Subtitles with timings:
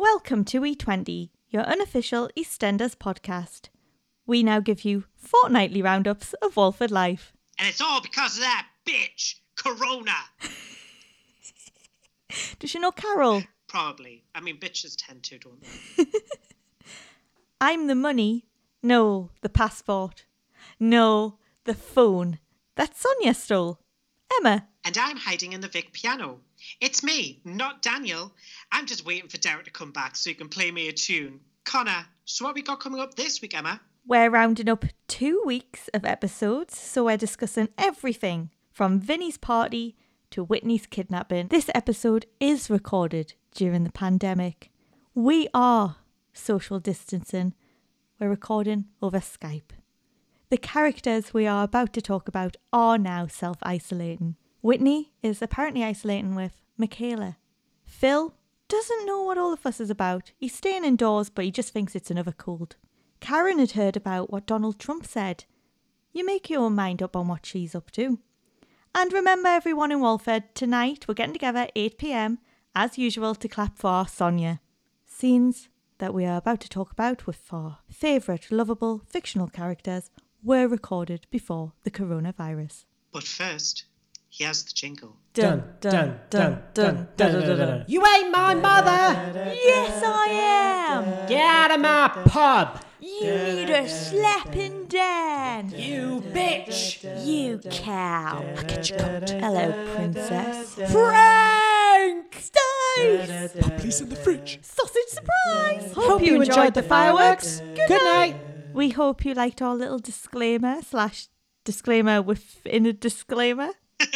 [0.00, 3.68] Welcome to E20, your unofficial EastEnders podcast.
[4.28, 7.32] We now give you fortnightly roundups of Walford life.
[7.58, 10.12] And it's all because of that bitch, Corona.
[12.60, 13.42] Does she know Carol?
[13.66, 14.22] Probably.
[14.36, 15.64] I mean, bitches tend to, don't
[15.96, 16.04] they?
[17.60, 18.44] I'm the money.
[18.80, 20.26] No, the passport.
[20.78, 22.38] No, the phone.
[22.76, 23.80] That Sonia stole.
[24.38, 24.68] Emma.
[24.84, 26.38] And I'm hiding in the Vic piano.
[26.80, 28.32] It's me, not Daniel.
[28.72, 31.40] I'm just waiting for Derek to come back so you can play me a tune.
[31.64, 33.80] Connor, so what we got coming up this week, Emma?
[34.06, 39.96] We're rounding up two weeks of episodes, so we're discussing everything from Vinny's party
[40.30, 41.48] to Whitney's kidnapping.
[41.48, 44.70] This episode is recorded during the pandemic.
[45.14, 45.96] We are
[46.32, 47.54] social distancing.
[48.18, 49.72] We're recording over Skype.
[50.50, 54.36] The characters we are about to talk about are now self isolating.
[54.68, 57.38] Whitney is apparently isolating with Michaela.
[57.86, 58.34] Phil
[58.68, 60.32] doesn't know what all the fuss is about.
[60.36, 62.76] He's staying indoors, but he just thinks it's another cold.
[63.18, 65.46] Karen had heard about what Donald Trump said.
[66.12, 68.18] You make your own mind up on what she's up to.
[68.94, 72.38] And remember, everyone in Walford, tonight we're getting together 8 pm,
[72.74, 74.60] as usual, to clap for Sonia.
[75.06, 80.10] Scenes that we are about to talk about with our favourite lovable fictional characters
[80.42, 82.84] were recorded before the coronavirus.
[83.10, 83.84] But first,
[84.30, 85.16] here's the jingle.
[85.34, 87.84] Dun, dun, dun, dun, dun, dun, dun.
[87.86, 89.52] You ain't my mother!
[89.54, 91.28] Yes, I am!
[91.28, 92.84] Get out of my pub!
[93.00, 95.70] You need a slapping down!
[95.70, 97.04] You bitch!
[97.24, 98.42] You cow!
[99.40, 100.74] Hello, princess.
[100.90, 102.34] Frank!
[102.34, 103.52] Stace!
[103.60, 104.58] Puppy's in the fridge.
[104.62, 105.92] Sausage surprise!
[105.94, 107.60] Hope you enjoyed the fireworks.
[107.60, 108.36] Good night.
[108.74, 111.28] We hope you liked our little disclaimer slash
[111.64, 113.70] disclaimer within a disclaimer.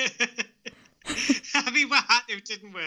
[1.55, 2.80] I mean, we had to, didn't we?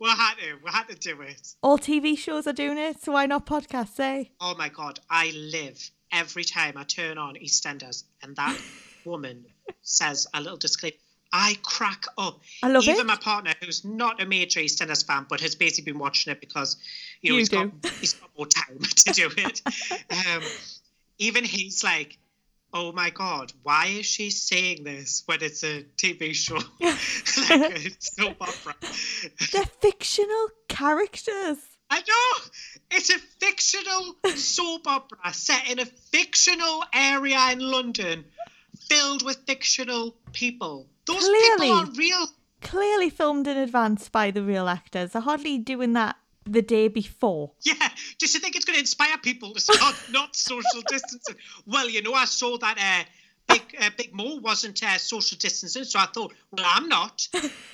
[0.00, 0.58] We had to.
[0.64, 1.54] We had to do it.
[1.62, 4.24] All TV shows are doing it, so why not podcasts, eh?
[4.40, 8.58] Oh my God, I live every time I turn on EastEnders and that
[9.04, 9.44] woman
[9.82, 10.96] says a little disclaimer.
[11.32, 12.40] I crack up.
[12.62, 13.06] I love Even it.
[13.06, 16.76] my partner, who's not a major EastEnders fan, but has basically been watching it because
[17.22, 17.56] you know You he's do.
[17.82, 19.62] got he's got more time to do it.
[20.10, 20.42] um,
[21.18, 22.18] even he's like,
[22.72, 27.90] "Oh my God, why is she saying this when it's a TV show like a
[27.98, 28.74] soap opera?"
[29.52, 31.58] They're fictional characters.
[31.90, 32.44] I know
[32.92, 38.24] it's a fictional soap opera set in a fictional area in London,
[38.88, 40.86] filled with fictional people.
[41.06, 41.66] Those Clearly.
[41.66, 42.26] people aren't real.
[42.62, 45.12] Clearly filmed in advance by the real actors.
[45.12, 46.16] They're hardly doing that
[46.52, 47.52] the day before.
[47.62, 47.74] Yeah,
[48.18, 51.36] just to think it's going to inspire people to start not social distancing.
[51.66, 55.84] Well, you know, I saw that uh, Big uh, Big Mo wasn't uh, social distancing,
[55.84, 57.26] so I thought, well, I'm not.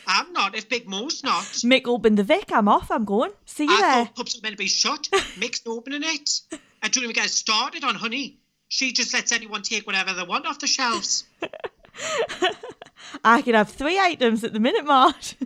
[0.06, 0.56] I'm not.
[0.56, 2.50] If Big Mo's not, Mick open the Vic.
[2.53, 2.91] I'm off.
[2.91, 3.32] I'm going.
[3.44, 4.04] See you I there.
[4.06, 5.08] thought pubs were meant to be shut.
[5.38, 6.41] Mick's opening it.
[6.82, 8.38] I don't even get started on Honey.
[8.69, 11.25] She just lets anyone take whatever they want off the shelves.
[13.25, 15.34] I could have three items at the minute mart.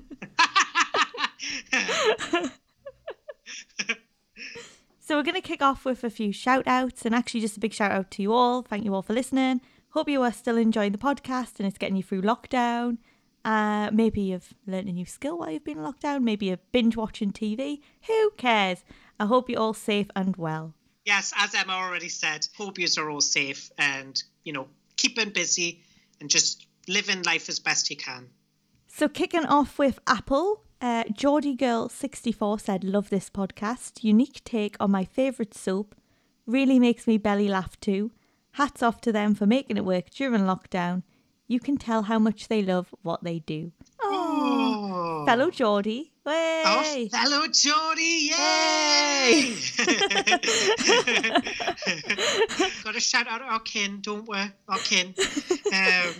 [5.10, 7.60] so we're going to kick off with a few shout outs and actually just a
[7.60, 8.62] big shout out to you all.
[8.62, 9.60] Thank you all for listening.
[9.88, 12.98] Hope you are still enjoying the podcast and it's getting you through lockdown.
[13.44, 16.22] Uh, maybe you've learned a new skill while you've been in lockdown.
[16.22, 17.80] Maybe you're binge watching TV.
[18.06, 18.84] Who cares?
[19.18, 20.74] I hope you're all safe and well.
[21.04, 25.82] yes, as Emma already said, hope yous are all safe and, you know, keeping busy
[26.20, 28.28] and just living life as best you can.
[28.86, 34.02] So kicking off with Apple, uh, Geordie Girl 64 said, "Love this podcast.
[34.04, 35.94] Unique take on my favourite soap.
[36.46, 38.10] Really makes me belly laugh too.
[38.52, 41.02] Hats off to them for making it work during lockdown.
[41.46, 43.72] You can tell how much they love what they do.
[44.02, 46.62] Oh, fellow Geordie, way.
[46.66, 49.56] oh fellow Geordie, yay!
[52.84, 54.38] Got to shout out our kin, don't we?
[54.68, 55.14] Our kin.
[55.72, 56.14] Um,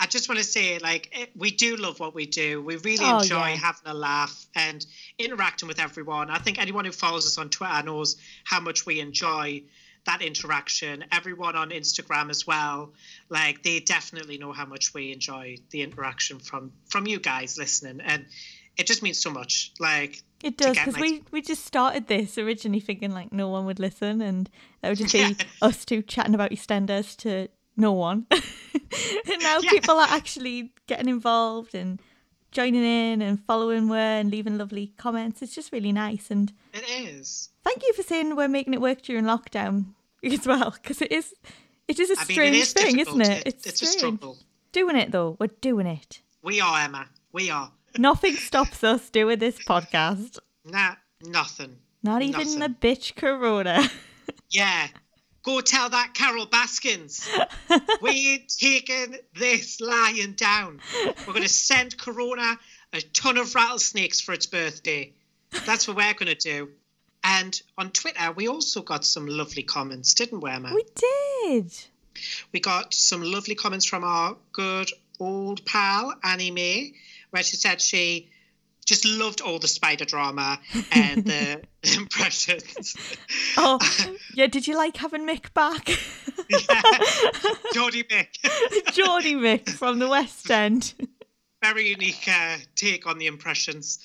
[0.00, 2.62] I just want to say, like, it, we do love what we do.
[2.62, 3.56] We really Oh, enjoy yeah.
[3.56, 4.84] having a laugh and
[5.18, 6.30] interacting with everyone.
[6.30, 9.64] I think anyone who follows us on Twitter knows how much we enjoy
[10.06, 11.04] that interaction.
[11.10, 12.92] Everyone on Instagram as well,
[13.28, 18.00] like, they definitely know how much we enjoy the interaction from from you guys listening,
[18.00, 18.24] and
[18.76, 19.72] it just means so much.
[19.80, 23.66] Like, It does because my- we, we just started this originally thinking like no one
[23.66, 24.48] would listen and
[24.80, 25.34] that would just be Yeah.
[25.60, 27.48] us two chatting about EastEnders to
[27.78, 28.26] no one.
[28.30, 29.70] and now Yeah.
[29.70, 32.00] people are actually getting involved and
[32.50, 35.40] joining in and following we and leaving lovely comments.
[35.42, 36.30] It's just really nice.
[36.30, 37.50] And it is.
[37.64, 39.86] thank you for saying we're making it work during lockdown
[40.24, 41.34] as well because it is
[41.86, 43.20] it is a I mean, strange is thing, difficult.
[43.22, 43.46] isn't it?
[43.46, 44.36] It- it's a struggle.
[44.72, 46.20] Doing it though, we're doing it.
[46.42, 47.06] We are Emma.
[47.32, 47.70] We are.
[47.98, 50.38] Nothing stops us doing this podcast.
[50.64, 51.76] Nah, nothing.
[52.02, 52.58] Not even Nothing.
[52.60, 53.88] the bitch Corona.
[54.50, 54.88] Yeah.
[55.48, 57.26] Go tell that Carol Baskins.
[58.02, 60.78] we ain't taking this lion down.
[61.26, 62.58] We're going to send Corona
[62.92, 65.14] a ton of rattlesnakes for its birthday.
[65.64, 66.68] That's what we're going to do.
[67.24, 70.70] And on Twitter, we also got some lovely comments, didn't we, Emma?
[70.74, 71.72] we did.
[72.52, 76.92] We got some lovely comments from our good old pal, Annie May,
[77.30, 78.28] where she said she
[78.88, 80.58] just loved all the spider drama
[80.90, 81.62] and the
[81.94, 82.96] impressions.
[83.58, 83.78] Oh,
[84.34, 84.46] yeah.
[84.46, 85.88] Did you like having Mick back?
[86.48, 86.82] yeah.
[87.74, 88.28] Geordie Mick.
[88.92, 90.94] Geordie Mick from the West End.
[91.62, 93.98] Very unique uh, take on the impressions.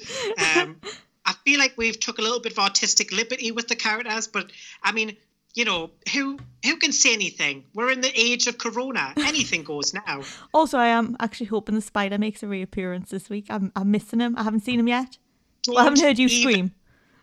[0.58, 0.82] Um,
[1.26, 4.52] I feel like we've took a little bit of artistic liberty with the characters, but
[4.82, 5.16] I mean,
[5.54, 7.66] you know, who who can say anything?
[7.74, 9.14] We're in the age of Corona.
[9.18, 10.22] Anything goes now.
[10.54, 13.48] Also, I am actually hoping the spider makes a reappearance this week.
[13.50, 14.36] I'm, I'm missing him.
[14.38, 15.18] I haven't seen him yet.
[15.68, 16.72] Well, I haven't heard you even- scream.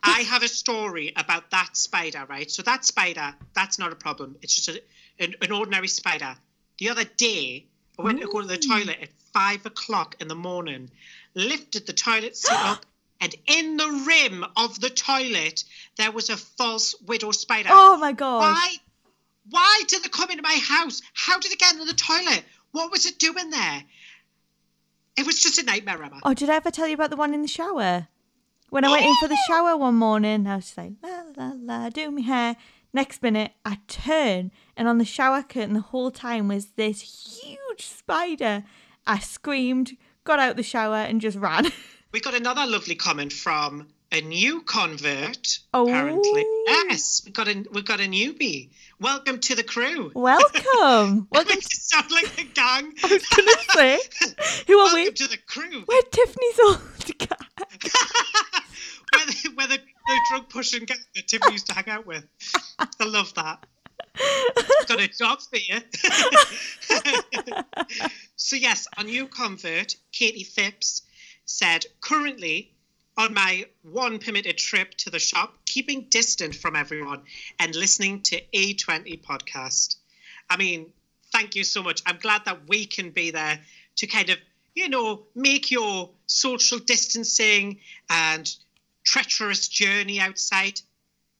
[0.02, 2.50] I have a story about that spider, right?
[2.50, 4.36] So that spider, that's not a problem.
[4.40, 4.82] It's just a,
[5.22, 6.36] an, an ordinary spider.
[6.78, 7.66] The other day,
[7.98, 10.90] I went to go to the toilet at five o'clock in the morning,
[11.34, 12.86] lifted the toilet seat up,
[13.20, 15.64] and in the rim of the toilet,
[15.96, 17.68] there was a false widow spider.
[17.70, 18.40] Oh my god.
[18.40, 18.76] Why?
[19.50, 21.02] Why did it come into my house?
[21.12, 22.44] How did it get into the toilet?
[22.72, 23.84] What was it doing there?
[25.16, 26.20] It was just a nightmare, Emma.
[26.22, 28.08] Oh, did I ever tell you about the one in the shower?
[28.70, 31.52] When I went in for the shower one morning, I was just like, la la
[31.56, 32.56] la, do my hair.
[32.92, 37.86] Next minute, I turn, and on the shower curtain the whole time was this huge
[37.86, 38.64] spider.
[39.06, 41.66] I screamed, got out the shower, and just ran.
[42.12, 45.60] We got another lovely comment from a new convert.
[45.72, 45.86] Oh.
[45.86, 48.70] Apparently, yes, we got a we got a newbie.
[48.98, 50.10] Welcome to the crew.
[50.12, 51.28] Welcome.
[51.32, 51.60] Welcome.
[51.60, 51.68] To...
[51.70, 52.92] sound like a gang.
[53.04, 54.00] I was gonna say,
[54.66, 55.10] who are Welcome we?
[55.12, 55.84] to the crew.
[55.86, 56.80] We're Tiffany's old
[57.18, 57.36] guy.
[59.14, 62.26] where the, where the, the drug pushing gang that Tiffany used to hang out with.
[62.78, 63.64] I love that.
[64.88, 65.78] Got a job for you.
[68.34, 71.02] so yes, a new convert, Katie Phipps,
[71.50, 72.72] said currently
[73.18, 77.22] on my one permitted trip to the shop, keeping distant from everyone
[77.58, 79.96] and listening to E20 podcast.
[80.48, 80.92] I mean,
[81.32, 82.02] thank you so much.
[82.06, 83.60] I'm glad that we can be there
[83.96, 84.38] to kind of,
[84.74, 88.48] you know, make your social distancing and
[89.04, 90.80] treacherous journey outside,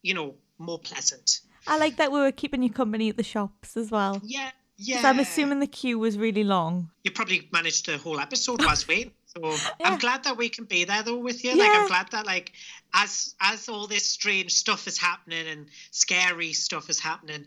[0.03, 1.41] you know, more pleasant.
[1.69, 4.21] I like that we were keeping you company at the shops as well.
[4.25, 5.03] Yeah, yeah.
[5.05, 6.91] I'm assuming the queue was really long.
[7.05, 9.13] you probably managed the whole episode whilst waiting.
[9.37, 9.57] So Yeah.
[9.85, 11.55] I'm glad that we can be there though with you.
[11.57, 12.53] Like I'm glad that like
[12.93, 17.47] as as all this strange stuff is happening and scary stuff is happening,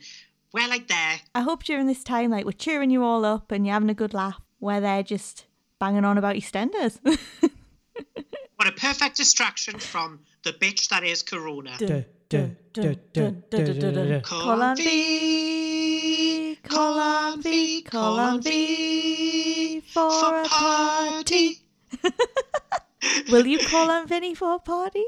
[0.53, 1.19] we're like there.
[1.35, 3.95] I hope during this time, like, we're cheering you all up and you're having a
[3.95, 5.45] good laugh, where they're just
[5.79, 6.99] banging on about EastEnders.
[8.55, 11.75] What a perfect distraction from the bitch that is Corona.
[14.21, 21.62] Call on V, call on V, call on V for a party.
[23.29, 25.03] Will you call on Vinny for a party?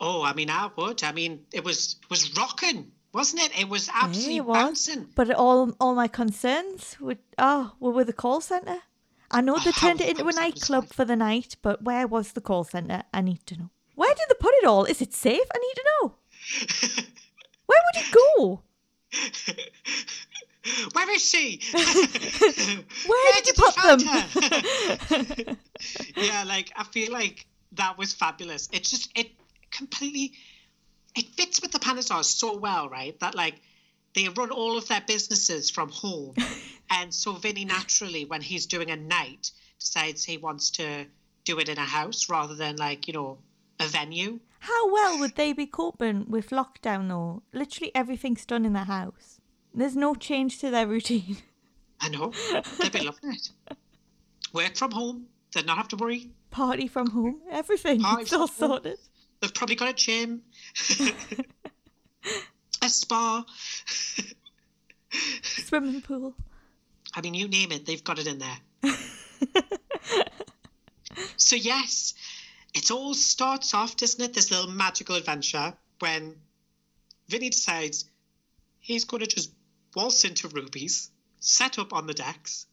[0.00, 1.02] Oh, I mean, I would.
[1.02, 3.58] I mean, it was it was rocking, wasn't it?
[3.58, 4.56] It was absolutely Yeah, it was.
[4.56, 5.08] bouncing.
[5.14, 8.80] But all all my concerns would oh were with the call centre.
[9.30, 12.32] I know they Oh, turned it into a nightclub for the night, but where was
[12.32, 13.02] the call centre?
[13.12, 13.70] I need to know.
[13.94, 14.84] Where did they put it all?
[14.84, 15.46] Is it safe?
[15.54, 16.14] I need to know.
[17.66, 18.62] Where would it go?
[20.92, 21.60] Where is she?
[21.72, 24.00] Where did you put them?
[26.16, 28.70] yeah, like I feel like that was fabulous.
[28.72, 29.32] It just it
[29.70, 30.32] completely
[31.14, 33.18] it fits with the Panesars so well, right?
[33.20, 33.60] That like
[34.14, 36.34] they run all of their businesses from home,
[36.90, 41.04] and so Vinny naturally, when he's doing a night, decides he wants to
[41.44, 43.38] do it in a house rather than like you know
[43.80, 44.40] a venue.
[44.60, 47.42] How well would they be coping with lockdown though?
[47.52, 49.33] Literally everything's done in the house.
[49.74, 51.38] There's no change to their routine.
[52.00, 52.32] I know
[52.80, 53.50] they'd be loving it.
[54.52, 56.30] Work from home, they'd not have to worry.
[56.50, 58.00] Party from home, everything.
[58.00, 58.56] Party it's all home.
[58.56, 58.98] sorted.
[59.40, 60.42] They've probably got a gym,
[62.82, 63.44] a spa.
[65.42, 66.34] Swimming pool.
[67.14, 68.58] I mean, you name it, they've got it in there.
[71.36, 72.14] so, yes,
[72.74, 74.34] it all starts off, doesn't it?
[74.34, 76.36] This little magical adventure when
[77.28, 78.04] Vinny decides
[78.80, 79.52] he's going to just
[79.94, 81.10] waltz into Ruby's,
[81.40, 82.66] set up on the decks,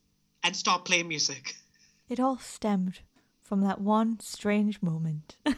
[0.43, 1.55] and start playing music.
[2.09, 2.99] It all stemmed
[3.43, 5.35] from that one strange moment.
[5.45, 5.55] I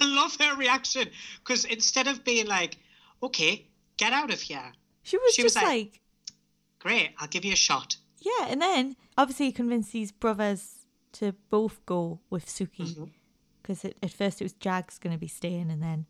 [0.00, 1.08] love her reaction
[1.40, 2.76] because instead of being like,
[3.22, 3.66] okay,
[3.96, 6.00] get out of here, she was She was like- like,
[6.78, 7.96] great, I'll give you a shot.
[8.20, 12.94] yeah, and then obviously he convinced these brothers to both go with Suki.
[12.94, 13.04] Mm-hmm.
[13.62, 16.06] because at first it was Jag's going to be staying, and then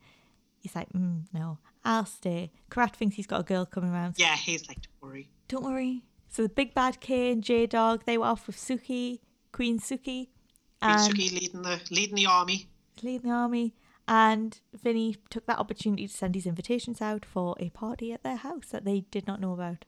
[0.63, 2.53] he's like, mm, no, I'll stay.
[2.71, 4.15] Kheerat thinks he's got a girl coming around.
[4.17, 5.29] Yeah, he's like, don't worry.
[5.49, 6.05] Don't worry.
[6.29, 9.21] So the big bad K and J Dog, they were off with Suki,
[9.53, 10.29] Queen Suki, Queen
[10.81, 12.69] and Suki leading the leading the army.
[13.03, 13.75] leading the army.
[14.09, 18.37] And Vinny took that opportunity to send his invitations out for a party at their
[18.37, 19.85] house that they did not know about.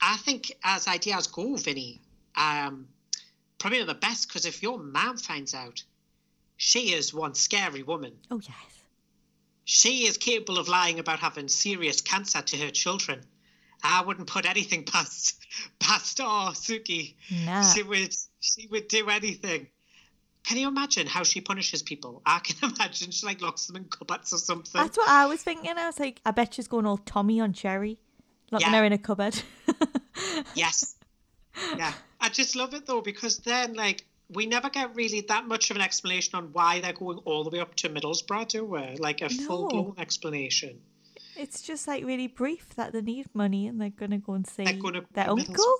[0.00, 2.00] I think as ideas go, Vinny,
[2.36, 2.88] um,
[3.58, 5.82] probably not the best because if your mom finds out,
[6.56, 8.14] she is one scary woman.
[8.30, 8.77] Oh yes.
[9.70, 13.20] She is capable of lying about having serious cancer to her children.
[13.84, 15.44] I wouldn't put anything past
[15.78, 17.16] past oh Suki.
[17.44, 17.60] Nah.
[17.60, 19.66] She would she would do anything.
[20.44, 22.22] Can you imagine how she punishes people?
[22.24, 24.80] I can imagine she like locks them in cupboards or something.
[24.80, 25.76] That's what I was thinking.
[25.76, 27.98] I was like, I bet she's going all Tommy on Cherry,
[28.50, 28.78] locking Yeah.
[28.78, 29.42] her in a cupboard.
[30.54, 30.96] Yes.
[31.76, 31.92] Yeah.
[32.20, 35.76] I just love it though because then like we never get really that much of
[35.76, 38.96] an explanation on why they're going all the way up to Middlesbrough, do we?
[38.98, 39.46] Like a No.
[39.46, 40.80] full blown explanation.
[41.36, 44.64] it's just like really brief that they need money and they're gonna go and see
[44.64, 45.74] They're gonna go their uncle.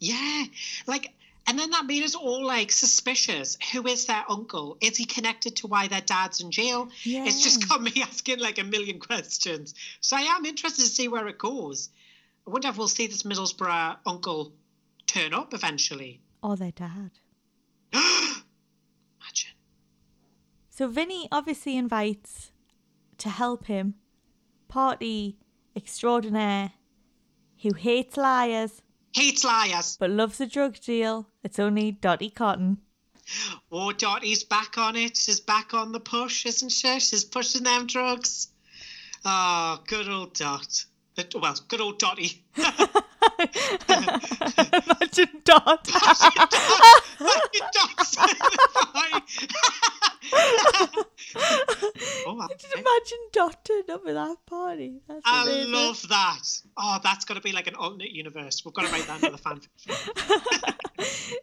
[0.00, 0.44] Yeah.
[0.86, 1.12] Like
[1.48, 3.56] and then that made us all like suspicious.
[3.72, 4.78] Who is their uncle?
[4.80, 6.88] Is he connected to why their dad's in jail?
[7.04, 7.24] Yeah.
[7.26, 9.74] It's just got me asking like a million questions.
[10.00, 11.90] So I am interested to see where it goes.
[12.46, 14.52] I wonder if we'll see this Middlesbrough uncle
[15.06, 16.20] turn up eventually.
[16.42, 17.10] Or their dad.
[19.20, 19.54] Imagine.
[20.70, 22.52] So Vinny obviously invites
[23.18, 23.94] to help him
[24.68, 25.38] party
[25.74, 26.72] extraordinaire
[27.62, 28.82] who hates liars
[29.14, 29.96] Hates liars.
[29.98, 31.28] but loves a drug deal.
[31.42, 32.78] It's only Dottie Cotton.
[33.72, 35.16] Oh, Dottie's back on it.
[35.16, 37.00] She's back on the push, isn't she?
[37.00, 38.48] She's pushing them drugs.
[39.24, 40.84] Oh, good old Dot.
[41.34, 42.44] Well, good old Dottie.
[43.88, 45.84] Imagine Dot.
[45.84, 46.22] Dot's
[52.26, 52.80] oh, Just okay.
[52.80, 55.00] imagine Dot turning up at that party.
[55.08, 55.72] That's I amazing.
[55.72, 56.42] love that.
[56.76, 58.62] Oh, that's got to be like an alternate universe.
[58.64, 59.92] We've got to write that into the fan fiction.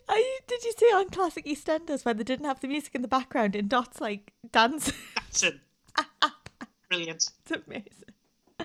[0.09, 3.01] Are you, did you see on classic EastEnders when they didn't have the music in
[3.01, 4.93] the background and Dot's like dancing?
[5.41, 5.55] It.
[6.89, 7.29] Brilliant.
[7.41, 8.12] it's amazing.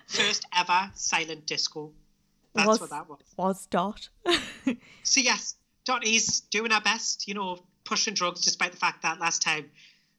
[0.06, 1.92] First ever silent disco.
[2.54, 3.20] That's was, what that was.
[3.36, 4.08] Was Dot.
[5.02, 9.18] So yes, Dot is doing her best, you know, pushing drugs despite the fact that
[9.18, 9.70] last time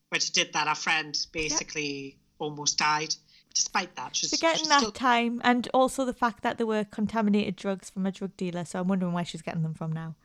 [0.09, 3.13] when she did that, our friend basically almost died.
[3.53, 6.83] Despite that, she's, Forgetting she's that still time and also the fact that there were
[6.83, 10.15] contaminated drugs from a drug dealer, so I'm wondering where she's getting them from now.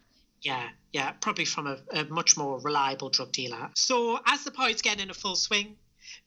[0.43, 3.71] yeah, yeah, probably from a, a much more reliable drug dealer.
[3.75, 5.77] So as the party's getting in a full swing,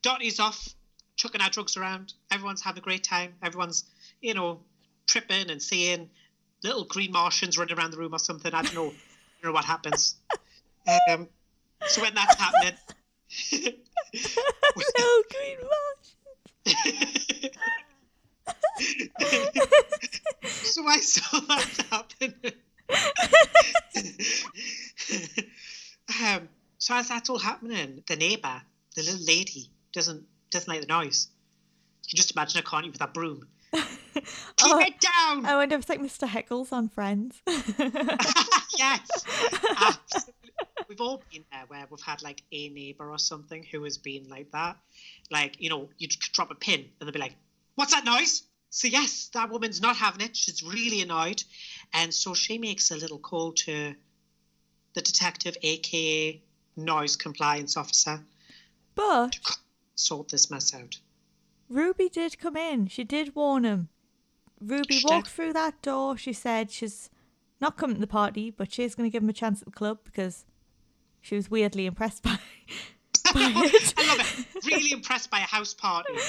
[0.01, 0.69] Dottie's off
[1.17, 2.13] chucking our drugs around.
[2.31, 3.33] Everyone's having a great time.
[3.43, 3.83] Everyone's,
[4.21, 4.61] you know,
[5.07, 6.09] tripping and seeing
[6.63, 8.53] little green Martians running around the room or something.
[8.53, 8.87] I don't know.
[8.87, 8.93] I
[9.41, 10.15] don't know what happens.
[11.09, 11.27] Um,
[11.87, 12.77] so when that's happening.
[13.53, 16.15] Little green Martians.
[20.43, 22.33] so I saw that happen.
[26.23, 26.47] um,
[26.77, 28.61] so as that's all happening, the neighbour,
[28.95, 31.27] the little lady, doesn't doesn't like the noise.
[32.03, 33.47] You can just imagine her, can't you, with that broom?
[33.73, 33.83] Keep
[34.63, 35.45] Oh, it down!
[35.45, 36.27] Oh, I wonder if it's like Mr.
[36.27, 37.41] Heckles on Friends.
[38.77, 39.25] yes.
[39.81, 40.33] Absolutely.
[40.87, 44.29] We've all been there where we've had like a neighbour or something who has been
[44.29, 44.77] like that.
[45.29, 47.35] Like, you know, you drop a pin and they'll be like,
[47.75, 48.43] What's that noise?
[48.69, 50.35] So, yes, that woman's not having it.
[50.35, 51.43] She's really annoyed.
[51.93, 53.93] And so she makes a little call to
[54.93, 56.41] the detective, aka
[56.75, 58.19] noise compliance officer,
[58.95, 59.37] but
[59.97, 60.99] sort this mess out.
[61.69, 62.87] Ruby did come in.
[62.87, 63.89] She did warn him.
[64.61, 65.33] Ruby She walked did.
[65.33, 66.17] through that door.
[66.17, 67.09] She said she's
[67.59, 69.71] not coming to the party, but she's going to give him a chance at the
[69.71, 70.45] club because
[71.21, 72.29] she was weirdly impressed by,
[73.33, 73.93] by it.
[73.97, 74.65] I love it.
[74.65, 76.13] Really impressed by a house party.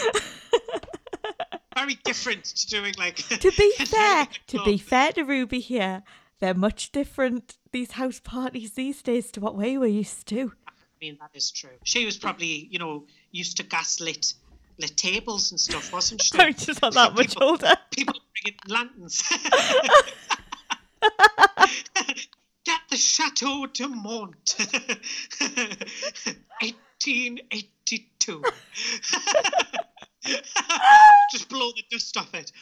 [1.77, 3.17] Very different to doing like.
[3.17, 6.03] to be fair, to be fair to Ruby here,
[6.41, 7.57] they're much different.
[7.71, 10.53] These house parties these days to what we were used to.
[10.67, 11.71] I mean, that is true.
[11.85, 14.35] She was probably, you know, used to gaslit
[14.79, 16.39] lit tables and stuff, wasn't she?
[16.39, 17.75] I'm just not that much People- older.
[17.91, 19.23] People bringing lanterns.
[22.65, 24.55] Get the Chateau de Mont.
[26.61, 28.43] 1882.
[31.33, 32.53] Just blow the dust off it.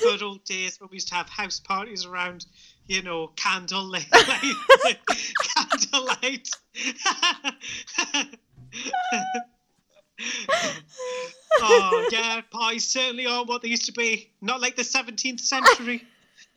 [0.00, 2.46] Good old days when we used to have house parties around,
[2.92, 4.06] you know, candlelight.
[5.56, 6.48] candlelight.
[11.60, 14.30] oh yeah, pies certainly aren't what they used to be.
[14.40, 16.04] Not like the 17th century.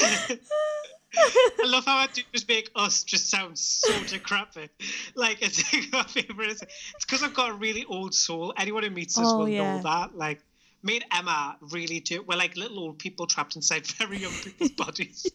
[0.00, 4.70] I love how I do just make us just sound so decrepit.
[5.14, 6.60] Like it's my favorite.
[6.60, 8.52] It's because I've got a really old soul.
[8.58, 9.76] Anyone who meets us Oh, will yeah.
[9.76, 10.16] know that.
[10.18, 10.40] Like
[10.84, 12.22] me and Emma really do.
[12.22, 15.26] We're like little old people trapped inside very young people's bodies.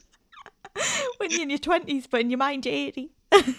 [1.18, 3.10] when you're in your 20s, but in your mind, you're 80.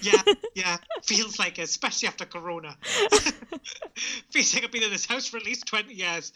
[0.01, 0.13] Yeah,
[0.55, 0.77] yeah.
[1.05, 2.77] Feels like it, especially after Corona.
[4.31, 6.33] Feels like I've been in this house for at least 20 years.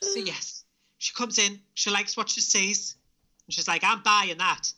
[0.00, 0.64] so, yes,
[0.98, 1.60] she comes in.
[1.74, 2.96] She likes what she sees.
[3.46, 4.72] And she's like, I'm buying that.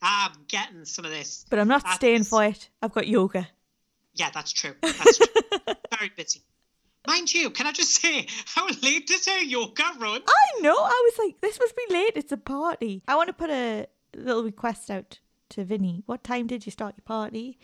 [0.00, 1.44] I'm getting some of this.
[1.48, 2.68] But I'm not That's- staying for it.
[2.80, 3.48] I've got yoga.
[4.14, 4.74] Yeah, that's true.
[4.82, 5.26] That's true.
[5.98, 6.42] Very busy.
[7.06, 10.22] Mind you, can I just say, how late does her yoga run?
[10.26, 10.76] I know.
[10.76, 12.12] I was like, this must be late.
[12.16, 13.02] It's a party.
[13.08, 15.18] I want to put a little request out
[15.50, 16.02] to Vinny.
[16.06, 17.58] What time did you start your party?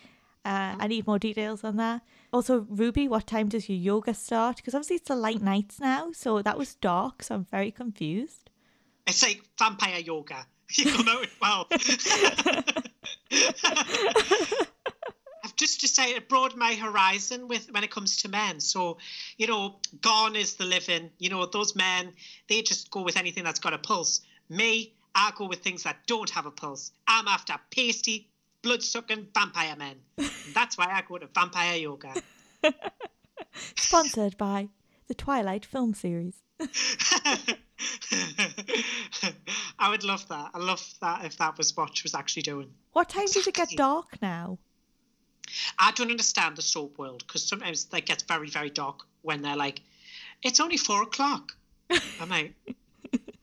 [0.45, 2.01] Uh, I need more details on that.
[2.31, 4.57] Also, Ruby, what time does your yoga start?
[4.57, 8.49] Because obviously it's the light nights now, so that was dark, so I'm very confused.
[9.05, 10.45] It's like vampire yoga.
[10.71, 11.67] You out with well.
[15.61, 18.59] I've say it broadened my horizon with when it comes to men.
[18.59, 18.97] So,
[19.37, 21.09] you know, gone is the living.
[21.17, 22.13] You know, those men,
[22.47, 24.21] they just go with anything that's got a pulse.
[24.49, 26.91] Me, I go with things that don't have a pulse.
[27.07, 28.29] I'm after pasty,
[28.61, 29.95] blood sucking vampire men.
[30.53, 32.13] That's why I go to vampire yoga.
[33.75, 34.69] Sponsored by
[35.07, 36.41] the Twilight film series.
[39.79, 40.51] I would love that.
[40.53, 42.69] I love that if that was what she was actually doing.
[42.93, 44.59] What time does it get dark now?
[45.77, 49.55] I don't understand the soap world because sometimes that gets very, very dark when they're
[49.55, 49.81] like,
[50.43, 51.55] "It's only four o'clock."
[52.19, 52.53] I'm like,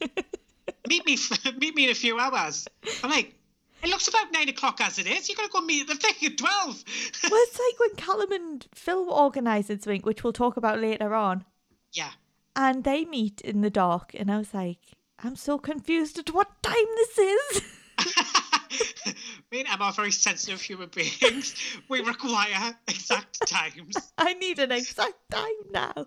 [0.88, 1.18] "Meet me,
[1.58, 2.66] meet me in a few hours."
[3.02, 3.34] I'm like,
[3.82, 5.28] "It looks about nine o'clock as it is.
[5.28, 6.84] You're going to go meet at the thing at 12.
[7.30, 11.14] Well, it's like when Callum and Phil organise a drink, which we'll talk about later
[11.14, 11.44] on,
[11.92, 12.10] yeah,
[12.54, 14.78] and they meet in the dark, and I was like,
[15.18, 17.62] I'm so confused at what time this is.
[19.52, 21.54] me and Emma are very sensitive human beings.
[21.88, 23.97] We require exact times.
[24.19, 26.06] I need an exact time now.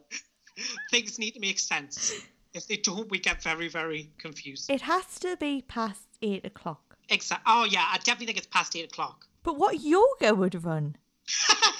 [0.91, 2.13] Things need to make sense.
[2.53, 4.69] If they don't, we get very, very confused.
[4.69, 6.97] It has to be past eight o'clock.
[7.09, 7.43] Exact.
[7.45, 9.25] Oh yeah, I definitely think it's past eight o'clock.
[9.43, 10.95] But what yoga would run?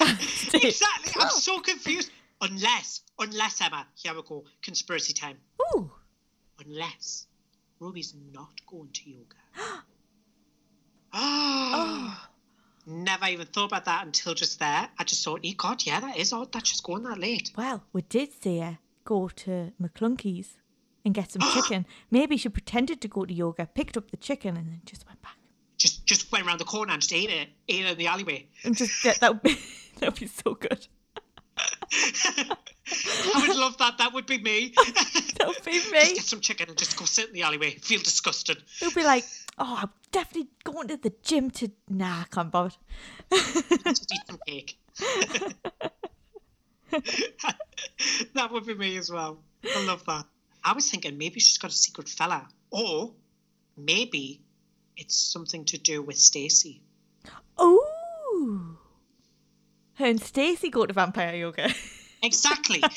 [0.00, 1.20] exactly.
[1.20, 2.10] I'm so confused.
[2.40, 4.44] Unless, unless Emma, here we go.
[4.62, 5.36] Conspiracy time.
[5.74, 5.90] Ooh,
[6.64, 7.26] Unless
[7.80, 9.36] Ruby's not going to yoga.
[11.12, 12.28] oh.
[12.86, 14.88] Never even thought about that until just there.
[14.98, 16.52] I just thought, oh God, yeah, that is odd.
[16.52, 17.52] That's just going that late.
[17.56, 20.58] well, we did see her go to McClunky's
[21.04, 21.86] and get some chicken.
[22.10, 25.20] Maybe she pretended to go to yoga, picked up the chicken, and then just went
[25.22, 25.36] back.
[25.78, 28.46] Just, just went around the corner and just ate it, ate it in the alleyway.
[28.64, 29.58] And just that that would be,
[29.98, 30.86] that would be so good.
[32.88, 33.98] I would love that.
[33.98, 34.74] That would be me.
[35.40, 36.14] That would be Just me.
[36.16, 37.70] get some chicken and just go sit in the alleyway.
[37.70, 38.58] Feel disgusted.
[38.58, 39.24] It would be like,
[39.58, 41.70] oh, I'm definitely going to the gym to.
[41.88, 42.74] Nah, I can't bother.
[43.32, 44.78] Just eat some cake.
[48.34, 49.38] that would be me as well.
[49.64, 50.26] I love that.
[50.62, 53.12] I was thinking maybe she's got a secret fella, or
[53.78, 54.42] maybe
[54.96, 56.82] it's something to do with Stacey.
[57.56, 58.76] Oh,
[59.94, 61.72] Her and Stacey go to vampire yoga.
[62.22, 62.82] Exactly.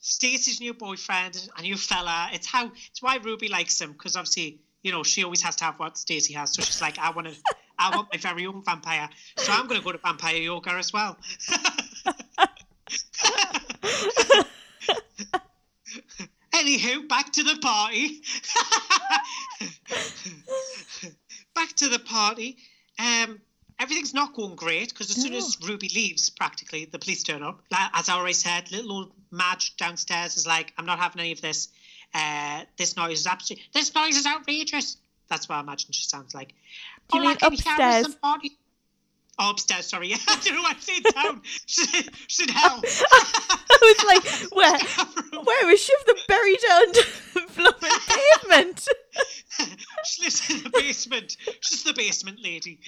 [0.00, 2.28] Stacey's new boyfriend, a new fella.
[2.32, 5.64] It's how it's why Ruby likes him because obviously you know she always has to
[5.64, 6.52] have what Stacey has.
[6.54, 7.34] So she's like, I want to,
[7.78, 9.08] I want my very own vampire.
[9.36, 11.18] So I'm going to go to vampire yoga as well.
[16.54, 18.20] Anywho, back to the party.
[21.54, 22.56] back to the party.
[22.98, 23.40] Um,
[23.78, 27.60] everything's not going great because as soon as Ruby leaves, practically the police turn up.
[27.72, 31.40] As I already said, little old Madge downstairs is like, "I'm not having any of
[31.40, 31.68] this.
[32.14, 33.64] Uh, this noise is absolutely.
[33.72, 34.96] This noise is outrageous."
[35.28, 36.54] That's what I imagine she sounds like.
[37.10, 38.16] Do you I mean is upstairs?
[39.38, 39.86] Oh, upstairs.
[39.86, 41.42] Sorry, I don't know why I said down.
[42.40, 42.82] In hell.
[43.70, 44.78] I was like, where?
[45.44, 45.92] Where is she?
[46.06, 47.00] The buried under
[47.34, 48.88] the blooming pavement.
[50.04, 51.36] she lives in the basement.
[51.60, 52.80] She's the basement lady.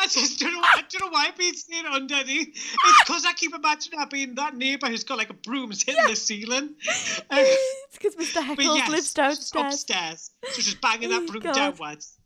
[0.00, 0.60] I just don't know.
[0.60, 2.48] I don't know why I'm being staying underneath.
[2.48, 5.96] It's because I keep imagining her being that neighbour who's got like a broom hitting
[6.06, 6.74] the ceiling.
[6.88, 8.42] Uh, it's because Mr.
[8.42, 9.74] Heckles yes, lives downstairs.
[9.74, 11.54] upstairs, so she's banging that broom God.
[11.54, 12.16] downwards.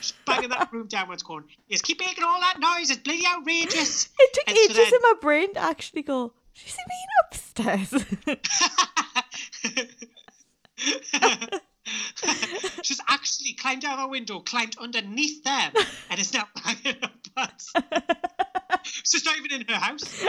[0.00, 2.90] Just banging that room downwards, going, "Yes, keep making all that noise.
[2.90, 4.94] It's bloody outrageous." It took and ages so then...
[4.94, 6.32] in my brain to actually go.
[6.52, 7.94] She's being upstairs.
[12.82, 15.72] She's actually climbed out of our window, climbed underneath them,
[16.10, 17.72] and is now banging up us.
[18.82, 20.24] She's not even in her house.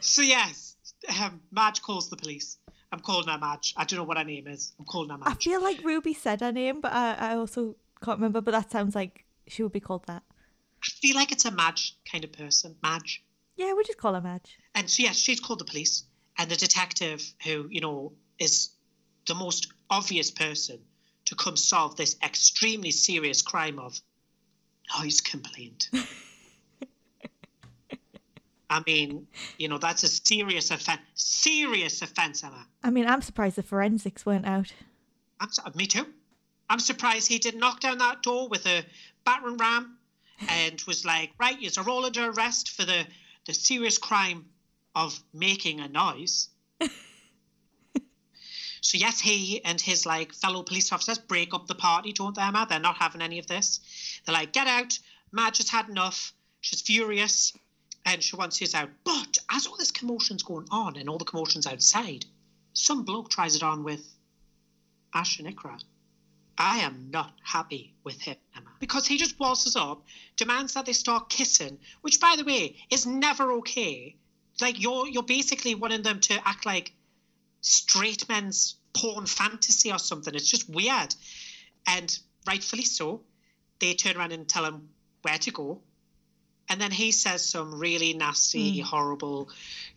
[0.00, 0.76] so yes,
[1.20, 2.58] um, Madge calls the police.
[2.94, 3.74] I'm calling her Madge.
[3.76, 4.72] I don't know what her name is.
[4.78, 5.28] I'm calling her Madge.
[5.28, 8.40] I feel like Ruby said her name, but I, I also can't remember.
[8.40, 10.22] But that sounds like she would be called that.
[10.30, 12.76] I feel like it's a Madge kind of person.
[12.84, 13.24] Madge.
[13.56, 14.58] Yeah, we just call her Madge.
[14.76, 16.04] And so yes, she's called the police,
[16.38, 18.70] and the detective, who you know is
[19.26, 20.78] the most obvious person
[21.24, 24.00] to come solve this extremely serious crime of
[24.96, 25.90] oh, noise complaint.
[28.70, 29.26] I mean,
[29.58, 31.00] you know, that's a serious offense.
[31.14, 32.66] Serious offense, Emma.
[32.82, 34.72] I mean, I'm surprised the forensics weren't out.
[35.40, 36.06] I'm, me too.
[36.68, 38.84] I'm surprised he didn't knock down that door with a
[39.24, 39.98] battering ram
[40.48, 43.06] and was like, right, you're all under arrest for the,
[43.46, 44.46] the serious crime
[44.94, 46.48] of making a noise.
[46.80, 46.90] so
[48.94, 52.66] yes, he and his like fellow police officers break up the party, don't they, Emma?
[52.68, 54.20] They're not having any of this.
[54.24, 54.98] They're like, get out.
[55.32, 56.32] Madge has had enough.
[56.60, 57.52] She's furious
[58.04, 58.90] and she wants his out.
[59.04, 62.26] But as all this commotion's going on and all the commotion's outside,
[62.72, 64.04] some bloke tries it on with
[65.12, 65.80] Ash and Iqra.
[66.56, 70.04] I am not happy with him, Emma, because he just waltzes up,
[70.36, 74.16] demands that they start kissing, which, by the way, is never okay.
[74.60, 76.92] Like you're you're basically wanting them to act like
[77.60, 80.34] straight men's porn fantasy or something.
[80.34, 81.14] It's just weird,
[81.86, 83.22] and rightfully so.
[83.80, 84.90] They turn around and tell him
[85.22, 85.82] where to go,
[86.68, 89.48] and then he says some really nasty, horrible,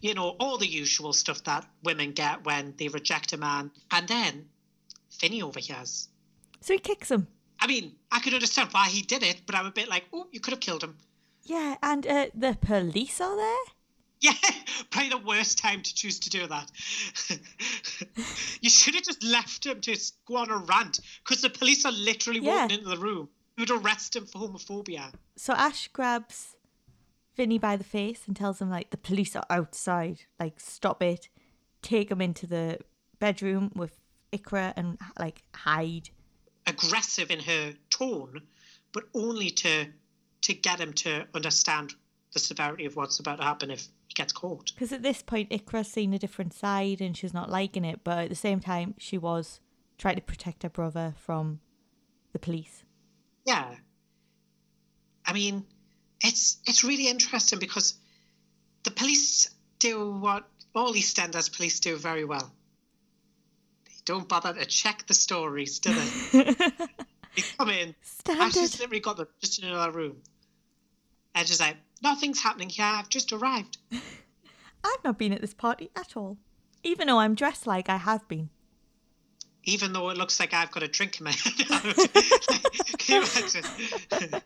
[0.02, 4.08] you know, all the usual stuff that women get when they reject a man, and
[4.08, 4.50] then
[5.20, 6.10] Vinny overhears.
[6.62, 7.28] So he kicks him.
[7.60, 10.28] I mean, I could understand why he did it, but I'm a bit like, oh,
[10.32, 10.96] you could have killed him.
[11.44, 13.56] Yeah, and uh, the police are there.
[14.20, 14.34] Yeah,
[14.92, 16.70] probably the worst time to choose to do that.
[18.62, 21.92] you should have just left him to go on a rant because the police are
[21.92, 22.64] literally Yeah.
[22.64, 23.30] walking into the room.
[23.56, 25.12] You would arrest him for homophobia.
[25.36, 26.56] So Ash grabs
[27.38, 30.22] Vinny by the face and tells him like the police are outside.
[30.40, 31.30] Like stop it.
[31.84, 32.80] Take him into the
[33.20, 33.98] bedroom with
[34.34, 36.10] Iqra and like hide.
[36.66, 38.42] Aggressive in her tone,
[38.92, 39.86] but only to
[40.42, 41.94] to get him to understand
[42.34, 44.72] the severity of what's about to happen if he gets caught.
[44.74, 48.02] Because at this point, Iqra's seen a different side and she's not liking it.
[48.04, 49.60] But at the same time, she was
[49.98, 51.60] trying to protect her brother from
[52.34, 52.84] the police.
[53.46, 53.76] Yeah.
[55.26, 55.66] I mean,
[56.22, 57.94] it's it's really interesting because
[58.84, 59.50] the police
[59.80, 62.52] do what all EastEnders police do very well.
[63.86, 66.44] They don't bother to check the stories, do they?
[67.36, 67.90] they come in.
[68.30, 68.80] Ash has Standard.
[68.80, 70.18] literally got them just in another room.
[71.36, 72.86] And just like, nothing's happening here.
[72.86, 73.78] I've just arrived.
[73.92, 76.38] I've not been at this party at all.
[76.84, 78.50] Even though I'm dressed like I have been.
[79.64, 81.96] Even though it looks like I've got a drink in my hand.
[82.98, 84.42] Can you imagine?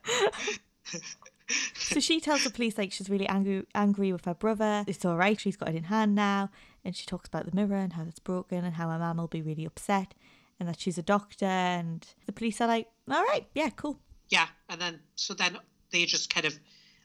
[1.75, 4.83] So she tells the police like she's really angry angry with her brother.
[4.87, 6.49] It's all right, she's got it in hand now,
[6.83, 9.27] and she talks about the mirror and how it's broken and how her mum will
[9.27, 10.13] be really upset,
[10.59, 11.45] and that she's a doctor.
[11.45, 15.57] And the police are like, "All right, yeah, cool." Yeah, and then so then
[15.91, 16.57] they just kind of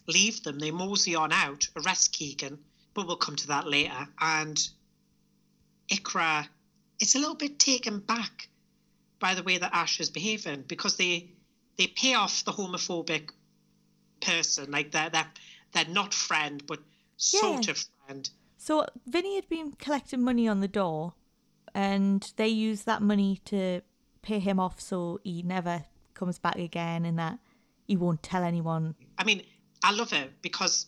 [0.07, 0.59] leave them.
[0.59, 2.59] They mosey on out, arrest Keegan,
[2.95, 4.09] but we'll come to that later.
[4.21, 4.69] And
[5.89, 6.47] Iqra
[7.01, 8.49] is a little bit taken back
[9.19, 11.31] by the way that Ash is behaving because they
[11.77, 13.31] they pay off the homophobic
[14.21, 15.31] person, like they're they're,
[15.73, 16.81] they're not friend, but
[17.17, 17.73] sort Yeah.
[17.73, 18.31] of friend.
[18.59, 21.15] So Vinny had been collecting money on the door,
[21.75, 23.83] and they use that money to
[24.23, 27.39] pay him off so he never comes back again, and that
[27.87, 28.95] he won't tell anyone.
[29.19, 29.43] I mean,
[29.85, 30.87] I love it because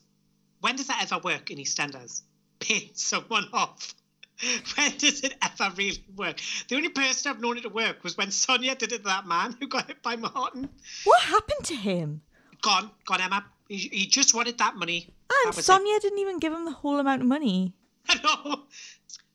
[0.61, 2.23] when does that ever work in EastEnders?
[2.61, 3.95] Paying someone off.
[4.77, 6.41] When does it ever really work?
[6.69, 9.27] The only person I've known it to work was when Sonia did it to that
[9.27, 10.69] man who got hit by Martin.
[11.05, 12.23] What happened to him?
[12.63, 13.45] Gone, gone, Emma.
[13.69, 15.07] He, he just wanted that money.
[15.07, 15.65] And That was it.
[15.65, 17.73] Sonia didn't even give him the whole amount of money.
[18.09, 18.63] I know.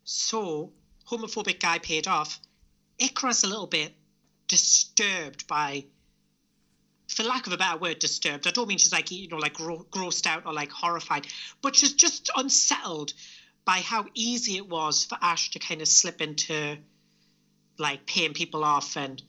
[0.04, 0.72] So,
[1.10, 2.40] homophobic guy paid off.
[3.00, 3.94] Iqra's a little bit
[4.48, 5.86] disturbed by,
[7.08, 8.48] for lack of a better word, disturbed.
[8.48, 11.28] I don't mean she's like, you know, like gro- grossed out or like horrified,
[11.62, 13.14] but she's just unsettled
[13.66, 16.78] by how easy it was for Ash to kind of slip into
[17.78, 19.22] like paying people off and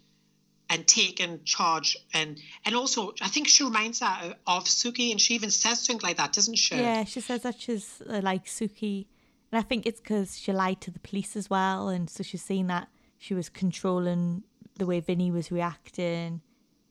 [0.70, 5.35] and taking charge and and also I think she reminds her of Suki and she
[5.35, 6.77] even says something like that, doesn't she?
[6.77, 9.07] Yeah, she says that she's uh, like Suki,
[9.53, 12.42] and I think it's because she lied to the police as well, and so she's
[12.42, 14.42] seen that she was controlling
[14.77, 16.40] the way Vinny was reacting,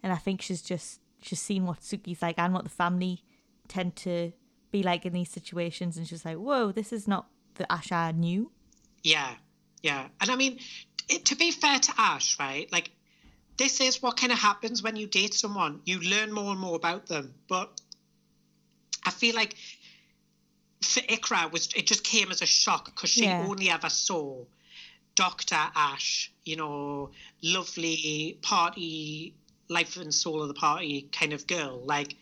[0.01, 3.23] and I think she's just she's seen what Suki's like and what the family
[3.67, 4.33] tend to
[4.71, 8.11] be like in these situations, and she's like, "Whoa, this is not the Ash I
[8.11, 8.51] knew."
[9.03, 9.33] Yeah,
[9.81, 10.07] yeah.
[10.21, 10.59] And I mean,
[11.09, 12.71] it, to be fair to Ash, right?
[12.71, 12.91] Like,
[13.57, 15.81] this is what kind of happens when you date someone.
[15.85, 17.33] You learn more and more about them.
[17.47, 17.69] But
[19.05, 19.55] I feel like
[20.81, 23.45] for Iqra was it just came as a shock because she Yeah.
[23.47, 24.45] only ever saw
[25.15, 25.55] Dr.
[25.75, 27.11] Ash, you know,
[27.41, 29.35] lovely party,
[29.69, 31.83] life and soul of the party kind of girl.
[31.85, 32.15] Like,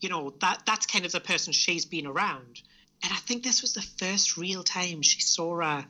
[0.00, 2.62] you know, that that's kind of the person she's been around.
[3.02, 5.86] And I think this was the first real time she saw her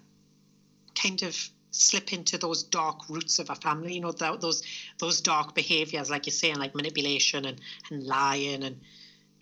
[0.94, 4.62] kind of slip into those dark roots of a family, you know, tho- those
[4.98, 8.80] those dark behaviors, like you're saying, like manipulation and, and lying and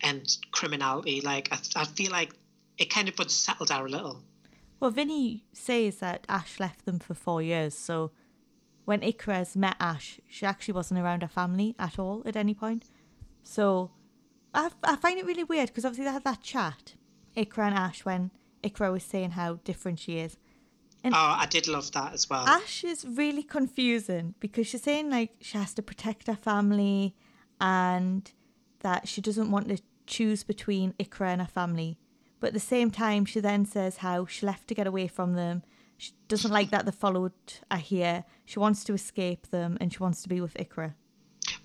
[0.01, 1.21] and criminality.
[1.21, 2.33] Like, I, I feel like
[2.77, 4.21] it kind of unsettled her a little.
[4.79, 8.11] Well, Vinny says that Ash left them for four years, so
[8.85, 12.85] when Iqra's met Ash, she actually wasn't around her family at all at any point.
[13.43, 13.91] So
[14.53, 16.95] I, I find it really weird because obviously they had that chat,
[17.35, 18.31] Iqra and Ash, when
[18.63, 20.37] Iqra was saying how different she is.
[21.03, 22.47] And- oh, I did love that as well.
[22.47, 27.15] Ash is really confusing because she's saying like she has to protect her family
[27.61, 28.31] and
[28.81, 31.97] that she doesn't want to choose between Iqra and her family.
[32.39, 35.33] But at the same time, she then says how she left to get away from
[35.33, 35.63] them.
[35.97, 37.33] She doesn't like that they followed
[37.69, 38.23] her here.
[38.45, 40.93] She wants to escape them and she wants to be with Iqra.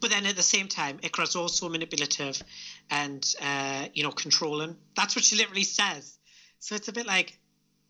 [0.00, 2.42] But then at the same time, Iqra's also manipulative
[2.90, 4.76] and, uh, you know, controlling.
[4.96, 6.18] That's what she literally says.
[6.58, 7.38] So it's a bit like,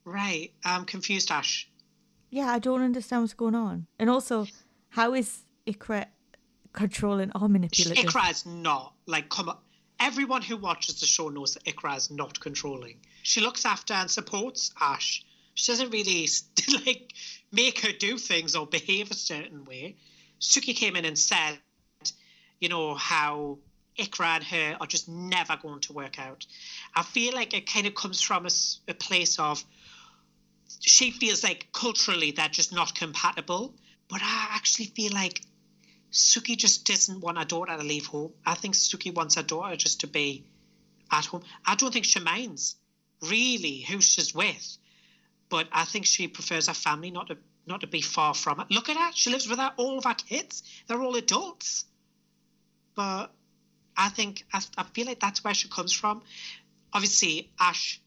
[0.05, 1.69] right, I'm confused, Ash.
[2.31, 3.87] Yeah, I don't understand what's going on.
[3.99, 4.47] And also,
[4.89, 6.07] how is Iqra
[6.73, 8.07] controlling or manipulating?
[8.07, 9.59] Iqra is not, like, come on.
[10.01, 12.99] Everyone who watches the show knows that Iqra is not controlling.
[13.23, 15.25] She looks after and supports Ash.
[15.55, 16.29] She doesn't really,
[16.87, 17.13] like,
[17.53, 19.97] make her do things or behave a certain way.
[20.41, 21.59] Suki came in and said,
[22.61, 23.59] you know, how
[23.99, 26.47] Iqra and her are just never going to work out.
[26.95, 28.51] I feel like it kind of comes from a,
[28.89, 29.65] a place of
[30.87, 33.75] she feels like culturally they're just not compatible.
[34.09, 35.41] But I actually feel like
[36.13, 38.33] Suki just doesn't want her daughter to leave home.
[38.45, 40.45] I think Suki wants her daughter just to be
[41.11, 41.43] at home.
[41.65, 42.77] I don't think she minds
[43.23, 44.77] really who she's with,
[45.49, 48.71] but I think she prefers her family not to not to be far from it.
[48.71, 50.63] Look at her; she lives with her, all of her kids.
[50.87, 51.87] They're all adults.
[52.95, 53.33] But
[53.97, 56.21] I think I, I feel like that's where she comes from.
[56.93, 58.01] Obviously, Ash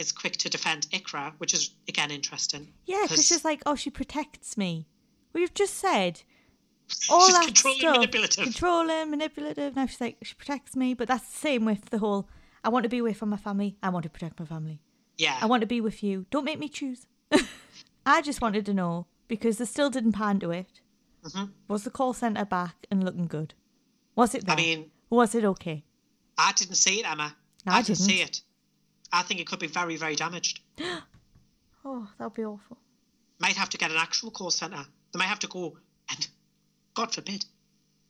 [0.00, 2.72] is quick to defend Iqra, which is again interesting.
[2.86, 4.88] Yeah, because 'cause she's like, oh, she protects me.
[5.32, 6.22] We've just said
[7.08, 8.44] all she's that controlling, stuff, manipulative.
[8.44, 9.76] controlling, manipulative.
[9.76, 12.28] Now she's like, she protects me, but that's the same with the whole.
[12.64, 13.76] I want to be away from my family.
[13.82, 14.80] I want to protect my family.
[15.18, 16.26] yeah, I want to be with you.
[16.30, 17.06] Don't make me choose.
[18.06, 20.80] I just wanted to know because they still didn't pan to it.
[21.24, 21.52] Mhm.
[21.68, 23.54] Was the call centre back and looking good?
[24.16, 24.46] Was it?
[24.46, 24.54] There?
[24.54, 25.84] I mean, was it okay?
[26.38, 27.36] I didn't see it, Emma.
[27.66, 28.40] I I, didn't see it.
[29.12, 30.60] I think it could be very, very damaged.
[31.82, 32.76] Oh, that'd be awful.
[33.38, 34.84] Might have to get an actual call centre.
[35.12, 35.78] They might have to go
[36.10, 36.28] and,
[36.92, 37.42] God forbid,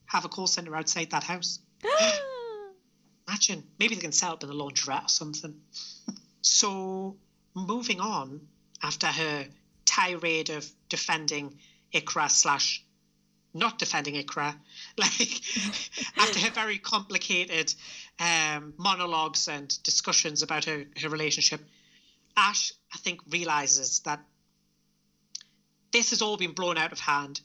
[0.06, 1.60] have a call centre outside that house.
[3.28, 3.62] Imagine.
[3.78, 5.60] Maybe they can set up in a laundrette or something.
[6.42, 7.16] so,
[7.54, 8.40] moving on,
[8.82, 9.46] after her
[9.84, 11.56] tirade of defending
[11.94, 12.84] Iqra slash
[13.52, 14.54] not defending Iqra,
[14.98, 15.40] like
[16.16, 17.74] after her very complicated
[18.18, 21.60] um, monologues and discussions about her, her relationship,
[22.36, 24.20] Ash, I think, realizes that
[25.92, 27.40] this has all been blown out of hand.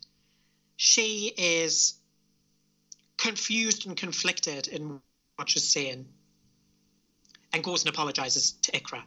[0.78, 1.96] She is
[3.18, 5.02] confused and conflicted in
[5.36, 6.06] what she's saying
[7.54, 9.02] and goes and apologizes to Iqra.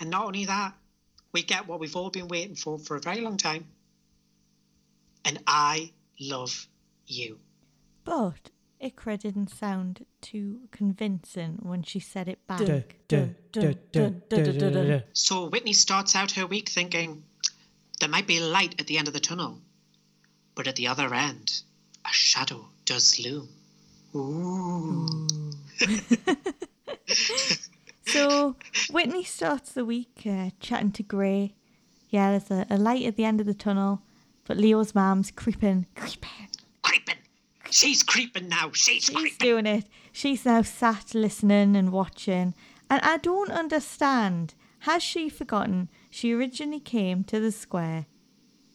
[0.00, 0.74] And not only that,
[1.32, 3.66] we get what we've all been waiting for for a very long time.
[5.26, 6.66] And I love
[7.06, 7.38] you.
[8.04, 8.50] But
[8.82, 12.60] Iqra didn't sound too convincing when she said it back.
[15.12, 17.24] So Whitney starts out her week thinking
[18.00, 19.58] there might be light at the end of the tunnel,
[20.54, 21.60] but at the other end,
[22.04, 23.48] a shadow does loom.
[24.14, 25.28] Ooh.
[28.06, 28.54] So
[28.90, 31.54] Whitney starts the week uh, chatting to Gray.
[32.08, 34.00] Yeah, there's a, a light at the end of the tunnel,
[34.46, 36.30] but Leo's mom's creeping, creeping.
[36.82, 37.16] Creeping.
[37.70, 38.70] She's creeping now.
[38.72, 39.38] She's, She's creeping.
[39.38, 39.86] doing it.
[40.12, 42.54] She's now sat listening and watching.
[42.88, 44.54] And I don't understand.
[44.80, 48.06] Has she forgotten she originally came to the square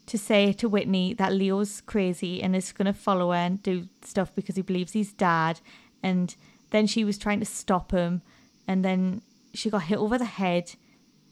[0.07, 3.87] to say to Whitney that Leo's crazy and is going to follow her and do
[4.03, 5.61] stuff because he believes he's dad?
[6.03, 6.35] And
[6.71, 8.21] then she was trying to stop him.
[8.67, 9.21] And then
[9.53, 10.75] she got hit over the head,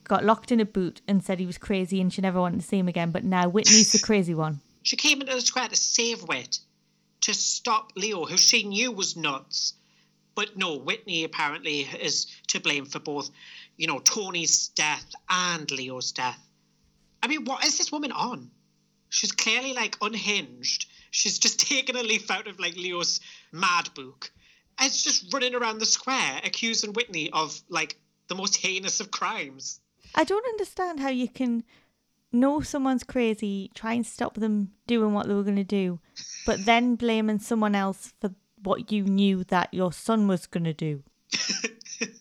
[0.09, 2.67] got locked in a boot, and said he was crazy and she never wanted to
[2.67, 3.11] see him again.
[3.11, 4.59] But now Whitney's the crazy one.
[4.83, 6.59] She came into the square to save Whit,
[7.21, 9.73] to stop Leo, who she knew was nuts.
[10.35, 13.29] But no, Whitney apparently is to blame for both,
[13.77, 16.39] you know, Tony's death and Leo's death.
[17.21, 18.49] I mean, what is this woman on?
[19.09, 20.87] She's clearly like unhinged.
[21.11, 23.19] She's just taken a leaf out of like Leo's
[23.51, 24.31] mad book.
[24.77, 29.11] And it's just running around the square accusing Whitney of like the most heinous of
[29.11, 29.81] crimes.
[30.15, 31.63] I don't understand how you can
[32.31, 35.99] know someone's crazy, try and stop them doing what they were going to do,
[36.45, 40.73] but then blaming someone else for what you knew that your son was going to
[40.73, 41.03] do.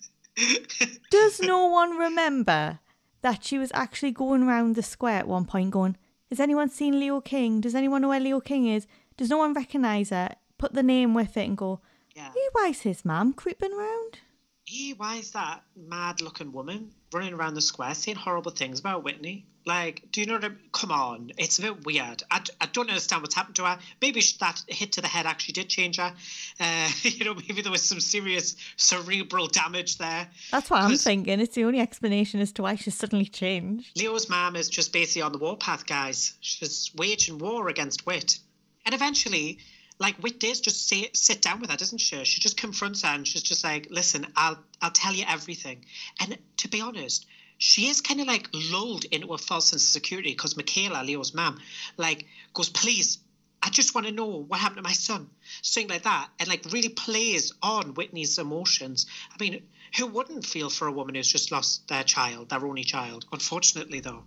[1.11, 2.79] Does no one remember
[3.23, 5.97] that she was actually going around the square at one point going,
[6.31, 7.61] Has anyone seen Leo King?
[7.61, 8.87] Does anyone know where Leo King is?
[9.17, 10.37] Does no one recognise her?
[10.59, 11.81] Put the name with it and go,
[12.15, 12.33] Yeah.
[12.53, 14.21] Why is his mum creeping around?
[14.65, 19.05] Hey, why is that mad looking woman running around the square saying horrible things about
[19.05, 19.47] Whitney?
[19.69, 20.59] Like, do you know what I mean?
[20.73, 22.23] Come on, it's a bit weird.
[22.31, 23.79] I, I don't understand what's happened to her.
[24.01, 26.15] Maybe that hit to the head actually did change her.
[26.59, 30.27] Uh, you know, maybe there was some serious cerebral damage there.
[30.51, 31.39] That's what I'm thinking.
[31.41, 33.99] It's the only explanation as to why she's suddenly changed.
[33.99, 36.35] Leo's mom is just basically on the warpath, guys.
[36.41, 38.39] She's waging war against Wit.
[38.87, 39.59] And eventually,
[39.99, 42.25] like Wit does just say, sit down with her, doesn't she?
[42.25, 45.85] She just confronts her and she's just like, listen, I'll I'll tell you everything.
[46.21, 47.27] And to be honest,
[47.59, 51.35] she is kind of like lulled into a false sense of security because Michaela, Leo's
[51.35, 51.59] mum,
[51.97, 53.19] like goes, please,
[53.61, 55.29] I just want to know what happened to my son.
[55.63, 56.29] Something like that.
[56.39, 59.07] And like really plays on Whitney's emotions.
[59.33, 59.63] I mean,
[59.97, 63.27] who wouldn't feel for a woman who's just lost their child, their only child?
[63.33, 64.23] Unfortunately, though,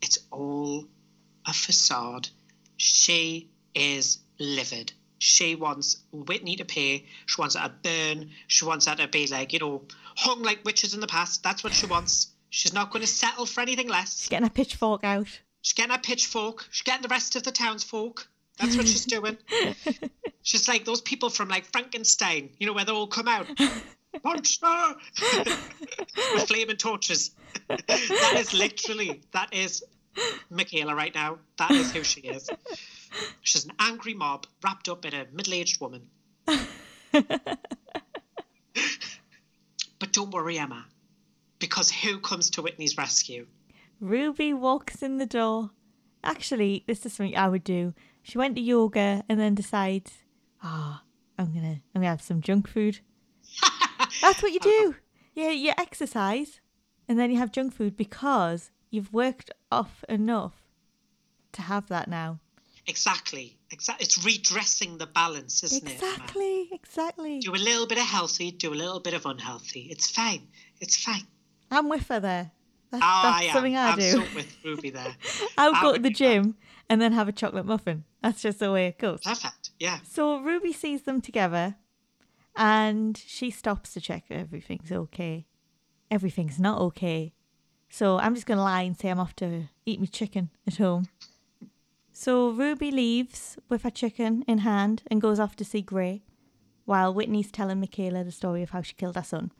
[0.00, 0.86] it's all
[1.44, 2.28] a facade.
[2.78, 4.92] She is livid.
[5.18, 7.06] She wants Whitney to pay.
[7.24, 8.30] She wants her to burn.
[8.48, 9.82] She wants her to be like, you know,
[10.16, 11.42] hung like witches in the past.
[11.42, 12.28] That's what she wants.
[12.50, 14.20] She's not going to settle for anything less.
[14.20, 15.28] She's getting a pitchfork out.
[15.62, 16.66] She's getting her pitchfork.
[16.70, 18.28] She's getting the rest of the townsfolk.
[18.58, 19.36] That's what she's doing.
[20.42, 23.46] she's like those people from like Frankenstein, you know, where they all come out.
[24.24, 24.94] Monster!
[25.34, 27.32] With flaming torches.
[27.68, 29.84] that is literally, that is
[30.50, 31.38] Michaela right now.
[31.58, 32.48] That is who she is.
[33.42, 36.08] She's an angry mob wrapped up in a middle aged woman.
[36.46, 37.58] but
[40.12, 40.86] don't worry, Emma,
[41.58, 43.46] because who comes to Whitney's rescue?
[44.00, 45.70] Ruby walks in the door.
[46.22, 47.94] Actually, this is something I would do.
[48.22, 50.12] She went to yoga and then decides,
[50.62, 51.02] ah,
[51.38, 53.00] I'm gonna, I'm gonna have some junk food.
[54.20, 54.96] That's what you do.
[55.34, 56.60] Yeah, you exercise,
[57.08, 60.54] and then you have junk food because you've worked off enough
[61.52, 62.40] to have that now.
[62.86, 63.58] Exactly.
[63.70, 64.04] Exactly.
[64.04, 65.94] It's redressing the balance, isn't it?
[65.94, 67.40] Exactly, exactly.
[67.40, 69.88] Do a little bit of healthy, do a little bit of unhealthy.
[69.90, 70.46] It's fine.
[70.80, 71.26] It's fine.
[71.70, 72.52] I'm with her there.
[72.92, 73.52] That's, Oh, that's I am.
[73.52, 74.10] something I I'm do.
[74.12, 75.16] so with Ruby there.
[75.58, 76.56] I'll I go to the gym
[76.88, 78.04] and then have a chocolate muffin.
[78.22, 79.20] That's just the way it goes.
[79.24, 79.70] Perfect.
[79.80, 79.98] Yeah.
[80.08, 81.76] So Ruby sees them together
[82.56, 85.46] and she stops to check everything's okay.
[86.10, 87.32] Everything's not okay.
[87.88, 90.76] So I'm just going to lie and say I'm off to eat my chicken at
[90.76, 91.08] home.
[92.18, 96.22] So Ruby leaves with her chicken in hand and goes off to see Gray
[96.86, 99.52] while Whitney's telling Michaela the story of how she killed her son.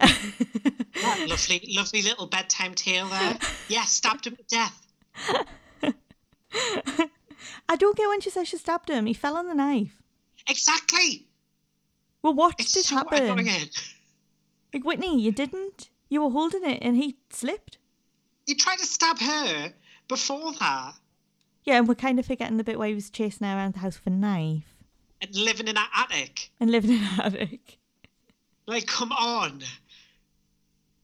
[0.00, 3.36] Lovely, lovely little bedtime tale there.
[3.66, 4.86] Yeah, stabbed him to death.
[7.68, 9.06] I don't get when she says she stabbed him.
[9.06, 10.00] He fell on the knife.
[10.48, 11.26] Exactly.
[12.22, 13.44] Well, what It's did so happen?
[14.72, 15.90] Like, Whitney, you didn't.
[16.08, 17.78] You were holding it and he slipped.
[18.46, 19.72] He tried to stab her
[20.06, 20.94] before that
[21.64, 23.80] Yeah, and we're kind of forgetting the bit where he was chasing her around the
[23.80, 24.74] house with a knife
[25.24, 26.50] and living in that attic.
[26.60, 27.78] and living in an attic.
[28.66, 29.62] Like, come on.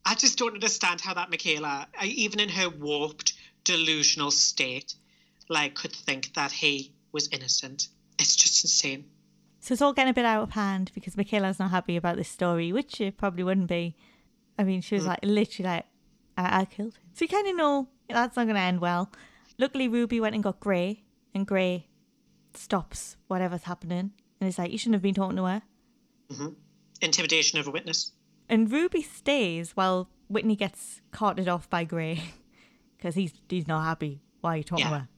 [0.05, 4.95] I just don't understand how that Michaela, even in her warped, delusional state,
[5.49, 7.89] like, could think that he was innocent.
[8.19, 9.05] It's just insane.
[9.61, 12.29] So it's all getting a bit out of hand because Michaela's not happy about this
[12.29, 13.95] story, which she probably wouldn't be.
[14.59, 15.09] I mean, she was mm.
[15.09, 15.87] like, literally like,
[16.37, 17.03] I, I killed him.
[17.13, 19.11] So you kind of know that's not going to end well.
[19.61, 21.03] Luckily, Ruby went and got Gray,
[21.35, 21.87] and Gray
[22.55, 24.13] stops whatever's happening.
[24.41, 25.63] And it's like, you shouldn't have been talking to her.
[26.33, 26.49] Mm-hmm.
[27.03, 28.13] Intimidation of a witness.
[28.49, 32.23] And Ruby stays while Whitney gets carted off by Gray
[32.97, 34.23] because he's, he's not happy.
[34.41, 35.09] Why are you talking to her?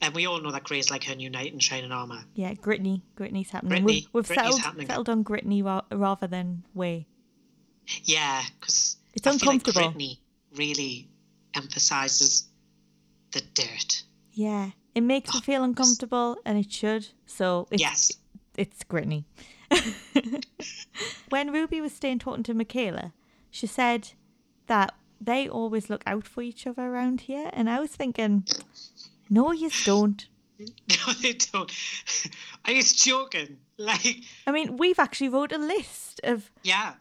[0.00, 2.22] And we all know that Gray's like her new knight in shining armour.
[2.34, 3.02] Yeah, Gritney.
[3.16, 3.82] Gritney's happening.
[3.82, 3.86] Gritney.
[3.86, 4.86] We've, we've settled, happening.
[4.86, 7.08] settled on Gritney ra- rather than Way.
[8.04, 9.88] Yeah, because It's I feel like uncomfortable.
[9.88, 10.20] Brittany
[10.56, 11.08] really
[11.54, 12.48] emphasizes
[13.32, 14.02] the dirt.
[14.32, 17.08] Yeah, it makes Oh, her feel uncomfortable, and it should.
[17.26, 18.12] So it's, Yes.
[18.56, 19.24] it's Gritney.
[21.30, 23.12] when Ruby was staying talking to Michaela,
[23.50, 24.10] she said
[24.66, 28.44] that they always look out for each other around here, and I was thinking,
[29.30, 30.26] no, you don't.
[30.58, 31.72] No, they don't.
[32.64, 33.58] Are you joking?
[33.78, 36.94] Like, I mean, we've actually wrote a list of yeah.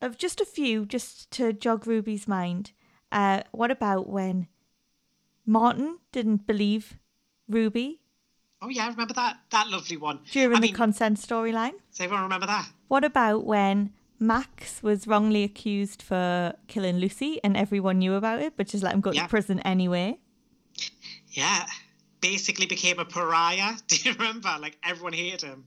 [0.00, 2.72] of just a few just to jog Ruby's mind.
[3.12, 4.48] Uh, what about when
[5.46, 6.98] Martin didn't believe
[7.48, 8.00] Ruby
[8.62, 10.20] Oh yeah, I remember that that lovely one.
[10.30, 11.72] during I the mean, consent storyline?
[11.90, 12.68] does everyone remember that?
[12.88, 18.56] What about when Max was wrongly accused for killing Lucy, and everyone knew about it,
[18.56, 19.24] but just let him go Yeah.
[19.24, 20.18] to prison anyway.
[21.32, 21.66] Yeah.
[22.20, 23.74] Basically became a pariah.
[23.88, 24.56] Do you remember?
[24.58, 25.66] Like everyone hated him.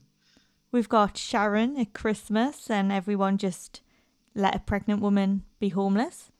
[0.72, 3.80] We've got Sharon at Christmas, and everyone just
[4.34, 6.30] let a pregnant woman be homeless.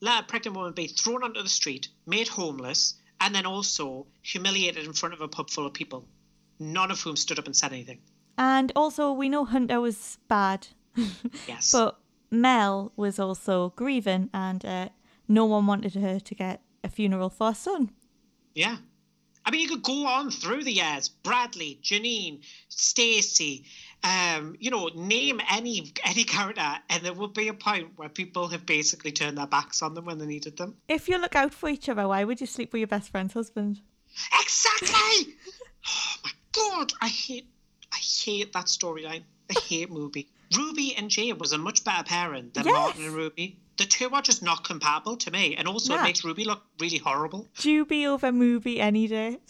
[0.00, 4.84] Let a pregnant woman be thrown onto the street, made homeless, and then also humiliated
[4.84, 6.06] in front of a pub full of people,
[6.60, 8.00] none of whom stood up and said anything.
[8.36, 10.68] And also, we know Hunter was bad,
[11.48, 11.72] Yes.
[11.72, 11.98] but
[12.30, 14.88] Mel was also grieving, and uh,
[15.26, 17.90] no one wanted her to get a funeral for her son.
[18.54, 18.76] Yeah.
[19.44, 21.08] I mean, you could go on through the years.
[21.08, 23.64] Bradley, Janine, Stacey,
[24.04, 28.48] um, you know, name any any character, and there will be a point where people
[28.48, 30.76] have basically turned their backs on them when they needed them.
[30.88, 33.34] If you look out for each other, why would you sleep with your best friend's
[33.34, 33.80] husband?
[34.40, 35.34] Exactly.
[35.88, 37.48] oh my god, I hate,
[37.92, 39.22] I hate that storyline.
[39.50, 40.28] I hate Ruby.
[40.56, 42.74] Ruby and Jay was a much better parent than Yes.
[42.74, 43.58] Martin and Ruby.
[43.78, 46.00] The two are just not compatible to me, and also Yeah.
[46.00, 47.46] it makes Ruby look really horrible.
[47.56, 49.38] Juby over movie any day.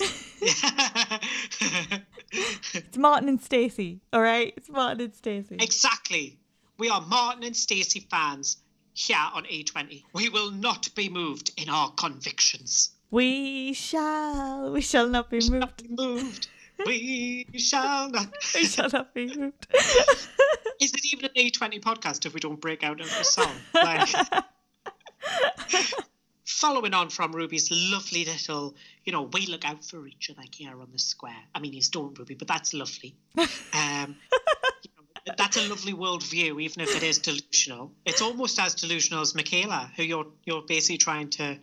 [2.80, 4.52] it's Martin and Stacey, all right?
[4.56, 5.56] It's Martin and Stacey.
[5.58, 6.38] Exactly.
[6.76, 8.58] We are Martin and Stacey fans
[8.92, 10.04] here on E20.
[10.12, 12.90] We will not be moved in our convictions.
[13.10, 15.52] We shall, we shall not be moved.
[15.52, 16.48] Not be moved.
[16.86, 18.34] We shall not.
[18.54, 19.66] We shall not be moved.
[20.80, 23.52] Is it even an E20 podcast if we don't break out into a song?
[23.74, 24.08] Like,
[26.44, 28.74] following on from Ruby's lovely little,
[29.04, 31.42] you know, we look out for each other here on the square.
[31.54, 33.14] I mean, he's don't Ruby, but that's lovely.
[33.36, 34.16] Um,
[34.82, 37.92] you know, that's a lovely worldview, even if it is delusional.
[38.04, 41.58] It's almost as delusional as Michaela, who you're you're basically trying to,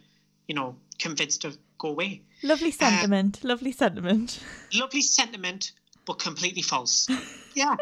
[0.47, 1.57] you know, convince to
[1.87, 2.23] away.
[2.43, 4.39] lovely uh, sentiment, lovely sentiment.
[4.73, 5.71] Lovely sentiment,
[6.05, 7.07] but completely false.
[7.55, 7.77] Yeah.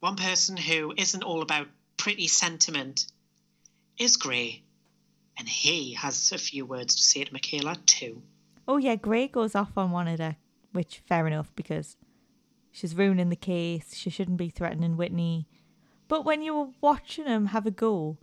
[0.00, 3.06] One person who isn't all about pretty sentiment
[3.98, 4.62] is Gray.
[5.38, 8.20] And he has a few words to say to Michaela, too.
[8.66, 10.34] Oh yeah, Gray goes off on one of the,
[10.72, 11.96] which fair enough because
[12.72, 13.94] she's ruining the case.
[13.94, 15.46] She shouldn't be threatening Whitney.
[16.08, 18.18] But when you were watching him have a go,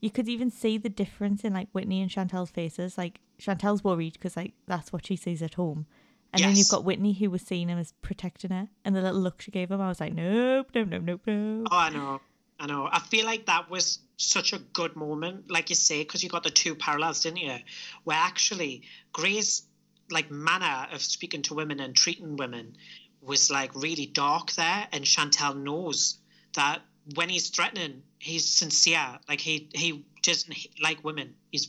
[0.00, 2.98] you could even see the difference in like Whitney and Chantelle's faces.
[2.98, 5.86] Like Chantelle's worried because like that's what she sees at home,
[6.32, 9.20] and then you've got Whitney who was seeing him as protecting her, and the little
[9.20, 11.68] look she gave him, I was like, nope, nope, nope, nope, nope.
[11.70, 12.20] Oh, I know.
[12.58, 12.88] I know.
[12.92, 16.42] I feel like that was such a good moment, like you say, because you got
[16.42, 17.56] the two parallels, didn't you?
[18.04, 18.82] Where actually
[19.12, 19.62] Gray's
[20.10, 22.76] like manner of speaking to women and treating women
[23.22, 26.18] was like really dark there, and Chantelle knows
[26.54, 26.80] that
[27.14, 29.18] when he's threatening, he's sincere.
[29.28, 31.34] Like he he doesn't like women.
[31.50, 31.68] He's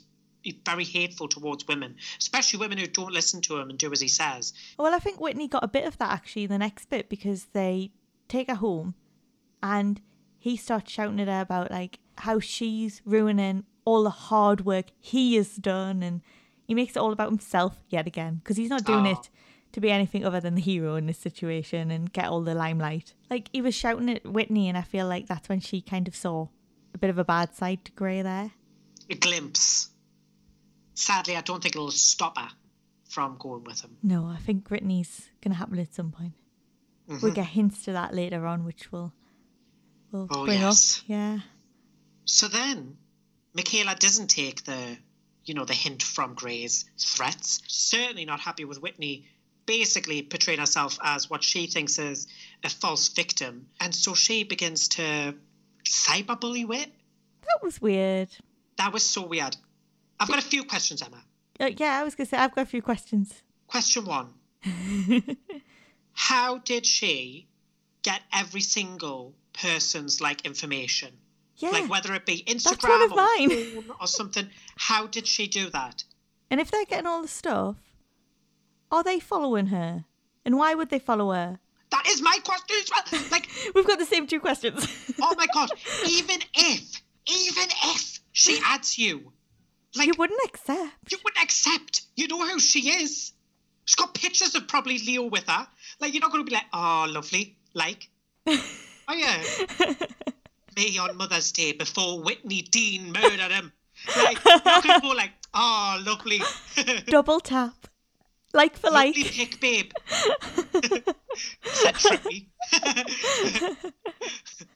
[0.66, 4.08] very hateful towards women, especially women who don't listen to him and do as he
[4.08, 4.54] says.
[4.78, 7.92] Well, I think Whitney got a bit of that actually the next bit because they
[8.28, 8.96] take her home
[9.62, 10.02] and
[10.40, 15.36] he starts shouting at her about like how she's ruining all the hard work he
[15.36, 16.22] has done and
[16.68, 19.12] he makes it all about himself yet again because he's not doing Oh.
[19.12, 19.30] it
[19.74, 23.14] to be anything other than the hero in this situation and get all the limelight.
[23.30, 26.16] Like he was shouting at Whitney and I feel like that's when she kind of
[26.16, 26.48] saw
[26.94, 28.52] a bit of a bad side to Gray there.
[29.10, 29.90] A glimpse.
[31.02, 32.50] Sadly, I don't think it'll stop her
[33.10, 33.98] from going with him.
[34.04, 36.34] No, I think Whitney's gonna happen at some point.
[37.10, 37.20] Mm-hmm.
[37.26, 39.12] We'll get hints to that later on, which we'll
[40.12, 41.00] we'll Oh, bring yes.
[41.00, 41.04] up.
[41.08, 41.40] Yeah.
[42.26, 42.98] So then,
[43.54, 44.98] Michaela doesn't take the,
[45.44, 47.62] you know, the hint from Gray's threats.
[47.68, 49.26] Certainly not happy with Whitney
[49.66, 52.28] basically portraying herself as what she thinks is
[52.64, 53.68] a false victim.
[53.80, 55.36] And so she begins to
[55.86, 56.92] cyberbully Whit.
[57.42, 58.30] That was weird.
[58.78, 59.56] That was so weird.
[60.22, 61.24] I've got a few questions, Emma.
[61.60, 63.42] Uh, yeah, I was gonna say I've got a few questions.
[63.68, 64.34] Question one
[66.14, 67.48] How did she
[68.04, 71.18] get every single person's like information?
[71.58, 71.72] Yeah.
[71.72, 74.48] Like whether it be Instagram or, or something.
[74.78, 76.04] How did she do that?
[76.52, 77.78] and if they're getting all the stuff,
[78.92, 80.06] are they following her?
[80.46, 81.60] And why would they follow her?
[81.92, 83.22] That is my question as well.
[83.32, 85.14] Like, We've got the same two questions.
[85.20, 85.70] oh my god,
[86.08, 89.32] even if, even if she adds you,
[89.96, 91.12] like you wouldn't accept.
[91.12, 92.02] you wouldn't accept.
[92.16, 93.34] You know who she is.
[93.86, 95.68] She's got pictures of probably Leo with her.
[96.00, 97.58] Like, you're not going to be like, oh, lovely.
[97.74, 98.10] Like,
[98.48, 98.62] oh
[99.14, 99.44] yeah,
[100.76, 103.72] me on Mother's Day before Whitney Dean murdered him.
[104.18, 106.42] Like, you're going to go like, oh, lovely.
[107.08, 107.74] Double tap.
[108.54, 109.16] Like for like.
[109.16, 109.92] Lovely pick, babe.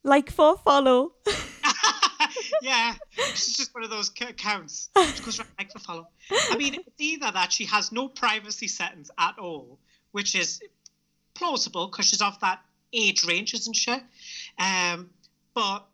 [0.03, 1.13] Like for follow.
[2.61, 2.95] Yeah,
[3.33, 4.89] she's just one of those accounts.
[5.15, 6.07] She goes right like the follow.
[6.31, 9.79] I mean, it's either that she has no privacy settings at all,
[10.11, 10.61] which is
[11.33, 12.59] plausible because she's of that
[12.93, 13.95] age range, isn't she?
[14.59, 15.09] Um,
[15.53, 15.85] But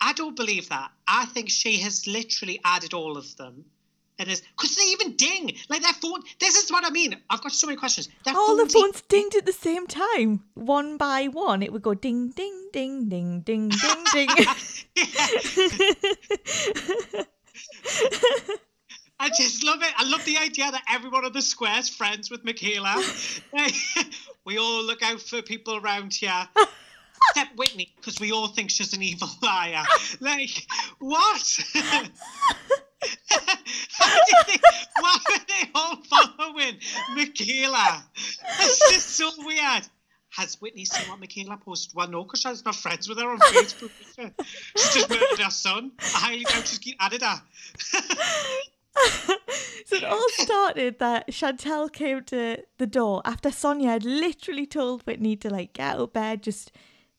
[0.00, 0.90] I don't believe that.
[1.06, 3.64] I think she has literally added all of them.
[4.20, 6.20] And is because they even ding like their phone.
[6.38, 7.16] This is what I mean.
[7.30, 8.10] I've got so many questions.
[8.26, 11.62] Their All the phones phones dinged at the same time, one by one.
[11.62, 14.28] It would go ding, ding, ding, ding, ding, ding, ding.
[19.18, 19.92] I just love it.
[19.96, 23.02] I love the idea that everyone on the square's friends with Michaela.
[24.44, 26.46] we all look out for people around here.
[27.30, 29.84] Except Whitney, because we all think she's an evil liar.
[30.20, 30.66] Like,
[30.98, 31.58] what?
[33.98, 36.78] Why are they all following
[37.14, 38.04] Michaela?
[38.58, 39.88] That's just so weird.
[40.30, 41.94] Has Whitney seen what Michaela posted?
[41.94, 43.90] Well, no, because she's not friends with her on Facebook.
[44.76, 45.92] She's just murdered her son.
[45.98, 47.42] I highly doubt she's get- added her.
[49.86, 55.02] so it all started that Chantelle came to the door after Sonia had literally told
[55.02, 56.70] Whitney to like get out of bed, just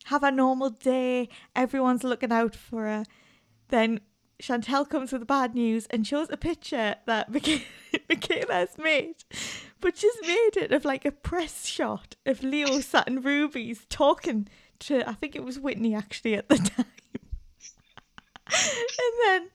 [0.06, 1.28] have a normal day.
[1.56, 3.04] Everyone's looking out for her.
[3.70, 4.00] Then
[4.42, 7.32] Chantelle comes with the bad news and shows a picture that
[8.10, 9.16] Michaela, has made,
[9.80, 14.48] but she's made it of like a press shot of Leo sat in Ruby's talking
[14.80, 16.86] to, I think it was Whitney actually at the time.
[18.48, 19.50] and then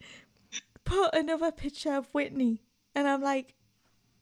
[0.85, 2.63] put another picture of Whitney.
[2.95, 3.55] And I'm like,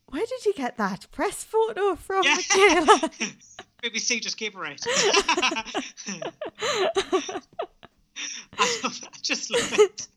[0.06, 2.34] where did you get that press photo from, Yeah.
[2.36, 3.10] Michaela?
[3.84, 4.80] BBC just gave her it.
[8.58, 9.00] I, love.
[9.04, 10.08] I just love it.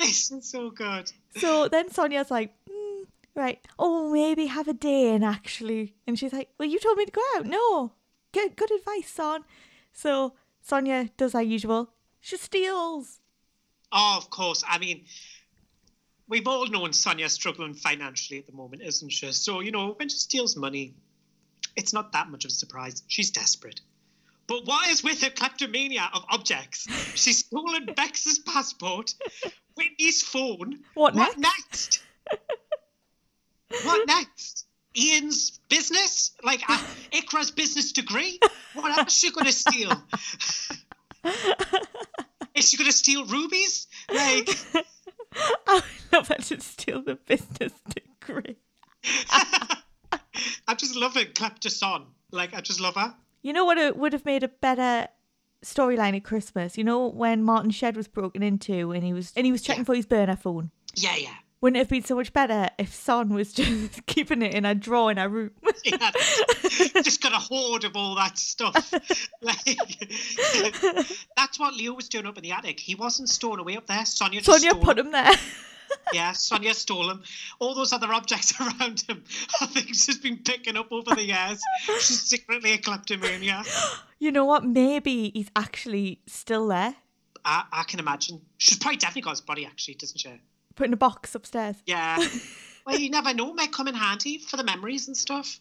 [0.00, 1.10] It's just so good.
[1.36, 3.04] so then Sonia's like, mm,
[3.34, 5.94] right, oh, maybe have a day in actually.
[6.06, 7.46] And she's like, well, you told me to go out.
[7.46, 7.92] No,
[8.32, 9.44] good, good advice, Son.
[9.92, 11.90] So Sonia does her usual.
[12.20, 13.20] She steals.
[13.92, 14.64] Oh, of course.
[14.66, 15.04] I mean,
[16.28, 19.30] we've all known Sonia's struggling financially at the moment, isn't she?
[19.32, 20.94] So, you know, when she steals money,
[21.76, 23.02] it's not that much of a surprise.
[23.08, 23.80] She's desperate.
[24.46, 26.86] But what is with her kleptomania of objects?
[27.14, 29.14] She's stolen Bex's passport,
[29.74, 30.80] Whitney's phone.
[30.94, 32.02] What What next?
[33.84, 34.66] what next?
[34.96, 36.32] Ian's business?
[36.42, 36.78] Like uh,
[37.12, 38.38] Iqra's business degree?
[38.74, 39.92] What else is she going to steal?
[42.54, 43.86] is she going to steal rubies?
[44.12, 44.48] Like,
[45.34, 48.56] I would love her to steal the business degree.
[50.68, 51.34] I just love it.
[51.34, 52.04] Kleptoson.
[52.30, 53.14] Like, I just love her.
[53.44, 55.06] You know what it would have made a better
[55.62, 56.76] storyline at Christmas?
[56.78, 59.82] You know when Martin shed was broken into and he was and he was checking
[59.82, 59.84] Yeah.
[59.86, 60.70] for his burner phone.
[60.96, 61.34] Yeah, yeah.
[61.60, 64.74] Wouldn't it have been so much better if Son was just keeping it in a
[64.74, 65.50] drawer in a room?
[65.84, 66.10] Yeah,
[67.02, 68.90] just got a hoard of all that stuff.
[69.42, 69.58] Like,
[71.36, 72.80] that's what Leo was doing up in the attic.
[72.80, 74.04] He wasn't storing away up there.
[74.06, 75.30] Sonia just Sonia put him there.
[76.12, 77.22] Yeah, Sonia stole them.
[77.58, 79.24] All those other objects around him,
[79.60, 81.60] I think she's been picking up over the years.
[82.00, 83.66] She's secretly a kleptomaniac.
[84.18, 84.64] you know what?
[84.64, 86.94] Maybe he's actually still there,
[87.44, 88.40] I, I can imagine.
[88.58, 90.40] She's probably definitely got his body, actually, doesn't she?
[90.74, 91.76] put in a box upstairs.
[91.86, 92.18] Yeah.
[92.86, 93.50] well, you never know.
[93.50, 95.60] It Might come in handy for the memories and stuff.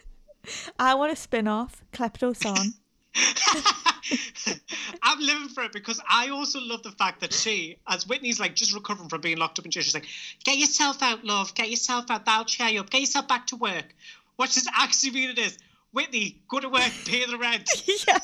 [0.78, 2.74] I want a spin off, Klepto Son.
[5.02, 8.54] I'm living for it because I also love the fact that she, as Whitney's like
[8.54, 10.06] just recovering from being locked up in jail, she's like,
[10.44, 11.54] "Get yourself out, love.
[11.54, 12.24] Get yourself out.
[12.24, 12.90] That'll cheer you up.
[12.90, 13.94] Get yourself back to work."
[14.36, 15.56] What does actually mean it is,
[15.92, 17.70] Whitney, go to work, pay the rent.
[18.08, 18.18] yeah.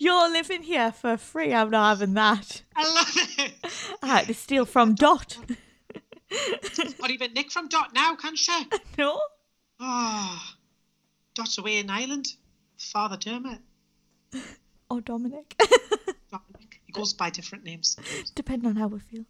[0.00, 1.52] You're living here for free.
[1.52, 2.62] I'm not having that.
[2.74, 3.52] I love it.
[4.02, 5.38] I had to steal from Dot.
[6.98, 8.52] Not even Nick from Dot now, can she?
[8.96, 9.20] no?
[9.80, 10.42] Oh,
[11.34, 12.28] Dot's away in Ireland.
[12.78, 13.58] Father Dermot.
[14.90, 15.54] Or Dominic.
[16.30, 16.80] Dominic.
[16.84, 17.96] He goes by different names.
[18.34, 19.24] Depending on how we feel.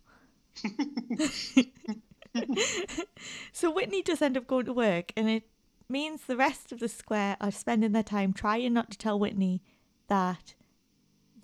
[3.53, 5.45] so Whitney does end up going to work, and it
[5.89, 9.63] means the rest of the square are spending their time trying not to tell Whitney
[10.09, 10.55] that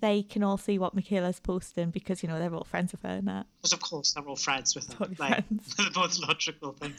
[0.01, 3.09] they can all see what Michaela's posting because, you know, they're all friends with her
[3.09, 3.45] and that.
[3.57, 5.05] Because of course they're all friends with her.
[5.05, 5.75] Totally like friends.
[5.77, 6.93] the most logical thing.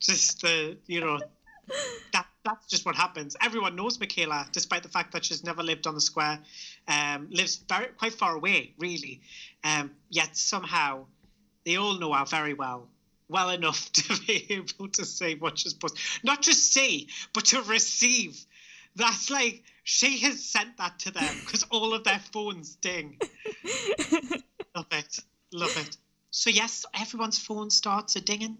[0.00, 1.20] Just the you know
[2.12, 3.36] that that's just what happens.
[3.42, 6.38] Everyone knows Michaela, despite the fact that she's never lived on the square,
[6.86, 9.22] um, lives very quite far away, really.
[9.64, 11.06] Um, yet somehow
[11.64, 12.88] they all know her very well.
[13.28, 17.62] Well enough to be able to say what she's supposed not just say, but to
[17.62, 18.38] receive.
[18.96, 23.18] That's like she has sent that to them because all of their phones ding.
[24.76, 25.18] Love it.
[25.52, 25.96] Love it.
[26.30, 28.58] So, yes, everyone's phone starts a dinging.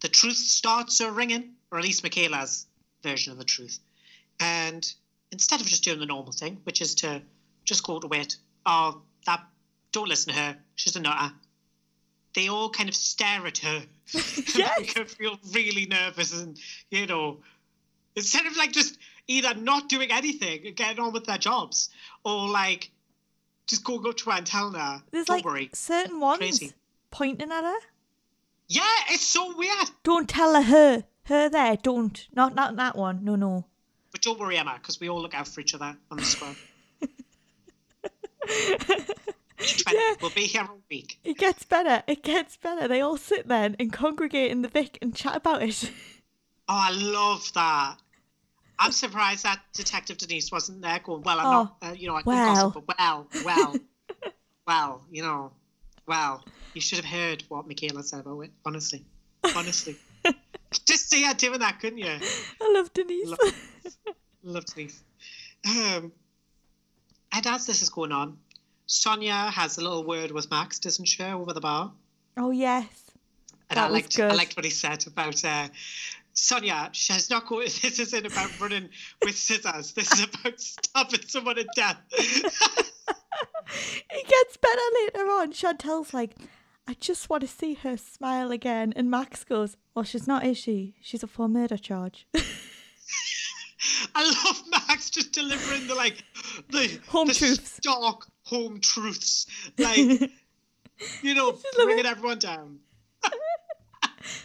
[0.00, 2.66] The truth starts a ringing, or at least Michaela's
[3.02, 3.78] version of the truth.
[4.40, 4.90] And
[5.32, 7.22] instead of just doing the normal thing, which is to
[7.64, 9.40] just go to wait, oh, that,
[9.92, 11.32] don't listen to her, she's a nutter.
[12.34, 13.82] They all kind of stare at her.
[14.56, 14.78] Yes.
[14.80, 16.58] make her feel really nervous and,
[16.90, 17.38] you know,
[18.14, 21.90] instead of like just either not doing anything and getting on with their jobs,
[22.24, 22.90] or like
[23.66, 26.72] just go up to her and telling her, There's "Don't like worry." certain ones Crazy.
[27.10, 27.78] pointing at her.
[28.68, 29.90] Yeah, it's so weird.
[30.04, 31.04] Don't tell her her.
[31.26, 31.76] Her there.
[31.76, 32.26] Don't.
[32.34, 33.24] Not not that one.
[33.24, 33.64] No, no.
[34.12, 36.54] But don't worry, Emma, because we all look out for each other on the square.
[39.90, 40.14] Yeah.
[40.20, 41.18] We'll be here all week.
[41.24, 42.02] It gets better.
[42.06, 42.86] It gets better.
[42.86, 45.90] They all sit there and congregate in the Vic and chat about it.
[46.68, 47.96] Oh, I love that.
[48.76, 52.16] I'm surprised that Detective Denise wasn't there going, well, I'm Oh, not, uh, you know,
[52.16, 52.70] I can well.
[52.70, 53.76] gossip, but well, well,
[54.66, 55.52] well, you know,
[56.08, 59.04] well, you should have heard what Michaela said about it, honestly.
[59.54, 59.96] Honestly.
[60.86, 62.06] Just see her doing that, couldn't you?
[62.62, 63.28] I love Denise.
[63.28, 63.40] Love,
[64.42, 65.02] love Denise.
[65.68, 66.12] Um,
[67.32, 68.38] and as this is going on,
[68.86, 71.92] Sonia has a little word with Max, doesn't she, over the bar?
[72.36, 72.86] oh yes.
[73.68, 75.66] And That I liked, I liked what he said about uh,
[76.34, 76.88] Sonia.
[76.92, 77.66] She's not going.
[77.82, 78.90] This isn't about running
[79.24, 79.92] with scissors.
[79.92, 81.96] This is about stopping someone to death.
[84.10, 85.52] It gets better later on.
[85.52, 86.36] Chantelle's like,
[86.88, 88.92] I just want to see her smile again.
[88.96, 90.94] And Max goes, Well, she's not, is she?
[91.00, 92.26] She's up for a murder charge.
[94.14, 96.24] I love Max just delivering the like
[96.70, 97.72] the Home the truths.
[97.76, 99.46] stock home truths,
[99.78, 99.98] like
[101.22, 102.78] you know, bringing everyone down.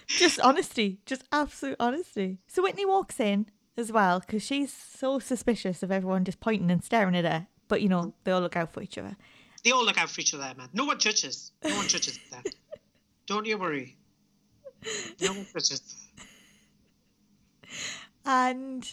[0.08, 1.00] just honesty.
[1.06, 2.40] Just absolute honesty.
[2.48, 6.84] So Whitney walks in as well because she's so suspicious of everyone just pointing and
[6.84, 7.48] staring at her.
[7.68, 9.16] But, you know, they all look out for each other.
[9.64, 10.70] They all look out for each other, man.
[10.74, 11.52] No one judges.
[11.64, 12.48] No one judges that.
[13.28, 13.96] Don't you worry.
[15.22, 15.82] No one judges.
[18.26, 18.92] And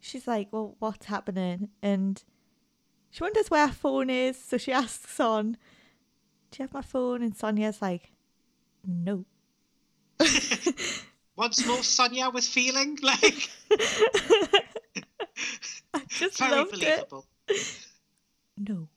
[0.00, 1.68] she's like, Well, what's happening?
[1.82, 2.22] And
[3.10, 4.42] she wonders where her phone is.
[4.42, 5.56] So she asks Son,
[6.50, 7.22] Do you have my phone?
[7.22, 8.12] And Sonia's like,
[8.86, 9.24] No.
[11.36, 13.48] Once more, Sonia with feeling, like
[15.94, 17.12] I just very loved it.
[18.56, 18.88] No.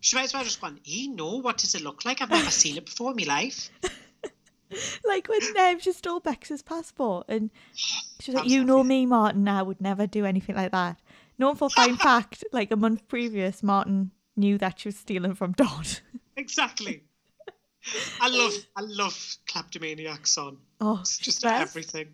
[0.00, 2.20] She might as well just gone, you know, what does it look like?
[2.22, 3.70] I've never seen it before in my life.
[5.04, 9.48] like when um, she stole Bex's passport and she was like, You know me, Martin,
[9.48, 11.00] I would never do anything like that.
[11.38, 15.52] Known for fine fact, like a month previous, Martin knew that she was stealing from
[15.52, 16.00] Dot.
[16.38, 17.02] Exactly.
[18.20, 20.58] I love, I love kleptomaniac son.
[20.82, 21.62] Oh, It's just best.
[21.62, 22.08] everything.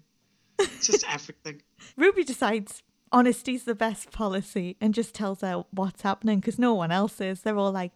[0.60, 1.60] It's just everything.
[1.96, 6.90] Ruby decides honesty's the best policy and just tells her what's happening because no one
[6.90, 7.42] else is.
[7.42, 7.92] They're all like,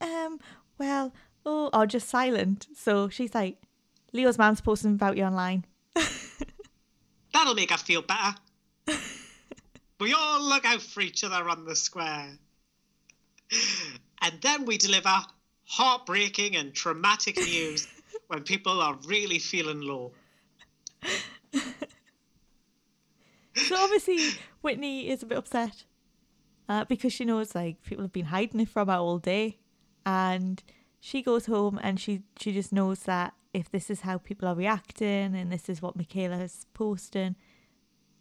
[0.00, 0.40] um,
[0.78, 1.12] well,
[1.46, 2.66] oh, or just silent.
[2.74, 3.58] So she's like,
[4.12, 5.64] Leo's man's posting about you online.
[7.32, 8.36] That'll make her feel better.
[10.00, 12.38] we all look out for each other on the square.
[14.22, 15.14] And then we deliver
[15.66, 17.86] heartbreaking and traumatic news
[18.28, 20.12] when people are really feeling low.
[23.56, 24.18] So obviously
[24.62, 25.84] Whitney is a bit upset
[26.68, 29.58] uh, because she knows like people have been hiding it from her all day,
[30.04, 30.62] and
[31.00, 34.54] she goes home and she she just knows that if this is how people are
[34.54, 37.36] reacting and this is what Michaela is posting,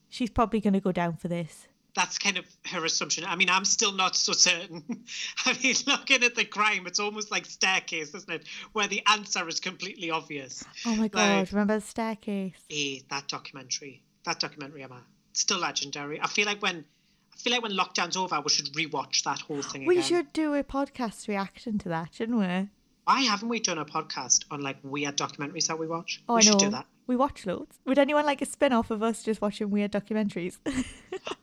[0.10, 1.68] she's probably going to go down for this.
[1.96, 3.24] That's kind of her assumption.
[3.26, 4.84] I mean, I'm still not so certain.
[5.46, 8.48] I mean, looking at the crime, it's almost like staircase, isn't it?
[8.74, 10.64] Where the answer is completely obvious.
[10.86, 11.40] Oh my god!
[11.40, 12.56] Like- remember the staircase?
[12.72, 14.04] Eh, that documentary.
[14.26, 15.04] That documentary, Emma.
[15.34, 16.22] Still legendary.
[16.22, 16.86] I feel like when
[17.34, 20.08] I feel like when lockdown's over, we should rewatch that whole thing We again.
[20.08, 22.70] should do a podcast reaction to that, shouldn't we?
[23.06, 26.22] Why haven't we done a podcast on like weird documentaries that we watch?
[26.30, 26.60] Oh, we I should know.
[26.60, 26.86] do that.
[27.06, 27.80] We watch loads.
[27.86, 30.58] Would anyone like a spin off of us just watching weird documentaries?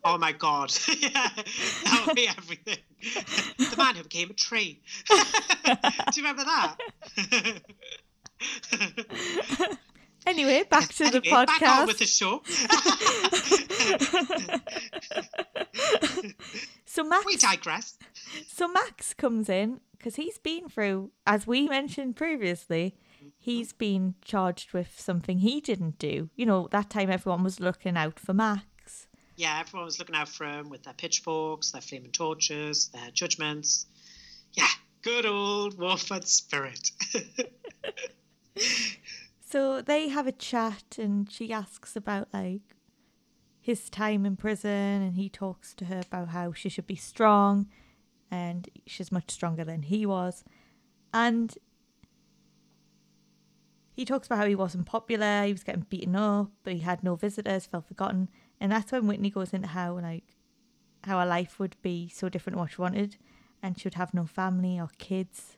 [0.03, 0.72] Oh my god.
[0.99, 1.11] yeah,
[1.84, 2.78] that would be everything.
[3.59, 4.80] the man who became a tree.
[5.09, 5.14] do
[6.14, 6.76] you remember that?
[10.27, 11.87] Anyway, back to the Anyway, Back on podcast.
[11.87, 12.43] with the show.
[16.85, 17.99] so Max we digress.
[18.47, 22.97] So Max comes in because he's been through, as we mentioned previously,
[23.39, 26.31] he's been charged with something he didn't do.
[26.37, 29.07] You know, that time everyone was looking out for Max.
[29.37, 33.87] Yeah, everyone was looking out for him with their pitchforks, their flaming torches, their judgments.
[34.53, 34.66] Yeah,
[35.03, 36.91] good old Walford spirit.
[39.51, 42.76] So they have a chat and she asks about like
[43.61, 44.70] his time in prison
[45.03, 47.66] and he talks to her about how she should be strong
[48.30, 50.44] and she's much stronger than he was.
[51.12, 51.53] And
[53.92, 57.03] he talks about how he wasn't popular, he was getting beaten up, but he had
[57.03, 58.28] no visitors, felt forgotten.
[58.61, 60.36] And that's when Whitney goes into how like
[61.03, 63.16] how her life would be so different to what she wanted
[63.64, 65.57] and she would have no family or kids.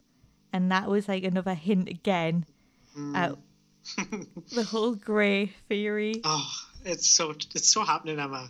[0.51, 2.47] And that was like another hint again
[2.95, 3.15] hmm.
[3.15, 3.37] at
[4.55, 6.21] the whole grey theory.
[6.25, 6.51] oh,
[6.85, 8.49] it's so it's so happening, Emma.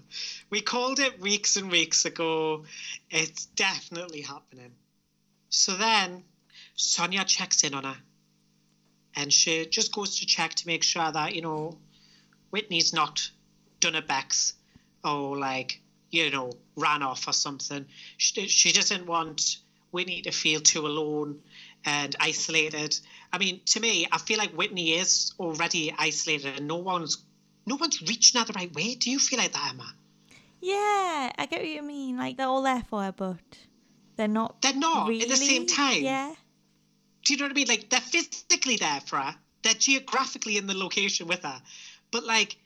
[0.50, 2.64] We called it weeks and weeks ago.
[3.10, 4.72] It's definitely happening.
[5.48, 6.24] So then
[6.74, 7.96] Sonia checks in on her.
[9.14, 11.78] And she just goes to check to make sure that, you know,
[12.50, 13.30] Whitney's not
[13.80, 14.54] done a Bex
[15.04, 15.80] or like,
[16.10, 17.84] you know, ran off or something.
[18.16, 19.58] She, she doesn't want
[19.90, 21.40] Whitney to feel too alone
[21.84, 22.98] and isolated.
[23.32, 27.18] I mean, to me, I feel like Whitney is already isolated and no one's
[27.66, 28.94] no one's reaching her the right way.
[28.94, 29.94] Do you feel like that, Emma?
[30.60, 32.16] Yeah, I get what you mean.
[32.18, 33.38] Like they're all there for her, but
[34.16, 34.60] they're not.
[34.62, 35.22] They're not really.
[35.22, 36.02] at the same time.
[36.02, 36.34] Yeah.
[37.24, 37.68] Do you know what I mean?
[37.68, 39.34] Like they're physically there for her.
[39.62, 41.62] They're geographically in the location with her.
[42.10, 42.56] But like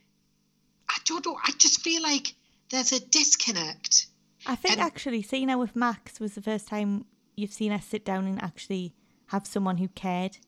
[0.88, 2.34] I don't know, I just feel like
[2.70, 4.06] there's a disconnect.
[4.46, 7.04] I think And- actually seeing her with Max was the first time
[7.36, 8.94] you've seen her sit down and actually
[9.26, 10.38] have someone who cared.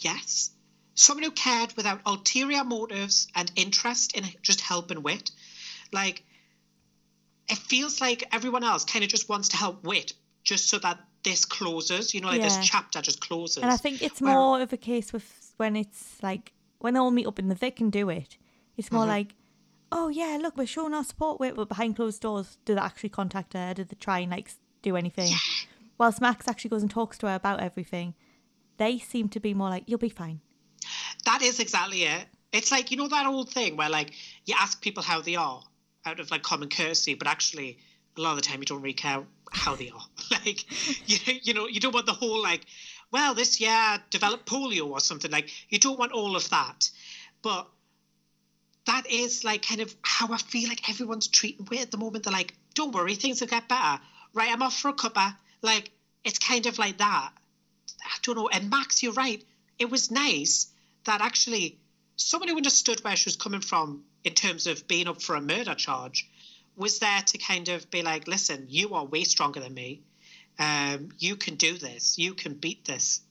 [0.00, 0.50] Yes.
[0.94, 5.30] Someone who cared without ulterior motives and interest in just helping Wit.
[5.92, 6.22] Like,
[7.48, 10.12] it feels like everyone else kind of just wants to help Wit
[10.44, 12.48] just so that this closes, you know, like Yeah.
[12.48, 13.58] this chapter just closes.
[13.58, 17.00] And I think it's Where- more of a case with when it's like when they
[17.00, 18.38] all meet up in the Vic and do it.
[18.76, 19.08] It's more Mhm.
[19.08, 19.34] like,
[19.92, 21.38] oh yeah, look, we're showing our support.
[21.38, 23.74] Wait, but behind closed doors, do they actually contact her?
[23.74, 24.50] Do they try and like
[24.82, 25.34] do anything?
[25.98, 28.14] Whilst Max actually goes and talks to her about everything,
[28.80, 30.40] they seem to be more like, you'll be fine.
[31.26, 32.24] That is exactly it.
[32.50, 34.12] It's like, you know, that old thing where, like,
[34.46, 35.62] you ask people how they are
[36.06, 37.78] out of, like, common courtesy, but actually,
[38.16, 39.22] a lot of the time, you don't really care
[39.52, 40.06] how they are.
[40.30, 40.64] like,
[41.08, 42.62] you, you know, you don't want the whole, like,
[43.12, 45.30] well, this year developed polio or something.
[45.30, 46.90] Like, you don't want all of that.
[47.42, 47.68] But
[48.86, 52.24] that is, like, kind of how I feel like everyone's treating me at the moment.
[52.24, 54.00] They're like, don't worry, things will get better.
[54.32, 55.36] Right, I'm off for a cuppa.
[55.60, 55.90] Like,
[56.24, 57.32] it's kind of like that.
[58.10, 58.48] I don't know.
[58.48, 59.42] And Max, you're right.
[59.78, 60.66] It was nice
[61.04, 61.78] that actually
[62.16, 65.40] someone who understood where she was coming from in terms of being up for a
[65.40, 66.28] murder charge
[66.76, 70.02] was there to kind of be like, listen, you are way stronger than me.
[70.58, 72.18] Um, you can do this.
[72.18, 73.22] You can beat this.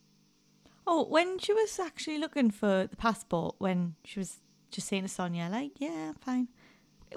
[0.86, 4.38] Oh, when she was actually looking for the passport, when she was
[4.70, 6.48] just saying to Sonia, like, yeah, fine.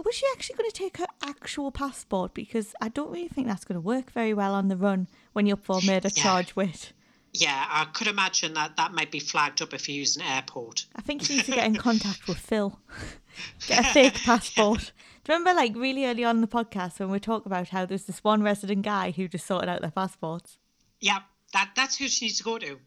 [0.03, 2.33] Was she actually going to take her actual passport?
[2.33, 5.45] Because I don't really think that's going to work very well on the run when
[5.45, 6.23] you're up for a murder Yeah.
[6.23, 6.93] charge with.
[7.33, 10.85] Yeah, I could imagine that that might be flagged up if you use an airport.
[10.95, 12.79] I think she needs to get in contact with Phil.
[13.67, 14.91] Get a fake passport.
[15.23, 17.83] Do you remember, like, really early on in the podcast when we talked about how
[17.87, 20.59] there's this one resident guy who just sorted out their passports?
[20.99, 21.19] Yeah,
[21.53, 22.77] that that's who she needs to go to.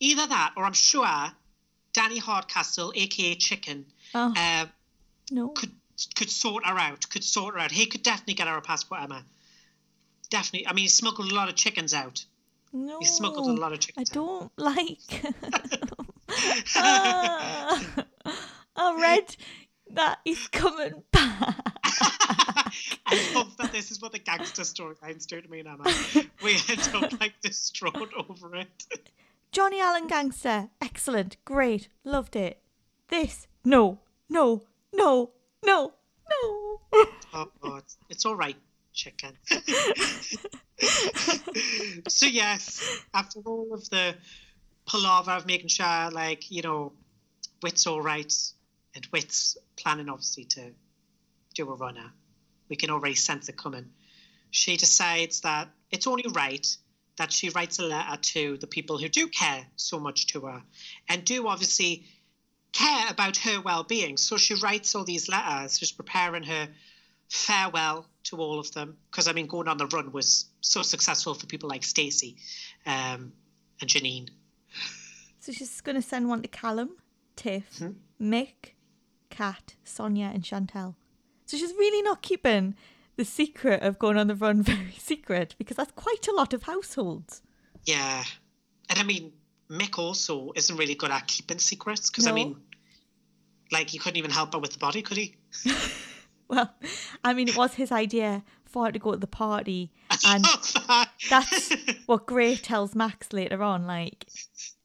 [0.00, 1.06] Either that, or I'm sure
[1.92, 3.84] Danny Hardcastle, aka Chicken,
[4.14, 4.66] Oh, uh,
[5.30, 5.48] no.
[5.50, 5.72] could
[6.14, 7.06] could sort her out.
[7.10, 7.70] Could sort her out.
[7.70, 9.22] He could definitely get her a passport, Emma.
[10.30, 10.66] Definitely.
[10.68, 12.24] I mean, he smuggled a lot of chickens out.
[12.72, 12.98] No.
[13.00, 14.10] He smuggled a lot of I chickens.
[14.10, 14.14] out.
[14.14, 14.98] don't like.
[16.76, 18.04] Ah,
[18.76, 19.36] I read
[19.90, 21.56] that he's coming back.
[21.84, 25.68] I love that this is what the gangster storylines do to me and.
[26.42, 28.86] We end up like distraught over it.
[29.50, 30.70] Johnny Allen Gangster.
[30.80, 31.36] Excellent.
[31.44, 31.88] Great.
[32.04, 32.62] Loved it.
[33.08, 33.46] This.
[33.64, 33.98] No.
[34.30, 34.62] No.
[34.94, 35.32] No.
[35.64, 35.92] No.
[36.30, 36.78] No.
[37.34, 38.56] Oh God, it's all right,
[38.92, 39.36] chicken.
[42.08, 42.82] so yes,
[43.14, 44.14] after all of the
[44.86, 46.92] palaver of making sure, like you know,
[47.62, 48.32] Wit's all right,
[48.94, 50.72] and Wit's planning obviously to
[51.54, 52.12] do a runner.
[52.68, 53.90] We can already sense it coming.
[54.50, 56.66] She decides that it's only right
[57.16, 60.62] that she writes a letter to the people who do care so much to her,
[61.08, 62.04] and do obviously
[62.72, 64.16] care about her well-being.
[64.16, 66.68] So she writes all these letters, just preparing her
[67.32, 68.96] farewell to all of them.
[69.10, 72.36] Because I mean, going on the run was so successful for people like Stacey
[72.84, 73.32] um,
[73.80, 74.28] and Janine.
[75.40, 76.90] So she's going to send one to Callum,
[77.34, 77.92] Tiff, Hmm?
[78.20, 78.74] Mick,
[79.30, 80.94] Kat, Sonia, and Chantelle.
[81.46, 82.76] So she's really not keeping
[83.16, 86.64] the secret of going on the run very secret because that's quite a lot of
[86.64, 87.40] households.
[87.84, 88.22] Yeah,
[88.90, 89.32] and I mean,
[89.70, 92.10] Mick also isn't really good at keeping secrets.
[92.10, 92.56] Because I mean,
[93.72, 95.34] like he couldn't even help her with the body, could he?
[96.52, 96.70] Well,
[97.24, 99.90] I mean, it was his idea for her to go to the party,
[100.26, 101.08] and that.
[101.30, 101.72] that's
[102.06, 103.86] what Gray tells Max later on.
[103.86, 104.26] Like,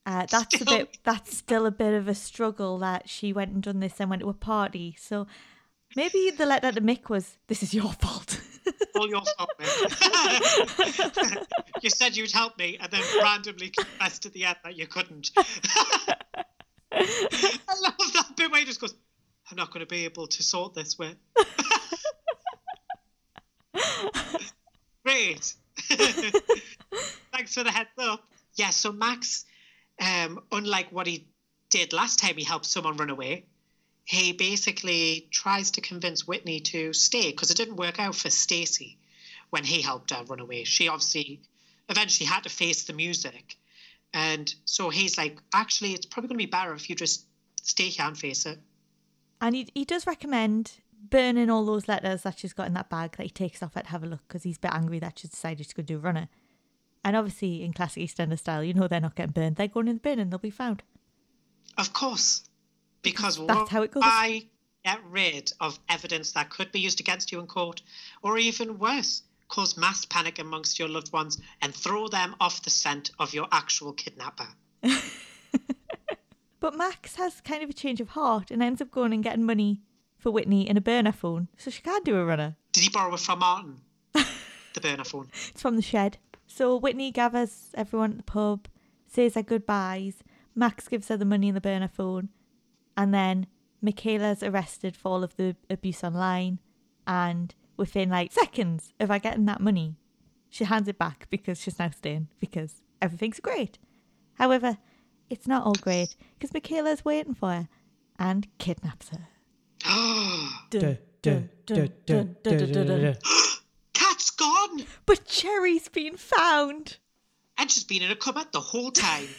[0.06, 0.98] uh, that's a Still- bit.
[1.04, 4.22] That's still a bit of a struggle that she went and done this and went
[4.22, 4.96] to a party.
[4.98, 5.28] So
[5.96, 8.40] maybe the letter to Mick was, "This is your fault."
[8.96, 11.46] all your fault, Mick.
[11.82, 15.32] you said you'd help me, and then randomly confessed at the end that you couldn't.
[15.38, 15.44] I
[17.82, 18.96] love that bit where he just goes,
[19.50, 21.16] "I'm not going to be able to sort this with."
[25.04, 25.54] Great.
[27.32, 28.24] Thanks for the heads up.
[28.56, 29.46] Yeah, so Max,
[30.02, 31.28] um, unlike what he
[31.70, 33.46] did last time he helped someone run away,
[34.04, 38.98] he basically tries to convince Whitney to stay because it didn't work out for Stacey
[39.50, 40.64] when he helped her run away.
[40.64, 41.42] She obviously
[41.90, 43.56] eventually had to face the music.
[44.14, 47.26] And so he's like, actually, it's probably going to be better if you just
[47.62, 48.60] stay here and face it.
[49.42, 50.80] And he, he does recommend
[51.10, 53.88] burning all those letters that she's got in that bag that he takes off at
[53.88, 56.00] have a look because he's a bit angry that she's decided to go do a
[56.00, 56.28] runner.
[57.06, 59.56] And obviously, in classic EastEnders style, you know they're not getting burned.
[59.56, 60.84] They're going in the bin and they'll be found.
[61.78, 62.44] Of course.
[63.02, 64.02] Because That's how it goes.
[64.02, 64.48] why
[64.84, 67.82] get rid of evidence that could be used against you in court,
[68.24, 72.70] or even worse, cause mass panic amongst your loved ones and throw them off the
[72.70, 74.48] scent of your actual kidnapper?
[76.68, 79.46] But Max has kind of a change of heart and ends up going and getting
[79.46, 79.80] money
[80.18, 82.58] for Whitney in a burner phone so she can do a runner.
[82.74, 83.80] Did he borrow it from Martin?
[84.12, 85.30] the burner phone.
[85.48, 86.18] It's from the shed.
[86.46, 88.68] So Whitney gathers everyone at the pub,
[89.06, 90.26] says their goodbyes.
[90.56, 92.28] Max gives her the money in the burner phone.
[92.98, 93.48] And then
[93.82, 96.60] Michaela's arrested for all of the abuse online.
[97.08, 99.96] And within like seconds of her getting that money,
[100.50, 103.78] she hands it back because she's now staying because everything's great.
[104.34, 104.78] However,
[105.30, 107.70] it's not all great because Michaela's waiting for her
[108.20, 109.28] and kidnaps her.
[113.94, 114.86] Cat's gone!
[115.06, 116.98] But Cherry's been found.
[117.58, 119.28] And she's been in a cupboard the whole time.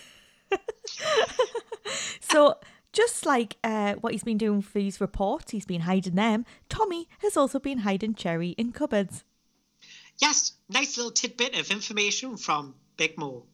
[2.20, 2.58] So,
[2.92, 6.44] just like uh, what he's been doing for these reports, he's been hiding them.
[6.68, 9.24] Tommy has also been hiding Cherry in cupboards.
[10.18, 13.44] Yes, nice little tidbit of information from Big Mo.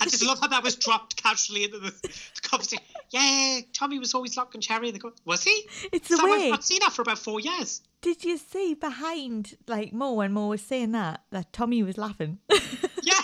[0.00, 2.84] I just love how that was dropped casually into the, the conversation.
[3.10, 5.12] Yeah, Tommy was always locking Cherry in the.
[5.24, 5.66] Was he?
[5.90, 6.50] It's the Someone's way.
[6.50, 7.80] not seen her for about four years.
[8.02, 12.38] Did you see behind like Mo when Mo was saying that that Tommy was laughing?
[13.02, 13.20] Yeah.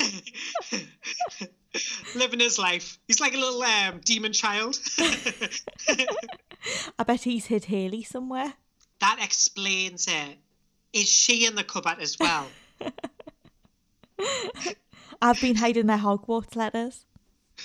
[2.14, 2.98] Living his life.
[3.06, 4.78] He's like a little um, demon child.
[6.98, 8.54] I bet he's hid Hayley somewhere.
[9.00, 10.38] that explains it.
[10.94, 12.46] Is she in the cupboard as well?
[15.22, 17.04] I've been hiding their Hogwarts letters.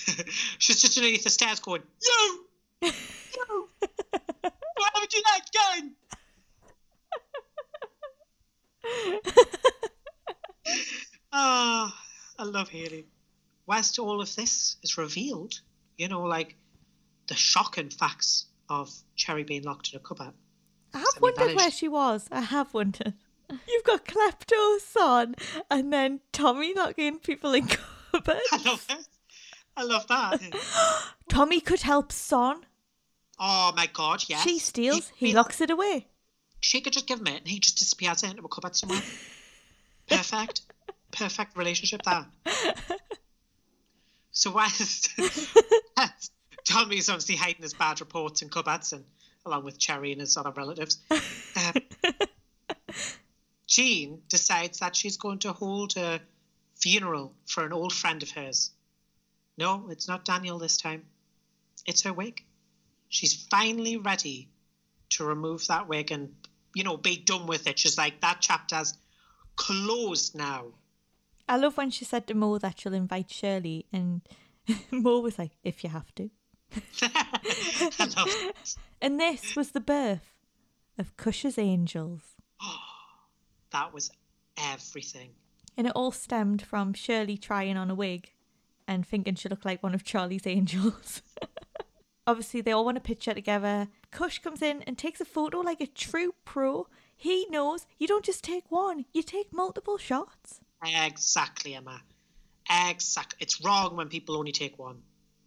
[0.58, 2.46] She's just underneath the stairs going, You!
[2.82, 3.68] You!
[3.80, 5.94] Why haven't you that gun?
[11.34, 11.98] Ah,
[12.38, 13.06] I love Hayley.
[13.66, 15.60] Whilst all of this is revealed,
[15.96, 16.56] you know, like
[17.28, 20.34] the shocking facts of Cherry being locked in a cupboard.
[20.92, 22.28] I have wondered where she was.
[22.30, 23.14] I have wondered.
[23.68, 25.34] You've got Klepto, Son,
[25.70, 27.66] and then Tommy locking people in
[28.12, 28.40] cupboards.
[28.52, 29.06] I love it.
[29.76, 30.40] I love that.
[31.28, 32.64] Tommy could help Son.
[33.38, 34.42] Oh my god, yes.
[34.42, 36.06] She steals, he he- locks it away.
[36.60, 39.00] She could just give him it and he just disappears into a cupboard somewhere.
[40.08, 40.60] Perfect.
[41.10, 42.24] Perfect relationship there.
[44.30, 45.10] So whilst
[46.64, 49.04] Tommy's obviously hiding his bad reports in cupboards and
[49.44, 50.98] along with Cherry and his other relatives.
[51.10, 51.72] Um,
[53.72, 56.20] Jean decides that she's going to hold a
[56.76, 58.70] funeral for an old friend of hers.
[59.56, 61.06] No, it's not Daniel this time.
[61.86, 62.44] It's her wig.
[63.08, 64.50] She's finally ready
[65.10, 66.34] to remove that wig and,
[66.74, 67.78] you know, be done with it.
[67.78, 68.92] She's like, that chapter's
[69.56, 70.66] closed now.
[71.48, 74.20] I love when she said to Mo that she'll invite Shirley, and
[74.90, 76.30] Mo was like, if you have to.
[77.02, 78.76] I love it.
[79.00, 80.34] And this was the birth
[80.98, 82.20] of Kush's Angels.
[82.64, 82.91] Oh.
[83.72, 84.10] That was
[84.56, 85.30] everything.
[85.76, 88.32] And it all stemmed from Shirley trying on a wig
[88.86, 91.22] and thinking she looked like one of Charlie's angels.
[92.26, 93.88] Obviously, they all want a picture together.
[94.10, 96.86] Kush comes in and takes a photo like a true pro.
[97.16, 100.60] He knows you don't just take one, you take multiple shots.
[100.84, 102.00] Exactly, Emma.
[102.70, 103.38] Exactly.
[103.40, 105.02] It's wrong when people only take one.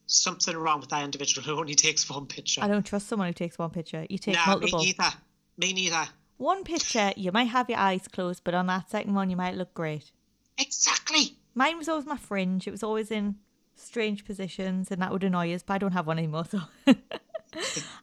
[0.08, 2.62] Something wrong with that individual who only takes one picture.
[2.62, 4.06] I don't trust someone who takes one picture.
[4.10, 4.80] You take nah, multiple.
[4.80, 5.14] me neither.
[5.58, 6.08] Me neither.
[6.38, 9.56] One picture, you might have your eyes closed, but on that second one, you might
[9.56, 10.12] look great.
[10.58, 11.38] Exactly.
[11.54, 12.68] Mine was always my fringe.
[12.68, 13.36] It was always in
[13.76, 16.62] strange positions, and that would annoy us, but I don't have one anymore, so.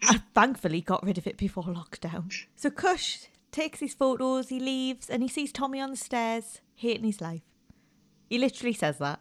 [0.02, 2.32] I thankfully got rid of it before lockdown.
[2.56, 7.04] So Kush takes his photos, he leaves, and he sees Tommy on the stairs, hating
[7.04, 7.42] his life.
[8.30, 9.20] He literally says that.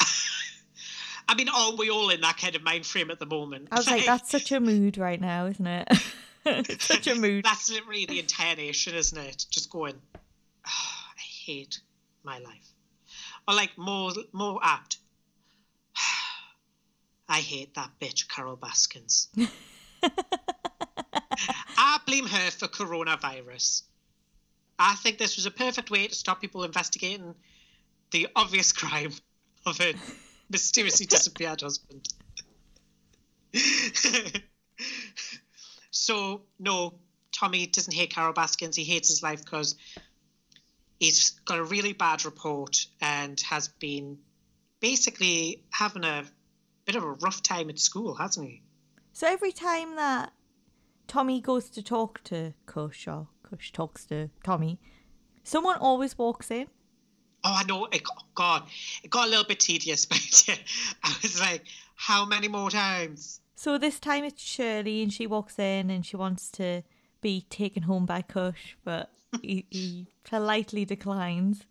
[1.28, 3.68] I mean, aren't we all in that kind of mind frame at the moment?
[3.72, 5.88] I was like, that's such a mood right now, isn't it?
[6.44, 7.44] It's such a mood.
[7.44, 9.46] That's literally the entire nation, isn't it?
[9.50, 10.00] Just going,
[10.66, 11.80] "Ah, I hate
[12.22, 12.72] my life.
[13.46, 14.98] Or like more, more apt.
[17.28, 19.28] I hate that bitch, Carol Baskins.
[21.76, 23.82] I blame her for coronavirus.
[24.78, 27.34] I think this was a perfect way to stop people investigating
[28.12, 29.12] the obvious crime
[29.66, 29.94] of a
[30.48, 32.08] mysteriously disappeared husband.
[35.98, 36.94] so no,
[37.32, 38.76] Tommy doesn't hate Carol Baskins.
[38.76, 39.74] He hates his life because
[41.00, 44.18] he's got a really bad report and has been
[44.80, 46.24] basically having a
[46.84, 48.62] bit of a rough time at school, hasn't he?
[49.12, 50.32] So every time that
[51.08, 54.78] Tommy goes to talk to Kush or Kush talks to Tommy,
[55.42, 56.68] someone always walks in.
[57.44, 57.86] Oh, I know.
[57.86, 58.62] It, oh, God,
[59.02, 60.18] it got a little bit tedious, but
[61.02, 61.64] I was like,
[61.96, 63.40] how many more times?
[63.58, 66.84] So this time it's Shirley and she walks in and she wants to
[67.20, 69.10] be taken home by Kush, but
[69.42, 71.66] he, he politely declines.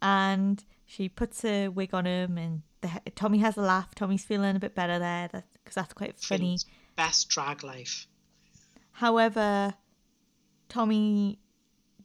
[0.00, 3.94] And she puts a wig on him and the, Tommy has a laugh.
[3.94, 6.56] Tommy's feeling a bit better there because that's, that's quite funny.
[6.96, 8.06] Best drag life.
[8.92, 9.74] However,
[10.70, 11.40] Tommy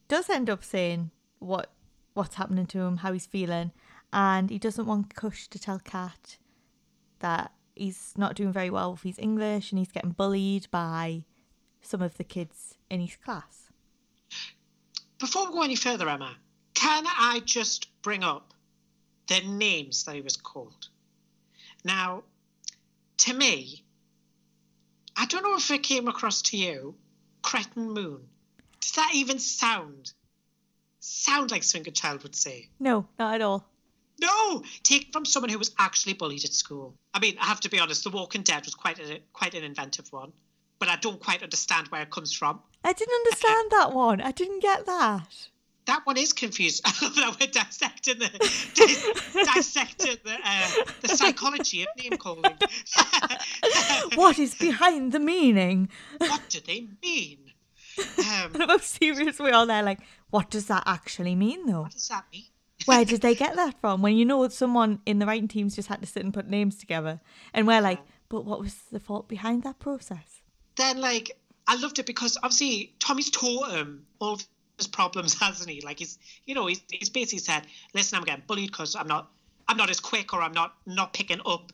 [0.10, 1.72] does end up saying what
[2.14, 3.72] what's happening to him, how he's feeling,
[4.12, 6.38] and he doesn't want Kush to tell Kat
[7.20, 11.26] that he's not doing very well with his English and he's getting bullied by
[11.82, 13.70] some of the kids in his class.
[15.20, 16.36] Before we go any further, Emma,
[16.74, 18.54] can I just bring up
[19.28, 20.90] the names that he was called?
[21.84, 22.24] Now,
[23.18, 23.84] to me,
[25.16, 26.96] I don't know if it came across to you,
[27.42, 28.28] Cretin Moon.
[28.82, 30.12] Does that even sound
[31.00, 32.70] sound like something a child would say?
[32.80, 33.68] No, not at all.
[34.24, 36.94] No, take from someone who was actually bullied at school.
[37.14, 38.04] I mean, I have to be honest.
[38.04, 40.32] The Walking Dead was quite a, quite an inventive one,
[40.80, 42.60] but I don't quite understand where it comes from.
[42.84, 44.22] I didn't understand that one.
[44.22, 45.28] I didn't get that.
[45.86, 46.82] That one is confused.
[46.86, 48.30] I love that we're dissecting the
[49.56, 50.70] dissecting the uh,
[51.02, 52.44] the psychology of name calling.
[54.16, 55.90] What is behind the meaning?
[56.20, 57.40] what do they mean?
[58.20, 59.84] Um, And how serious we all there.
[59.84, 60.00] Like,
[60.30, 61.82] what does that actually mean, though?
[61.84, 62.46] what does that mean?
[62.86, 64.02] Where did they get that from?
[64.02, 66.76] When you know someone in the writing teams just had to sit and put names
[66.76, 67.22] together,
[67.54, 68.00] and we're like,
[68.30, 70.42] but what was the thought behind that process?
[70.76, 74.46] then like I loved it because obviously Tommy's taught him all of
[74.78, 75.82] his problems, hasn't he?
[75.82, 79.32] Like he's you know he's, he's basically said, listen, I'm getting bullied because I'm not
[79.68, 81.72] I'm not as quick or I'm not not picking up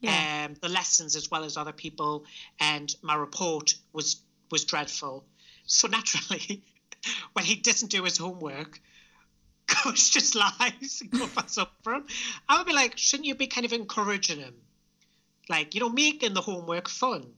[0.00, 0.46] Yeah.
[0.48, 2.24] um, the lessons as well as other people,
[2.60, 4.20] and my report was
[4.50, 5.24] was dreadful.
[5.66, 6.62] So naturally,
[7.32, 8.80] when he doesn't do his homework.
[9.72, 12.06] Coach just lies and covers up for him.
[12.48, 14.54] I would be like, shouldn't you be kind of encouraging him?
[15.48, 17.32] Like, you know, making the homework fun.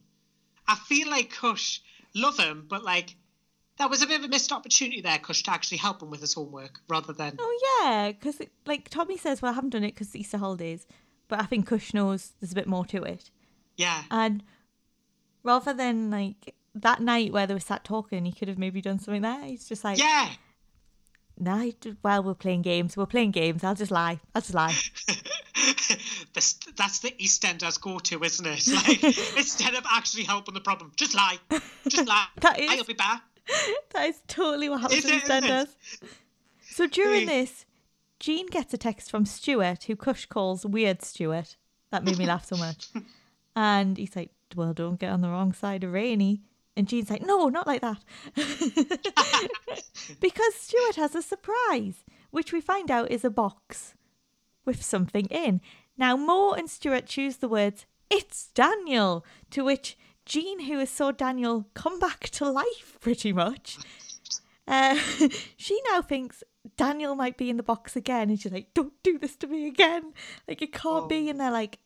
[0.66, 1.80] I feel like Kush
[2.14, 3.14] love him, but like
[3.78, 6.20] that was a bit of a missed opportunity there, Kush, to actually help him with
[6.20, 9.94] his homework rather than Oh yeah, because like Tommy says, well, I haven't done it
[9.94, 10.86] because it's Easter holidays,
[11.28, 13.30] but I think Kush knows there's a bit more to it,
[13.76, 14.04] yeah.
[14.10, 14.42] and
[15.42, 18.98] rather than like that night where they were sat talking, he could have maybe done
[18.98, 19.44] something there.
[19.44, 20.30] He's just like, Yeah.
[21.42, 23.64] Did- well, we're playing games, we're playing games.
[23.64, 24.74] I'll just lie, I'll just lie.
[26.34, 28.66] this, that's the East EastEnders go to, isn't it?
[28.74, 29.02] Like
[29.36, 31.38] instead of actually helping the problem, just lie.
[31.88, 32.26] Just lie.
[32.40, 33.22] That is- I'll be back.
[33.92, 35.50] that is totally what happens in it, isn't it?
[35.50, 35.68] EastEnders.
[36.70, 37.66] So during this,
[38.20, 41.56] Jean gets a text from Stuart, who Kush calls Weird Stuart.
[41.90, 42.88] That made me laugh so much.
[43.54, 46.40] And he's like, Well, don't get on the wrong side of Rainie.
[46.76, 48.02] And Jean's like, No, not like that.
[50.20, 53.94] because Stuart has a surprise, which we find out is a box
[54.64, 55.60] with something in.
[55.96, 59.96] Now, Mo and Stuart choose the words, It's Daniel, to which
[60.26, 63.78] Jean, who has saw Daniel come back to life pretty much,
[64.66, 64.96] uh,
[65.56, 66.42] she now thinks
[66.76, 68.30] Daniel might be in the box again.
[68.30, 70.12] And she's like, Don't do this to me again.
[70.48, 71.28] Like, it can't be.
[71.28, 71.78] And they're like,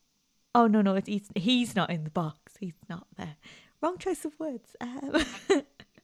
[0.55, 2.55] Oh, no, no, it's, he's, he's not in the box.
[2.59, 3.37] He's not there.
[3.83, 4.75] Wrong choice of words.
[4.81, 5.25] Um,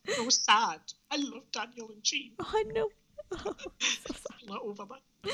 [0.06, 0.80] So sad.
[1.10, 2.32] I love Daniel and Jean.
[2.40, 2.90] I know.
[3.32, 3.54] I'm
[4.46, 5.32] not over that.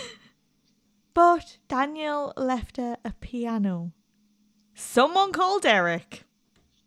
[1.13, 3.93] But Daniel left her a piano.
[4.75, 6.23] Someone called Derek.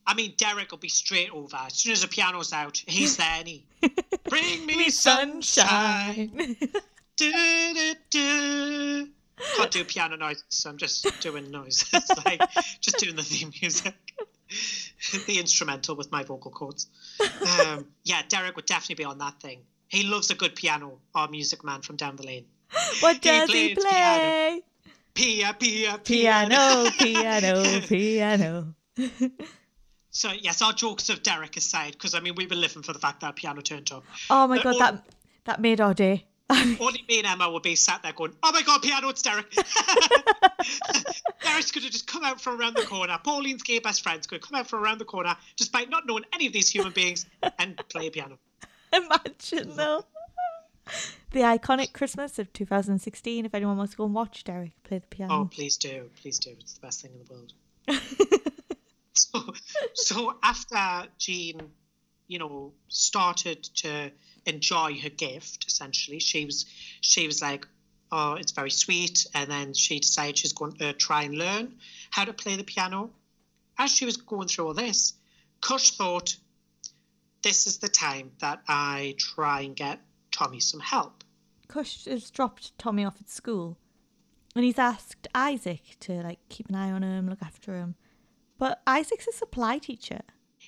[0.07, 1.57] I mean, Derek will be straight over.
[1.57, 3.65] As soon as the piano's out, he's there, and he
[4.29, 6.29] bring me, Me sunshine.
[6.37, 6.57] sunshine.
[7.17, 9.09] Du-du-du.
[9.57, 11.85] Can't do piano noise, so I'm just doing noise.
[11.93, 12.41] It's like
[12.81, 13.93] just doing the theme music,
[15.27, 16.87] the instrumental with my vocal cords.
[17.45, 19.61] Um, yeah, Derek would definitely be on that thing.
[19.87, 22.45] He loves a good piano or music man from down the lane.
[23.01, 24.61] what does he plays play?
[25.13, 28.75] Pia, pia, Piano, piano, piano.
[30.09, 32.99] So yes, our jokes of Derek aside, because I mean we were living for the
[32.99, 34.03] fact that piano turned up.
[34.29, 35.07] Oh my Uh, god, that
[35.45, 36.25] that made our day.
[36.53, 39.09] Um, Only me and Emma would be sat there going, "Oh my god, piano!
[39.09, 39.49] It's Derek."
[41.43, 43.17] Derek's going to just come out from around the corner.
[43.23, 46.25] Pauline's gay best friend's going to come out from around the corner, despite not knowing
[46.33, 47.25] any of these human beings,
[47.57, 48.37] and play a piano.
[48.93, 50.05] Imagine though.
[51.31, 53.45] The iconic Christmas of 2016.
[53.45, 55.33] If anyone wants to go and watch Derek play the piano.
[55.33, 56.51] Oh, please do, please do.
[56.59, 57.53] It's the best thing in the world.
[59.13, 59.53] so,
[59.93, 61.61] so after Jean,
[62.27, 64.11] you know, started to
[64.45, 66.65] enjoy her gift, essentially, she was
[67.01, 67.67] she was like,
[68.11, 71.77] "Oh, it's very sweet," and then she decided she's going to try and learn
[72.11, 73.11] how to play the piano.
[73.77, 75.13] As she was going through all this,
[75.61, 76.35] Kush thought,
[77.41, 81.23] "This is the time that I try and get Tommy some help."
[81.67, 83.77] Kush has dropped Tommy off at school,
[84.55, 87.95] and he's asked Isaac to like keep an eye on him, look after him.
[88.57, 90.21] But Isaac's a supply teacher.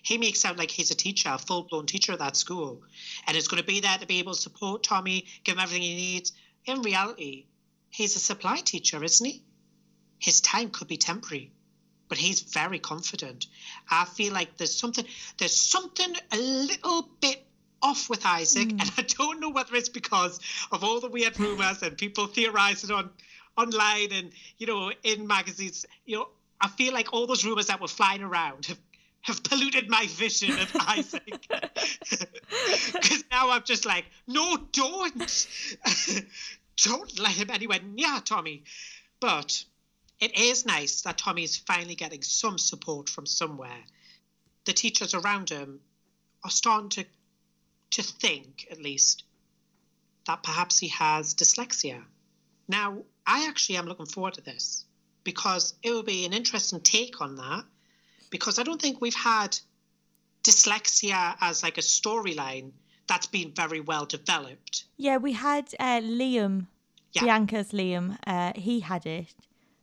[0.05, 2.83] He makes out like he's a teacher, a full blown teacher at that school,
[3.25, 5.81] and is going to be there to be able to support Tommy, give him everything
[5.81, 6.31] he needs.
[6.65, 7.47] In reality,
[7.89, 9.41] he's a supply teacher, isn't he?
[10.19, 11.51] His time could be temporary,
[12.07, 13.47] but he's very confident.
[13.89, 15.05] I feel like there's something,
[15.39, 17.43] there's something a little bit
[17.81, 18.79] off with Isaac, hmm.
[18.79, 20.39] and I don't know whether it's because
[20.71, 23.09] of all the weird rumors and people theorizing on
[23.57, 25.83] online and you know in magazines.
[26.05, 26.27] You know,
[26.61, 28.77] I feel like all those rumors that were flying around have
[29.25, 31.47] have polluted my vision of Isaac.
[32.93, 35.47] Because now I'm just like, no, don't.
[36.77, 38.63] don't let him anywhere near Tommy.
[39.19, 39.65] But
[40.19, 43.83] it is nice that Tommy's finally getting some support from somewhere.
[44.65, 45.79] The teachers around him
[46.43, 47.05] are starting to
[47.91, 49.23] to think, at least,
[50.27, 52.03] that perhaps he has dyslexia.
[52.67, 54.85] Now, I actually am looking forward to this
[55.23, 57.65] because it will be an interesting take on that
[58.29, 59.57] because I don't think we've had
[60.43, 62.71] dyslexia as like a storyline
[63.07, 64.85] that's been very well developed.
[64.97, 66.67] Yeah, we had uh, Liam,
[67.13, 67.23] Yeah.
[67.23, 68.17] Bianca's Liam.
[68.25, 69.33] Uh, he had it.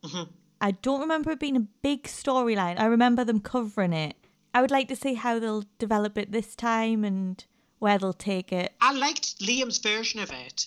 [0.03, 0.29] Mhm.
[0.61, 2.79] I don't remember it being a big storyline.
[2.79, 4.17] I remember them covering it.
[4.55, 7.45] I would like to see how they'll develop it this time and
[7.79, 8.73] where they'll take it.
[8.81, 10.67] I liked Liam's version of it.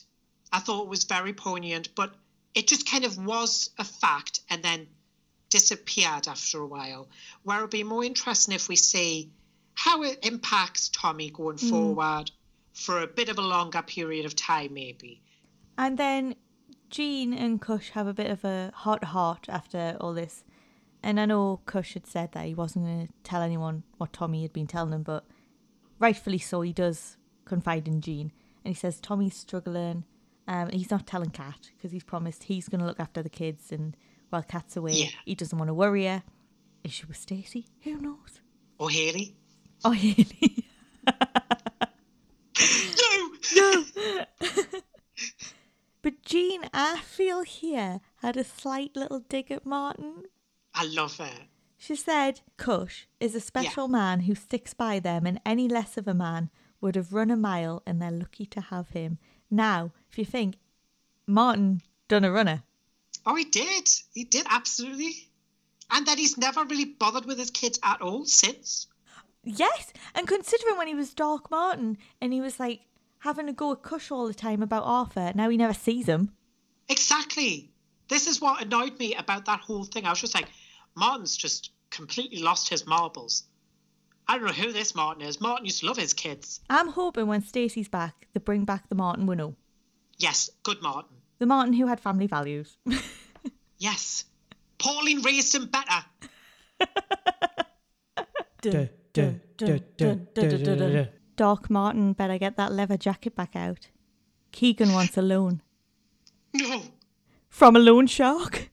[0.52, 2.14] I thought it was very poignant, but
[2.54, 4.88] it just kind of was a fact and then
[5.56, 7.08] disappeared after a while.
[7.44, 9.32] Where it'll be more interesting if we see
[9.74, 12.30] how it impacts Tommy going forward
[12.74, 15.22] for a bit of a longer period of time, maybe.
[15.78, 16.36] And then
[16.90, 20.44] Jean and Kush have a bit of a to heart after all this.
[21.02, 24.42] And I know Kush had said that he wasn't going to tell anyone what Tommy
[24.42, 25.24] had been telling him, but
[26.00, 28.34] rightfully so, he does confide in Jean.
[28.66, 30.04] And he says Tommy's struggling.
[30.48, 33.72] Um, he's not telling Kat because he's promised he's going to look after the kids.
[33.72, 33.96] And
[34.36, 35.08] while Kat's away, Yeah.
[35.24, 36.22] he doesn't want to worry her.
[36.84, 37.68] Is she with Stacey?
[37.84, 38.42] Who knows?
[38.78, 39.34] Or Hayley.
[39.86, 40.66] Oh, Hayley.
[43.02, 43.32] No!
[43.56, 43.86] No!
[46.02, 50.24] but Jean, I feel here, had a slight little dig at Martin.
[50.74, 51.48] I love her.
[51.78, 56.08] She said, Kush is a special man who sticks by them, and any less of
[56.08, 56.50] a man
[56.82, 59.20] would have run a mile, and they're lucky to have him.
[59.52, 60.56] Now, if you think,
[61.28, 62.64] Martin done a runner.
[63.26, 63.90] Oh, he did.
[64.14, 65.30] He did, absolutely.
[65.92, 68.88] And that he's never really bothered with his kids at all since.
[69.44, 72.82] Yes, and considering when he was Dark Martin and he was like
[73.20, 76.32] having to go at Kush all the time about Arthur, now he never sees him.
[76.90, 77.72] Exactly.
[78.08, 80.06] This is what annoyed me about that whole thing.
[80.06, 80.48] I was just like,
[80.96, 83.44] Martin's just completely lost his marbles.
[84.28, 85.40] I don't know who this Martin is.
[85.40, 86.62] Martin used to love his kids.
[86.70, 89.56] I'm hoping when Stacey's back, they bring back the Martin we know.
[90.18, 91.15] Yes, good Martin.
[91.40, 92.78] The Martin who had family values.
[93.78, 94.26] Yes.
[94.78, 96.06] Pauline raised him better.
[98.62, 98.88] Duh.
[101.36, 103.90] Doc Martin better get that leather jacket back out.
[104.52, 105.62] Keegan wants a loan.
[106.54, 106.82] No.
[107.50, 108.70] From a loan shark?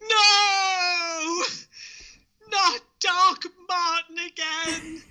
[0.00, 1.42] No!
[2.50, 5.02] Not Doc Martin again.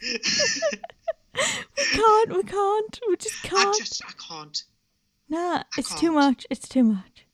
[1.78, 3.76] We can't, we can't, we just can't.
[3.76, 4.64] I just, I can't.
[5.34, 6.14] Nah, it's too can't.
[6.14, 7.26] much, it's too much.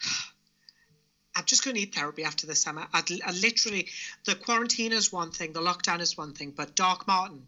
[1.34, 2.86] I'm just going to need therapy after this, summer.
[2.92, 3.88] I, I literally,
[4.24, 7.42] the quarantine is one thing, the lockdown is one thing, but Doc Martin,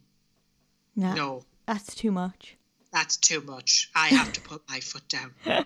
[0.97, 2.57] Nah, no, that's too much.
[2.93, 3.89] that's too much.
[3.95, 5.33] I have to put my foot down.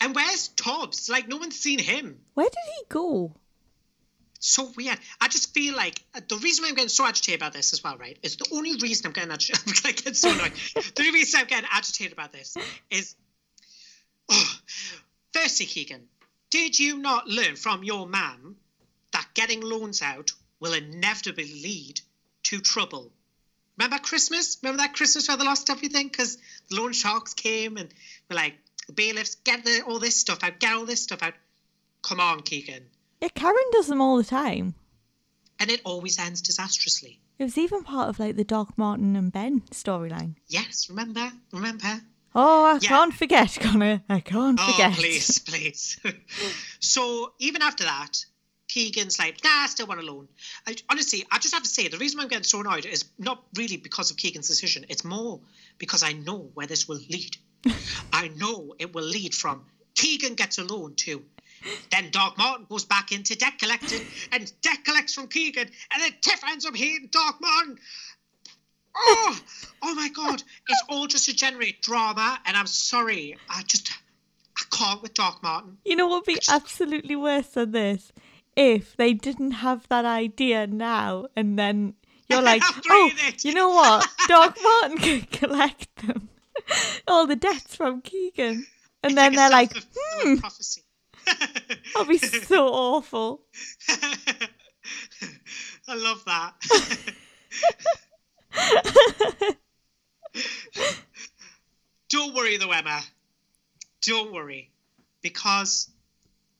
[0.00, 1.10] and where's Tobbs?
[1.10, 2.18] Like, no one's seen him.
[2.32, 3.34] Where did he go?
[4.36, 4.98] It's so weird.
[5.20, 7.98] I just feel like uh, the reason I'm getting so agitated about this as well,
[7.98, 9.82] right, is the only reason I'm getting agitated.
[10.04, 10.52] Get so annoyed.
[10.74, 12.56] the only reason I'm getting agitated about this
[12.90, 13.14] is,
[15.32, 16.08] firstly, Keegan,
[16.50, 18.56] did you not learn from your man
[19.12, 22.00] that getting loans out will inevitably lead
[22.44, 23.12] to trouble?
[23.78, 24.58] Remember Christmas?
[24.62, 26.36] Remember that Christmas where they lost everything because
[26.68, 27.88] the loan sharks came and
[28.28, 28.54] were like,
[28.86, 31.34] the bailiffs, get the, all this stuff out, get all this stuff out.
[32.02, 32.84] Come on, Keegan.
[33.20, 34.74] Yeah, Karen does them all the time.
[35.58, 37.20] And it always ends disastrously.
[37.38, 40.34] It was even part of like the Doc Martin and Ben storyline.
[40.48, 41.30] Yes, remember?
[41.52, 42.00] Remember?
[42.34, 42.88] Oh, I Yeah.
[42.88, 44.02] can't forget, Connor.
[44.08, 44.92] I can't Oh, forget.
[44.94, 45.98] please, please.
[46.80, 48.24] so even after that,
[48.68, 50.28] Keegan's like, nah, I still want a loan.
[50.66, 53.42] I, honestly, I just have to say, the reason I'm getting thrown out is not
[53.56, 54.86] really because of Keegan's decision.
[54.88, 55.40] It's more
[55.78, 57.36] because I know where this will lead.
[58.12, 59.64] I know it will lead from
[59.96, 61.22] Keegan gets a loan to
[61.90, 64.00] then Doc Martin goes back into debt collecting
[64.32, 67.76] and debt collects from Keegan and then Tiff ends up hating Doc Martin.
[68.96, 69.40] Oh,
[69.82, 70.42] oh my God.
[70.68, 73.36] It's all just to generate drama and I'm sorry.
[73.48, 73.90] I just,
[74.58, 75.78] I can't with Doc Martin.
[75.84, 78.12] You know what would be absolutely worse than this?
[78.56, 81.94] If they didn't have that idea now and then
[82.28, 83.10] you're like, oh,
[83.42, 84.06] you know what?
[84.28, 86.28] Doc Martin can collect them.
[87.08, 88.66] All the debts from Keegan.
[89.02, 90.36] And then they're like, hmm.
[90.36, 90.82] prophecy.
[91.24, 93.42] that'll be so awful.
[95.88, 96.54] I love that.
[102.08, 103.00] Don't worry though, Emma.
[104.02, 104.70] Don't worry.
[105.22, 105.88] Because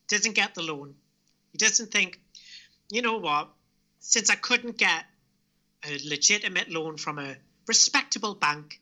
[0.09, 0.95] he doesn't get the loan.
[1.53, 2.21] He doesn't think,
[2.91, 3.49] you know what,
[4.01, 5.05] since I couldn't get
[5.85, 7.37] a legitimate loan from a
[7.67, 8.81] respectable bank,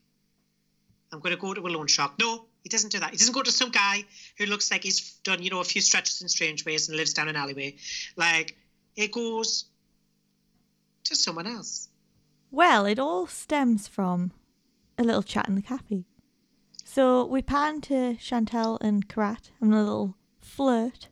[1.11, 2.13] I'm going to go to a loan shark.
[2.19, 3.11] No, he doesn't do that.
[3.11, 4.05] He doesn't go to some guy
[4.37, 7.13] who looks like he's done, you know, a few stretches in strange ways and lives
[7.13, 7.75] down an alleyway.
[8.15, 8.55] Like,
[8.95, 9.65] it goes
[11.05, 11.88] to someone else.
[12.51, 14.31] Well, it all stems from
[14.97, 16.05] a little chat in the cafe.
[16.83, 21.09] So we pan to Chantelle and Kheerat and a little flirt.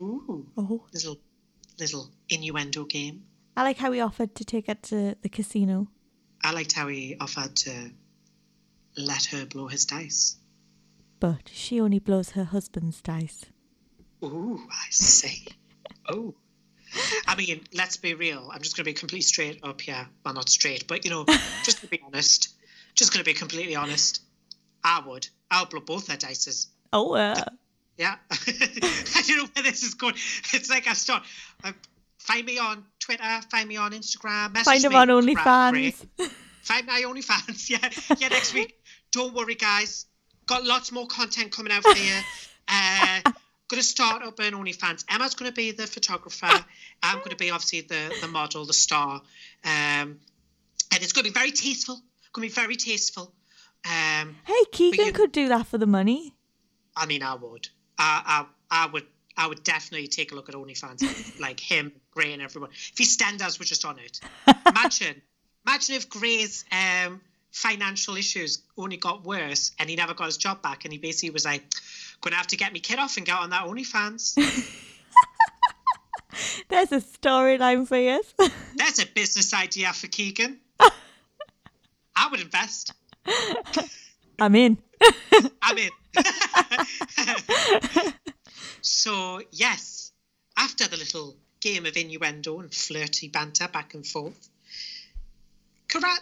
[0.00, 0.46] Ooh.
[0.56, 0.86] Oh.
[0.94, 1.18] Little,
[1.78, 3.24] little innuendo game.
[3.56, 5.88] I like how he offered to take her to the casino.
[6.42, 7.90] I liked how he offered to
[8.96, 10.36] let her blow his dice.
[11.18, 13.44] But she only blows her husband's dice.
[14.24, 15.48] Ooh, I see.
[16.08, 16.34] oh.
[17.26, 18.50] I mean, let's be real.
[18.52, 20.06] I'm just going to be completely straight up here.
[20.24, 21.24] Well, not straight, but you know,
[21.64, 22.54] just to be honest.
[22.94, 24.22] Just going to be completely honest.
[24.82, 25.28] I would.
[25.50, 26.66] I'll blow both their dices.
[26.92, 27.42] Oh, uh,
[27.96, 28.16] Yeah.
[28.30, 30.14] I don't know where this is going.
[30.52, 31.22] It's like I start.
[31.62, 31.72] Uh,
[32.18, 33.40] find me on Twitter.
[33.50, 34.52] Find me on Instagram.
[34.52, 36.06] Message find me, on OnlyFans.
[36.62, 37.70] Find my OnlyFans.
[37.70, 38.28] Yeah, yeah.
[38.28, 38.76] Next week.
[39.12, 40.06] Don't worry, guys.
[40.46, 42.14] Got lots more content coming out for you.
[42.68, 43.20] Uh,
[43.70, 45.04] gonna start up an OnlyFans.
[45.08, 46.64] Emma's gonna be the photographer.
[47.02, 49.22] I'm gonna be obviously the the model, the star.
[49.64, 50.18] Um,
[50.92, 52.00] and it's gonna be very tasteful.
[52.32, 53.32] Gonna be very tasteful.
[53.86, 56.34] Um, Hey, Keegan you- could do that for the money.
[56.96, 57.68] I mean, I would.
[57.98, 59.06] I, I, I would.
[59.36, 62.70] I would definitely take a look at OnlyFans, like him, Gray, and everyone.
[62.72, 64.20] If his standards were just on it,
[64.66, 65.22] imagine,
[65.66, 67.20] imagine if Gray's um,
[67.52, 71.30] financial issues only got worse and he never got his job back, and he basically
[71.30, 71.62] was like,
[72.20, 74.36] "Going to have to get me kid off and get on that OnlyFans."
[76.68, 78.22] There's a storyline for you.
[78.76, 80.58] That's a business idea for Keegan.
[82.16, 82.92] I would invest.
[84.38, 84.78] I'm in.
[85.62, 85.90] I'm in.
[88.80, 90.12] so, yes,
[90.56, 94.48] after the little game of innuendo and flirty banter back and forth,
[95.88, 96.20] Kheerat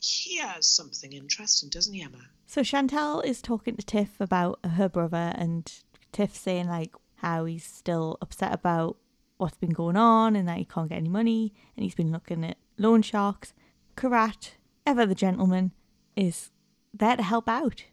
[0.00, 2.28] hears something interesting, doesn't he, Emma?
[2.46, 5.70] So Chantelle is talking to Tiff about her brother, and
[6.12, 8.96] Tiff saying like how he's still upset about
[9.36, 12.44] what's been going on and that he can't get any money, and he's been looking
[12.44, 13.54] at loan sharks.
[13.96, 14.52] Kheerat,
[14.86, 15.72] ever the gentleman,
[16.16, 16.50] is
[16.94, 17.84] there to help out.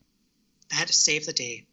[0.72, 1.66] Had to save the day.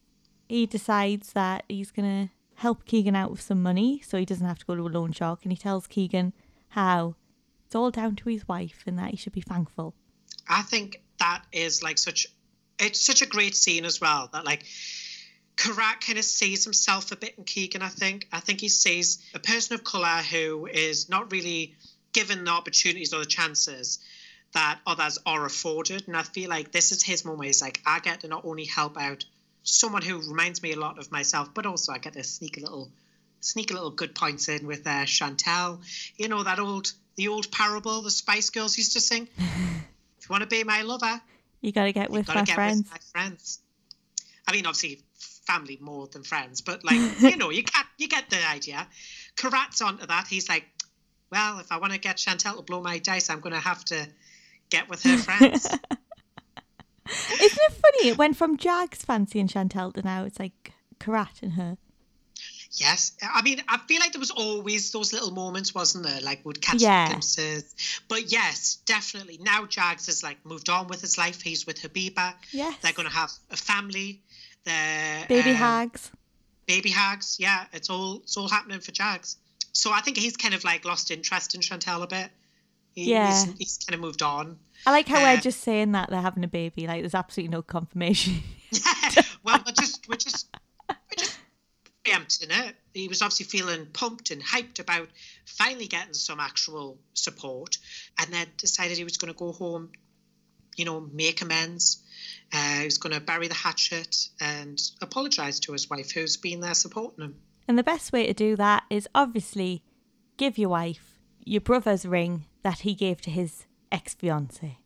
[0.49, 4.59] He decides that he's gonna help Keegan out with some money, so he doesn't have
[4.59, 6.33] to go to a loan shark, and he tells Keegan
[6.69, 7.17] how
[7.67, 9.95] it's all down to his wife and that he should be thankful.
[10.49, 12.27] I think that is like such
[12.79, 14.65] it's such a great scene as well that like
[15.57, 18.27] Kheerat kind of sees himself a bit in Keegan, I think.
[18.33, 21.77] I think he sees a person of colour who is not really
[22.13, 23.99] given the opportunities or the chances
[24.53, 26.09] that others are afforded.
[26.09, 27.47] And I feel like this is his moment.
[27.47, 29.25] He's like, I get to not only help out
[29.63, 32.61] someone who reminds me a lot of myself, but also I get to sneak a
[32.61, 32.91] little
[33.41, 35.81] sneak a little good points in with uh, Chantelle.
[36.17, 39.29] You know, that old the old parable the Spice Girls used to sing.
[40.23, 41.21] if you want to be my lover,
[41.61, 42.83] You gotta get with my get friends.
[42.83, 43.59] with my friends.
[44.47, 45.01] I mean, obviously,
[45.47, 48.87] family more than friends, but like you know, you get you get the idea.
[49.37, 50.29] Kheerat's onto that.
[50.29, 50.65] He's like,
[51.33, 53.85] well, if I want to get Chantelle to blow my dice, I'm going to have
[53.87, 54.07] to
[54.71, 55.67] get with her friends.
[55.67, 58.09] Isn't it funny?
[58.11, 61.77] It went from Jags fancying Chantelle to now it's like Kheerat and her.
[62.75, 66.21] Yes, I mean, I feel like there was always those little moments, wasn't there?
[66.23, 67.09] Like would catch Yeah.
[67.09, 67.75] glimpses.
[68.09, 69.39] But yes, definitely.
[69.43, 71.43] Now Jags has like moved on with his life.
[71.43, 72.35] He's with Habiba.
[72.51, 72.75] Yes.
[72.81, 74.23] They're going to have a family.
[74.65, 76.11] They're Baby um, hags.
[76.67, 77.37] baby hags.
[77.39, 79.37] Yeah, it's all it's all happening for Jags.
[79.73, 82.31] So I think he's kind of like lost interest in Chantelle a bit.
[82.95, 83.29] He, Yeah.
[83.45, 84.59] he's, he's kind of moved on.
[84.87, 86.87] I like how we're just saying that they're having a baby.
[86.87, 88.43] Like there's absolutely no confirmation.
[89.45, 90.47] well, we're just we're just
[92.05, 92.75] preempting it.
[92.95, 95.09] He was obviously feeling pumped and hyped about
[95.47, 97.79] finally getting some actual support,
[98.19, 99.91] and then decided he was going to go home,
[100.77, 102.03] you know, make amends.
[102.53, 106.61] Uh, he was going to bury the hatchet and apologise to his wife, who's been
[106.61, 107.37] there supporting him.
[107.69, 109.83] And the best way to do that is obviously
[110.37, 114.79] give your wife your brother's ring that he gave to his ex fiance.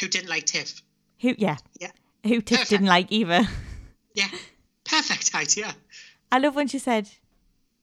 [0.00, 0.82] Who didn't like Tiff?
[1.20, 1.90] Who, yeah, Yeah,
[2.24, 2.70] who Tiff Perfect.
[2.70, 3.42] didn't like either.
[4.14, 4.28] yeah,
[4.84, 5.74] perfect idea.
[6.34, 7.10] I love when she said,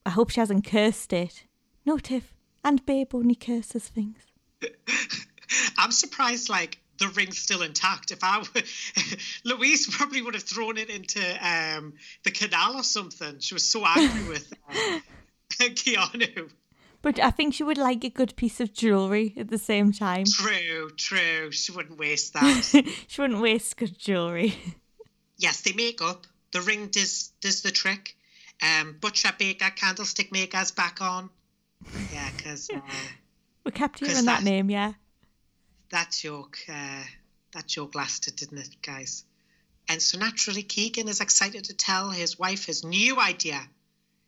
[0.04, 1.44] I hope she hasn't cursed it.
[1.86, 2.34] No, Tiff.
[2.62, 4.18] And Babe only curses things.
[5.78, 8.10] I'm surprised, like the ring's still intact.
[8.10, 8.62] If I were,
[9.56, 13.38] Louise probably would have thrown it into um, the canal or something.
[13.38, 15.00] She was so angry with uh,
[15.58, 16.50] Keanu.
[17.00, 20.26] But I think she would like a good piece of jewellery at the same time.
[20.26, 21.52] True, true.
[21.52, 22.84] She wouldn't waste that.
[23.08, 24.54] she wouldn't waste good jewellery.
[25.38, 26.26] yes, they make up.
[26.52, 28.14] The ring does does the trick.
[28.62, 31.28] Um, butcher baker, candlestick maker's back on.
[32.12, 32.80] Yeah, because uh,
[33.64, 34.92] We kept hearing that that- name, yeah.
[35.90, 37.02] that joke uh,
[37.52, 39.24] that joke lasted, didn't it, guys?
[39.88, 43.60] And so naturally, Keegan is excited to tell his wife his new idea,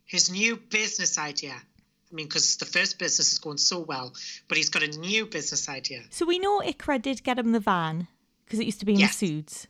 [0.04, 1.54] his new business idea.
[1.54, 4.12] I mean, because the first business is going so well,
[4.48, 6.02] but he's got a new business idea.
[6.10, 8.08] So we know Iqra did get him the van
[8.44, 9.16] because it used to be in Yes.
[9.18, 9.66] the Suits.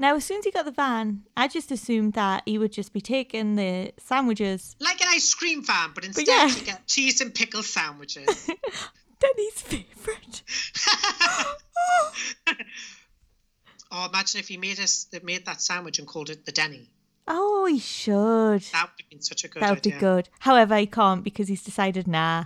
[0.00, 2.92] Now, as soon as he got the van, I just assumed that he would just
[2.92, 4.76] be taking the sandwiches.
[4.78, 6.46] Like an ice cream van, but instead yeah.
[6.46, 8.26] you get cheese and pickle sandwiches.
[9.20, 10.42] Denny's favourite.
[13.90, 16.88] oh, imagine if he made us made that sandwich and called it the Denny.
[17.26, 18.62] Oh, he should.
[18.72, 19.94] That would have been such a good That would idea.
[19.94, 20.28] be good.
[20.38, 22.44] However, he can't because he's decided, nah,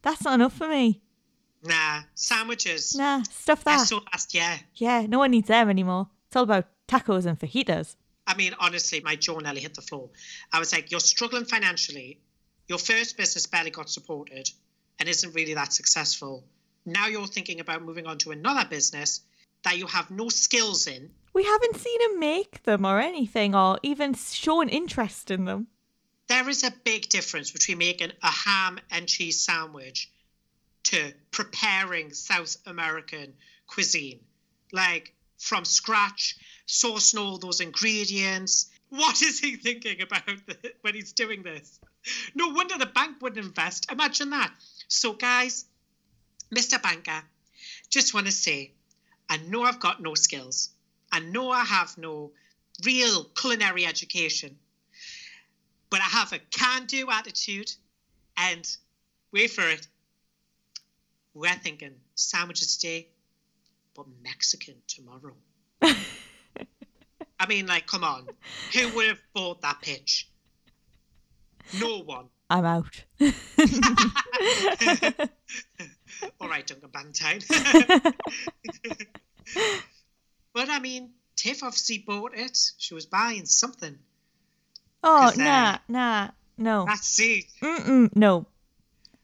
[0.00, 1.02] that's not enough for me.
[1.62, 2.96] Nah, sandwiches.
[2.96, 3.86] Nah, stuff I that.
[3.86, 4.60] saw last year.
[4.74, 6.08] Yeah, no one needs them anymore.
[6.28, 7.96] It's all about tacos and fajitas.
[8.26, 10.10] I mean, honestly, my jaw nearly hit the floor.
[10.52, 12.20] I was like, you're struggling financially.
[12.68, 14.50] Your first business barely got supported
[14.98, 16.44] and isn't really that successful.
[16.84, 19.20] Now you're thinking about moving on to another business
[19.62, 21.10] that you have no skills in.
[21.32, 25.66] We haven't seen him make them or anything, or even show an interest in them.
[26.28, 30.10] There is a big difference between making a ham and cheese sandwich
[30.84, 33.34] to preparing South American
[33.66, 34.20] cuisine.
[34.72, 36.36] Like from scratch,
[36.66, 38.70] sourcing all those ingredients.
[38.90, 40.22] What is he thinking about
[40.82, 41.80] when he's doing this?
[42.34, 43.90] No wonder the bank wouldn't invest.
[43.90, 44.52] Imagine that.
[44.88, 45.64] So, guys,
[46.54, 46.80] Mr.
[46.80, 47.22] Banker,
[47.90, 48.72] just want to say,
[49.28, 50.70] I know I've got no skills.
[51.10, 52.30] I know I have no
[52.84, 54.56] real culinary education
[55.90, 57.72] but I have a can do attitude
[58.36, 58.68] and
[59.32, 59.86] wait for it.
[61.34, 63.08] We're thinking sandwiches today,
[63.94, 65.34] but Mexican tomorrow.
[67.38, 68.26] I mean, like, come on.
[68.74, 70.28] Who would have bought that pitch?
[71.78, 72.26] No one.
[72.48, 73.04] I'm out.
[76.40, 77.44] All right, Duncan Bannatyne.
[80.54, 82.56] but I mean, Tiff obviously bought it.
[82.78, 83.98] She was buying something.
[85.02, 86.84] oh, uh, nah, nah, no.
[86.86, 87.44] That's it.
[87.60, 88.46] Mm-mm, no.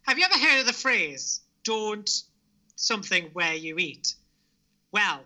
[0.02, 2.10] Have you ever heard of the phrase, don't
[2.74, 4.14] something where you eat?
[4.90, 5.20] Well,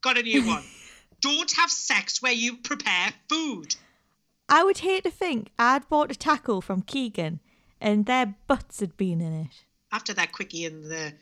[0.00, 0.64] got a new one.
[1.20, 3.76] don't have sex where you prepare food.
[4.48, 7.40] I would hate to think I'd bought a tackle from Keegan
[7.80, 9.64] and their butts had been in it.
[9.92, 11.12] After that quickie in the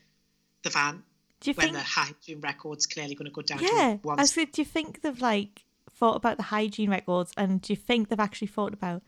[0.63, 1.03] the van,
[1.41, 1.77] Do you when think?
[1.77, 3.99] the hygiene record's clearly going to go down yeah.
[4.03, 4.11] to.
[4.11, 7.77] I said, do you think they've like thought about the hygiene records and do you
[7.77, 9.03] think they've actually thought about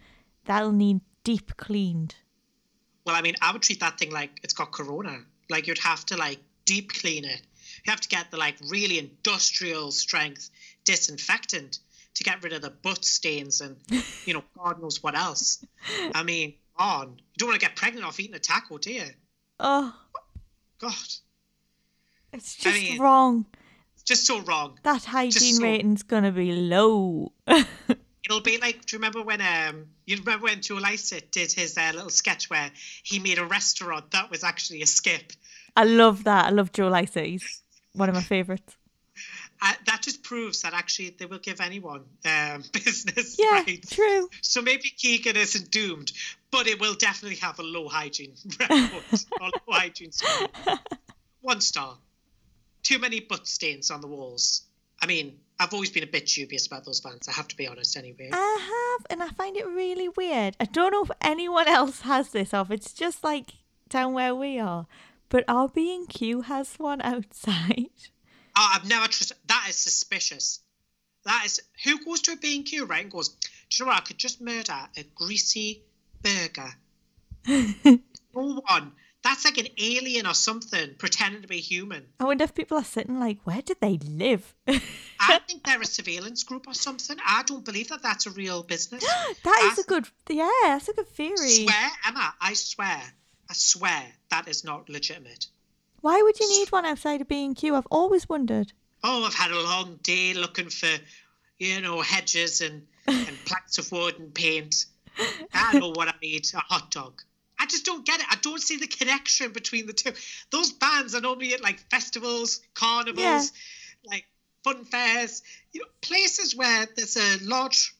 [0.44, 2.16] that'll need deep cleaned?
[3.04, 5.20] Well, I mean, I would treat that thing like it's got corona.
[5.48, 7.40] Like you'd have to like deep clean it.
[7.86, 10.50] You have to get the like really industrial strength
[10.84, 11.78] disinfectant
[12.14, 13.76] to get rid of the butt stains and
[14.24, 15.64] you know God knows what else.
[16.14, 19.04] I mean, on you don't want to get pregnant off eating a taco, do you?
[19.60, 19.94] Oh,
[20.80, 20.94] God,
[22.32, 23.46] it's just mean- wrong.
[23.94, 24.78] it's just so wrong.
[24.82, 27.32] That hygiene so- rating's gonna be low.
[28.28, 31.78] It'll be like, do you remember when um you remember when Joe Lycett did his
[31.78, 32.72] uh, little sketch where
[33.04, 35.32] he made a restaurant that was actually a skip?
[35.76, 36.46] I love that.
[36.46, 37.26] I love Joe Lycett.
[37.26, 37.62] He's
[37.96, 38.76] one of my favourites.
[39.62, 43.94] Uh, that just proves that actually they will give anyone um, business Yeah, rights.
[43.94, 44.28] true.
[44.42, 46.12] So maybe Keegan isn't doomed,
[46.50, 48.90] but it will definitely have a low hygiene record
[49.40, 50.48] or low hygiene score.
[51.40, 51.96] One star.
[52.82, 54.62] Too many butt stains on the walls.
[55.00, 57.26] I mean, I've always been a bit dubious about those vans.
[57.28, 58.28] I have to be honest, anyway.
[58.32, 60.54] I have, and I find it really weird.
[60.60, 63.54] I don't know if anyone else has this, or if it's just like
[63.88, 64.86] down where we are.
[65.28, 67.90] But our B and Q has one outside.
[68.58, 69.36] Oh, I've never trusted.
[69.48, 70.60] That is suspicious.
[71.26, 73.38] That is who goes to a B and Q right and goes, Do
[73.72, 73.98] you know what?
[73.98, 75.82] I could just murder a greasy
[76.22, 76.70] burger.
[78.34, 78.92] no one.
[79.22, 82.06] That's like an alien or something pretending to be human.
[82.20, 84.54] I wonder if people are sitting like, where did they live?
[84.68, 87.16] I think they're a surveillance group or something.
[87.26, 89.04] I don't believe that that's a real business.
[89.44, 91.36] that is I a good, yeah, that's a good theory.
[91.36, 93.02] swear, Emma, I swear,
[93.48, 95.46] I swear that is not legitimate.
[96.00, 97.74] Why would you need one outside of B&Q?
[97.74, 98.72] I've always wondered.
[99.02, 100.88] Oh, I've had a long day looking for,
[101.58, 104.86] you know, hedges and, and planks of wood and paint.
[105.54, 107.22] I know what I need a hot dog.
[107.58, 108.26] I just don't get it.
[108.28, 110.12] I don't see the connection between the two.
[110.50, 113.52] Those bands are normally at like festivals, carnivals,
[114.04, 114.10] Yeah.
[114.10, 114.26] like
[114.62, 115.42] fun fairs,
[115.72, 117.94] you know, places where there's a large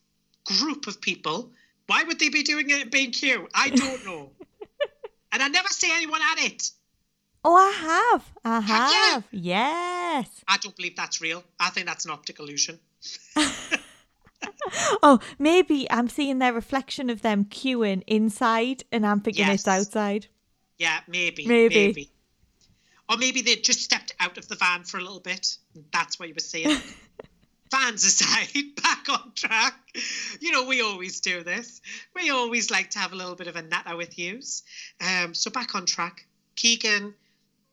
[0.44, 1.50] group of people.
[1.86, 3.48] Why would they be doing it at B&Q?
[3.54, 4.30] I don't know.
[5.46, 6.70] I never see anyone at it.
[7.44, 8.32] Oh, I have.
[8.44, 9.24] I Have have.
[9.30, 10.28] Yes.
[10.48, 11.44] I don't believe that's real.
[11.60, 12.80] I think that's an optic illusion.
[15.02, 20.26] Oh, maybe I'm seeing their reflection of them queuing inside and I'm thinking it's outside.
[20.78, 21.46] Yeah, maybe.
[21.46, 22.10] Maybe.
[23.08, 25.56] Or maybe they just stepped out of the van for a little bit.
[25.92, 26.78] That's what you were saying.
[27.70, 28.48] Fans aside,
[28.82, 29.74] back on track.
[30.40, 31.80] You know, we always do this.
[32.14, 34.62] We always like to have a little bit of a natter with yous.
[35.00, 36.26] Um, so back on track.
[36.54, 37.14] Keegan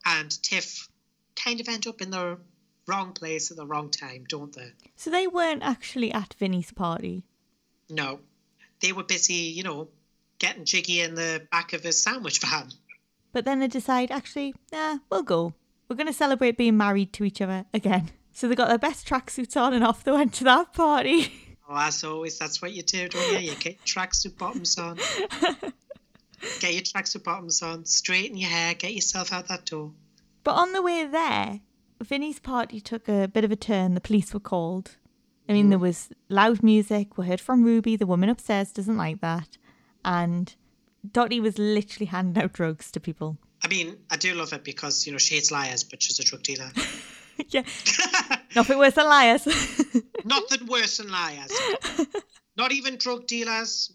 [0.06, 0.90] and Tiff
[1.36, 2.38] kind of end up in the
[2.88, 4.72] wrong place at the wrong time, don't they?
[4.96, 7.24] So they weren't actually at Vinny's party.
[7.90, 8.20] No.
[8.82, 9.88] They were busy, you know,
[10.40, 12.70] getting jiggy in the back of his sandwich van.
[13.32, 15.54] But then they decide, actually, nah, we'll go.
[15.88, 18.12] We're going to celebrate being married to each other again.
[18.34, 21.32] So they got their best tracksuits on and off they went to that party.
[21.70, 23.52] Oh, as always, that's what you do, don't you?
[23.52, 24.98] You get your tracksuit bottoms on.
[26.60, 29.94] get your tracksuit bottoms on, straighten your hair, get yourself out that door.
[30.44, 31.62] But on the way there,
[32.02, 33.94] Vinny's party took a bit of a turn.
[33.96, 34.98] The police were called.
[35.48, 35.84] I mean, there mm.
[35.84, 37.18] was loud music.
[37.18, 37.96] We heard from Ruby.
[37.96, 39.58] The woman upstairs doesn't like that.
[40.04, 40.54] And
[41.10, 43.38] Dotty was literally handing out drugs to people.
[43.62, 46.24] I mean, I do love it because, you know, she hates liars, but she's a
[46.24, 46.72] drug dealer.
[47.50, 47.64] yeah.
[48.56, 49.46] Nothing worse than liars.
[50.26, 51.52] Nothing worse than liars.
[52.56, 53.92] Not even drug dealers.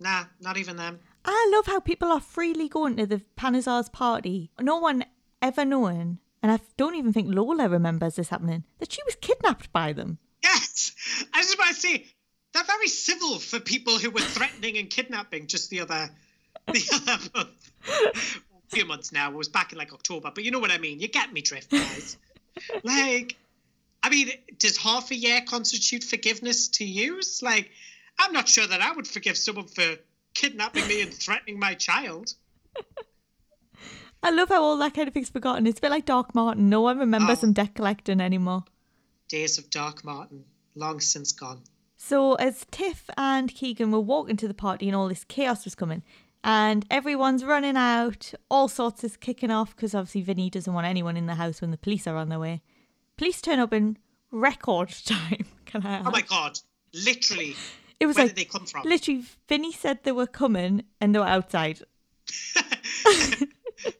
[0.00, 0.98] Nah, not even them.
[1.24, 4.50] I love how people are freely going to the Panesar's party.
[4.60, 5.04] No one
[5.40, 9.72] ever knowing, and I don't even think Lola remembers this happening, that she was kidnapped
[9.72, 10.18] by them.
[10.42, 10.92] Yes!
[11.32, 12.06] I was about to say,
[12.52, 16.10] they're very civil for people who were threatening and kidnapping just the other,
[16.66, 17.72] the other month.
[17.88, 19.30] A few months now.
[19.30, 21.00] It was back in like October, but you know what I mean.
[21.00, 22.16] You get me drift, guys.
[22.82, 23.36] Like,
[24.02, 27.42] I mean, does half a year constitute forgiveness to use?
[27.42, 27.70] Like,
[28.18, 29.96] I'm not sure that I would forgive someone for
[30.34, 32.34] kidnapping me and threatening my child.
[34.22, 35.66] I love how all that kind of thing's forgotten.
[35.66, 36.68] It's a bit like Dark Martin.
[36.70, 37.46] No one remembers Oh.
[37.46, 38.64] him debt collecting anymore.
[39.28, 40.44] Days of Dark Martin,
[40.74, 41.62] long since gone.
[41.96, 45.74] So as Tiff and Keegan were walking to the party and all this chaos was
[45.74, 46.02] coming,
[46.44, 51.16] and everyone's running out, all sorts is kicking off because obviously Vinny doesn't want anyone
[51.16, 52.62] in the house when the police are on their way.
[53.16, 53.96] Police turn up in
[54.30, 55.46] record time.
[55.64, 56.00] Can I?
[56.00, 56.58] Oh my god,
[56.92, 57.56] literally.
[58.00, 58.82] It was Where like did they come from?
[58.84, 61.80] literally Vinny said they were coming and they were outside.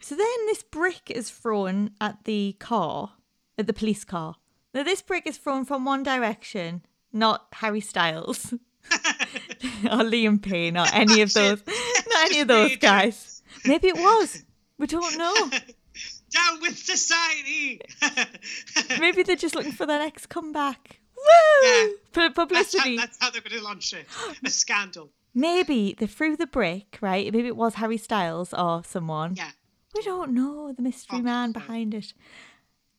[0.01, 3.13] So then this brick is thrown at the car,
[3.59, 4.37] at the police car.
[4.73, 8.53] Now this brick is thrown from one direction, not Harry Styles
[8.93, 11.63] or Liam Payne or any of those,
[12.25, 13.43] any of those guys.
[13.65, 14.43] Maybe it was.
[14.79, 15.35] We don't know.
[16.31, 17.81] Down with society.
[18.99, 20.99] Maybe they're just looking for their next comeback.
[21.17, 21.69] Woo!
[21.69, 21.87] Yeah.
[22.13, 22.97] Pu- that's, how, Publicity.
[22.97, 24.07] that's how they're going to launch it.
[24.45, 25.11] A scandal.
[25.33, 27.33] Maybe they threw the brick, right?
[27.33, 29.35] Maybe it was Harry Styles or someone.
[29.37, 29.51] Yeah.
[29.95, 32.13] We don't know the mystery man behind it.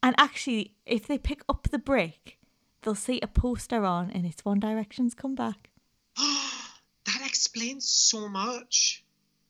[0.01, 2.37] And actually, if they pick up the brick,
[2.81, 5.71] they'll see a poster on and it's One Direction's comeback.
[6.17, 9.03] that explains so much.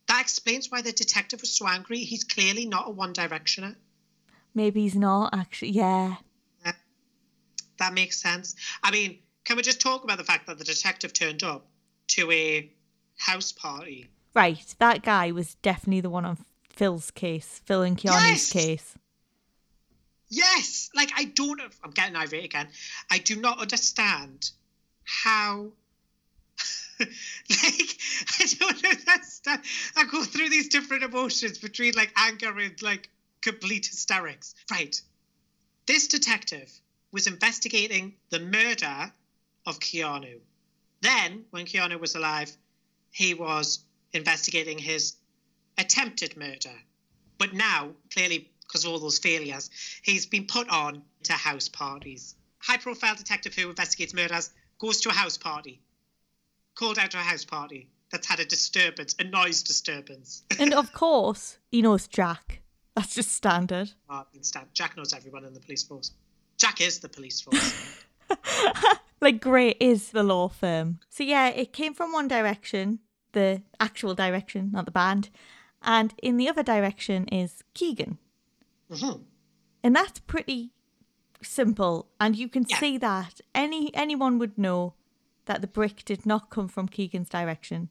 [0.07, 1.99] That explains why the detective was so angry.
[1.99, 3.75] He's clearly not a One Directioner.
[4.53, 5.71] Maybe he's not actually.
[5.71, 6.15] Yeah.
[7.77, 8.55] That makes sense.
[8.81, 11.67] I mean, can we just talk about the fact that the detective turned up
[12.09, 12.71] to a
[13.17, 14.09] house party?
[14.33, 14.75] Right.
[14.79, 16.37] That guy was definitely the one on
[16.69, 18.51] Phil's case, Phil and Keanu's Yes!
[18.51, 18.97] case.
[20.29, 21.61] Yes, like I don't.
[21.83, 22.67] I'm getting irate again.
[23.11, 24.51] I do not understand
[25.03, 25.71] how.
[26.99, 27.97] like
[28.39, 29.61] I don't understand.
[29.95, 33.09] I go through these different emotions between like anger and like
[33.41, 34.55] complete hysterics.
[34.71, 34.99] Right.
[35.85, 36.71] This detective
[37.11, 39.11] was investigating the murder
[39.65, 40.39] of Keanu.
[41.01, 42.51] Then, when Keanu was alive,
[43.11, 43.79] he was
[44.13, 45.15] investigating his
[45.77, 46.73] attempted murder.
[47.37, 49.69] But now, clearly, because of all those failures,
[50.01, 52.35] he's been put on to house parties.
[52.59, 54.49] High profile detective who investigates murders
[54.79, 55.81] goes to a house party.
[56.75, 60.43] Called out to a house party that's had a disturbance, a noise disturbance.
[60.59, 62.61] and of course, he knows Jack.
[62.95, 63.91] That's just standard.
[64.35, 64.73] Instant.
[64.73, 66.11] Jack knows everyone in the police force.
[66.57, 68.03] Jack is the police force.
[69.21, 70.99] like Gray is the law firm.
[71.09, 72.99] So yeah, it came from one direction,
[73.33, 75.29] the actual direction, not the band,
[75.81, 78.17] and in the other direction is Keegan.
[78.89, 79.23] Mhm.
[79.83, 80.71] And that's pretty
[81.41, 82.79] simple, and you can Yeah.
[82.79, 84.93] see that any anyone would know
[85.45, 87.89] that the brick did not come from Keegan's direction.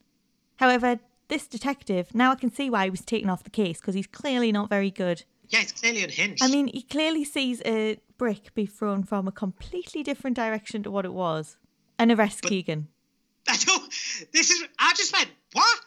[0.56, 3.94] However, this detective now I can see why he was taken off the case because
[3.94, 5.24] he's clearly not very good.
[5.48, 6.42] Yeah, it's clearly unhinged.
[6.42, 10.90] I mean, he clearly sees a brick be thrown from a completely different direction to
[10.90, 11.56] what it was,
[11.98, 12.88] and arrests Keegan.
[13.48, 13.90] I don't.
[14.32, 14.64] This is.
[14.78, 15.30] I just went.
[15.52, 15.80] What?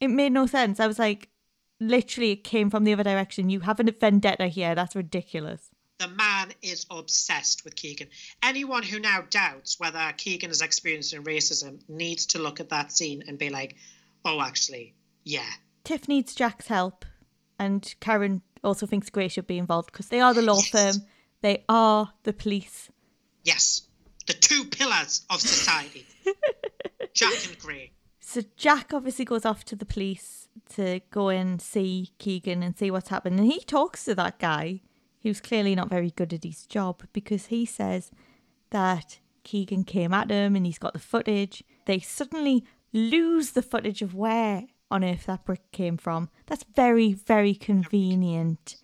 [0.00, 0.80] It made no sense.
[0.80, 1.28] I was like,
[1.78, 3.50] literally, it came from the other direction.
[3.50, 4.74] You have a vendetta here.
[4.74, 5.70] That's ridiculous.
[6.02, 8.08] The man is obsessed with Keegan.
[8.42, 13.22] Anyone who now doubts whether Keegan is experiencing racism needs to look at that scene
[13.28, 13.76] and be like,
[14.24, 15.48] "Oh, actually, yeah."
[15.84, 17.04] Tiff needs Jack's help,
[17.56, 20.70] and Karen also thinks Gray should be involved because they are the law Yes.
[20.70, 21.06] firm.
[21.40, 22.90] They are the police.
[23.44, 23.82] Yes,
[24.26, 26.04] the two pillars of society.
[27.14, 27.92] Jack and Gray.
[28.18, 32.90] So Jack obviously goes off to the police to go and see Keegan and see
[32.90, 33.38] what's happened.
[33.38, 34.80] And he talks to that guy
[35.22, 38.10] who's clearly not very good at his job because he says
[38.70, 41.62] that Keegan came at him and he's got the footage.
[41.86, 46.28] They suddenly lose the footage of where on earth that brick came from.
[46.46, 48.76] That's very, very convenient.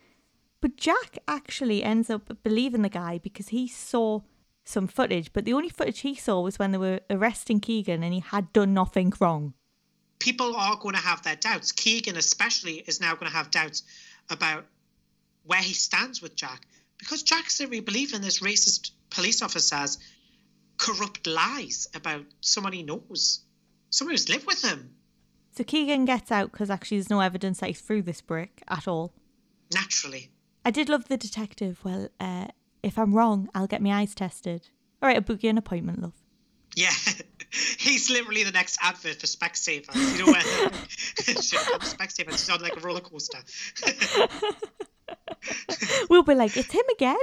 [0.61, 4.21] But Jack actually ends up believing the guy because he saw
[4.65, 8.13] some footage, but the only footage he saw was when they were arresting Keegan and
[8.13, 9.55] he had done nothing wrong.
[10.19, 11.73] People are going to have their doubts.
[11.73, 13.83] Keegan, especially, is now going to have doubts
[14.31, 14.67] about
[15.49, 16.67] where he stands with Jack
[16.99, 19.99] because Jack simply believes in this racist police officer's
[20.77, 23.41] corrupt lies about someone he knows,
[23.91, 24.95] someone who's lived with him.
[25.57, 28.87] So Keegan gets out because actually there's no evidence that he threw this brick at
[28.87, 29.13] all.
[29.73, 30.31] Naturally.
[30.65, 31.81] I did love the detective.
[31.83, 32.49] Well, uh,
[32.83, 34.69] if I'm wrong, I'll get my eyes tested.
[35.03, 36.13] All right, I'll book you an appointment, love.
[36.77, 36.93] Yeah,
[37.79, 40.19] he's literally the next advert for Specsavers.
[40.19, 40.43] You know where
[41.91, 43.39] Specsavers is on like a roller coaster.
[46.11, 47.17] We'll be like, it's him again.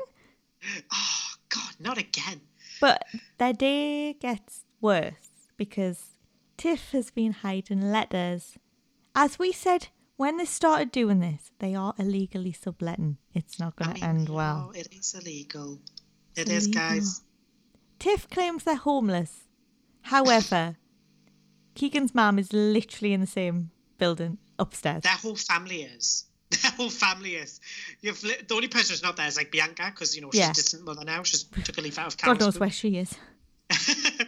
[0.93, 2.41] oh God, not again.
[2.81, 3.03] But
[3.37, 6.03] their day gets worse because
[6.57, 8.57] Tiff has been hiding letters.
[9.15, 9.87] As we said
[10.17, 13.17] when they started doing this, they are illegally subletting.
[13.33, 14.67] It's not going to end well.
[14.67, 15.79] know, it is illegal.
[16.35, 17.21] It It's is, guys.
[17.99, 19.45] Tiff claims they're homeless.
[20.03, 20.77] However,
[21.75, 25.03] Keegan's mum is literally in the same building upstairs.
[25.03, 26.25] Their whole family is.
[26.77, 27.59] Whole family is.
[28.01, 30.51] You've the only person who's not there is like Bianca because you know she's Yeah.
[30.51, 31.23] a distant mother now.
[31.23, 32.59] She's took a leave out of God knows Carlsbad.
[32.61, 33.15] where she is.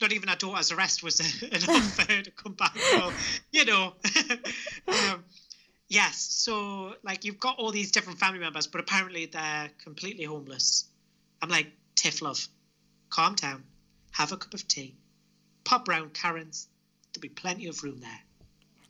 [0.00, 2.76] Not even her daughter's arrest was enough for her to come back.
[2.78, 3.12] So,
[3.52, 3.94] you know.
[4.88, 5.24] um,
[5.88, 10.86] yes, so like you've got all these different family members, but apparently they're completely homeless.
[11.42, 11.66] I'm like,
[11.96, 12.46] Tiff, love,
[13.10, 13.64] calm down,
[14.12, 14.96] have a cup of tea,
[15.64, 16.66] pop round Karen's.
[17.12, 18.20] There'll be plenty of room there.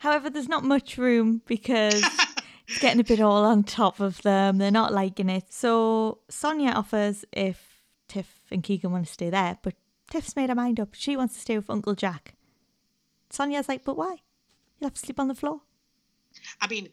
[0.01, 2.03] However, there's not much room because
[2.69, 4.59] it's getting a bit all on top of them.
[4.59, 5.53] They're not liking it.
[5.53, 9.75] So Sonia offers if Tiff and Keegan want to stay there, but
[10.11, 10.95] Tiff's made her mind up.
[10.95, 12.35] She wants to stay with Uncle Jack.
[13.29, 14.17] Sonia's like, but why?
[14.79, 15.61] You'll have to sleep on the floor.
[16.61, 16.89] I mean,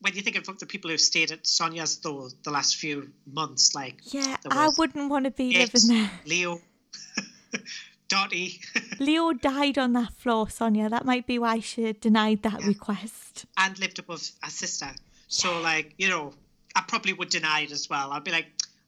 [0.00, 3.74] when you think of the people who've stayed at Sonia's though the last few months,
[3.74, 6.10] like Yeah, I wouldn't want to be it, living there.
[6.26, 6.60] Leo,
[8.12, 8.60] Dotty,
[9.00, 10.88] Leo died on that floor, Sonia.
[10.88, 12.66] That might be why she denied that Yeah.
[12.68, 13.46] request.
[13.56, 14.90] and lived above her sister.
[15.28, 16.34] So like, you know,
[16.76, 18.12] I probably would deny it as well.
[18.12, 18.46] I'd be like,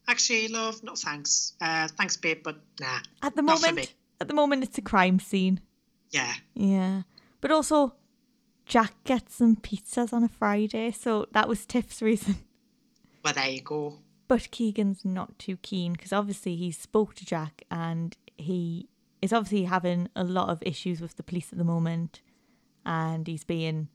[0.09, 1.55] actually, love, no thanks.
[1.60, 2.98] Uh, thanks, babe, but nah.
[3.22, 3.70] At the Not for me.
[3.72, 5.60] moment, at the moment, it's a crime scene.
[6.10, 6.32] Yeah.
[6.55, 7.02] Yeah,
[7.40, 7.94] but also,
[8.66, 12.36] Jack gets some pizzas on a Friday, so that was Tiff's reason.
[13.24, 13.98] Well, there you go.
[14.28, 18.88] But Keegan's not too keen because obviously he spoke to Jack and he
[19.24, 22.20] is obviously having a lot of issues with the police at the moment,
[22.84, 23.88] and he's being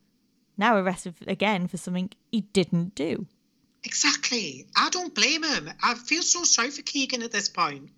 [0.57, 3.27] now arrested again for something he didn't do.
[3.83, 4.65] Exactly.
[4.75, 5.69] I don't blame him.
[5.83, 7.91] I feel so sorry for Keegan at this point.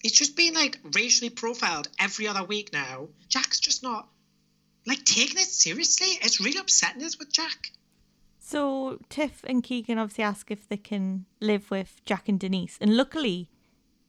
[0.00, 3.08] He's just being like racially profiled every other week now.
[3.28, 4.08] Jack's just not
[4.86, 6.18] like taking it seriously.
[6.22, 7.72] It's really upsetting us with Jack.
[8.38, 12.78] So Tiff and Keegan obviously ask if they can live with Jack and Denise.
[12.80, 13.50] And luckily,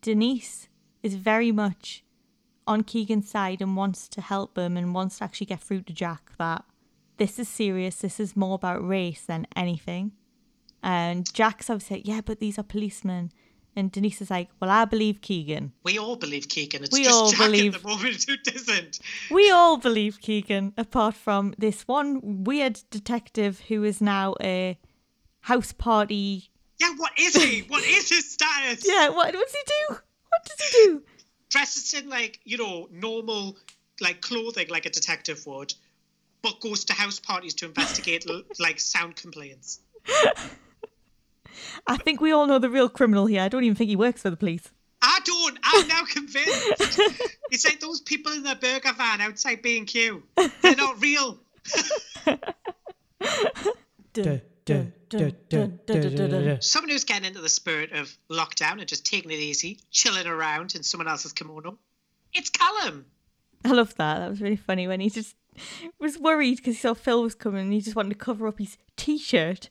[0.01, 0.69] Denise
[1.03, 2.05] is very much
[2.69, 5.93] on Keegan's side and wants to help him and wants to actually get through to
[5.93, 6.63] Jack that
[7.17, 7.95] this is serious.
[7.97, 10.11] This is more about race than anything.
[10.81, 13.31] And Jack's obviously like, yeah, but these are policemen.
[13.75, 15.71] And Denise is like, Well, I believe Keegan.
[15.83, 16.83] We all believe Keegan.
[16.83, 18.99] It's We just all Jack believe- at the moment who doesn't.
[19.31, 24.77] We all believe Keegan, apart from this one weird detective who is now a
[25.41, 26.49] house party.
[26.79, 27.61] Yeah, what is he?
[27.67, 28.85] What is his status?
[28.87, 29.95] Yeah, what, what does he do?
[29.95, 31.03] What does he do?
[31.49, 33.57] Dresses in like, you know, normal
[34.01, 35.73] like clothing like a detective would,
[36.41, 38.25] but goes to house parties to investigate
[38.59, 39.79] like sound complaints.
[41.87, 43.41] I think we all know the real criminal here.
[43.41, 44.69] I don't even think he works for the police.
[45.01, 45.59] I don't.
[45.63, 46.99] I'm now convinced.
[47.51, 50.23] it's like those people in the burger van outside B&Q.
[50.61, 51.39] They're not real.
[54.13, 54.37] Duh, duh,
[56.61, 60.75] Someone who's getting into the spirit of lockdown and just taking it easy, chilling around
[60.75, 61.77] in someone else's kimono.
[62.33, 63.05] It's Callum.
[63.65, 64.19] I love that.
[64.19, 65.35] That was really funny when he just
[65.99, 68.59] was worried because he saw Phil was coming and he just wanted to cover up
[68.59, 69.69] his t-shirt.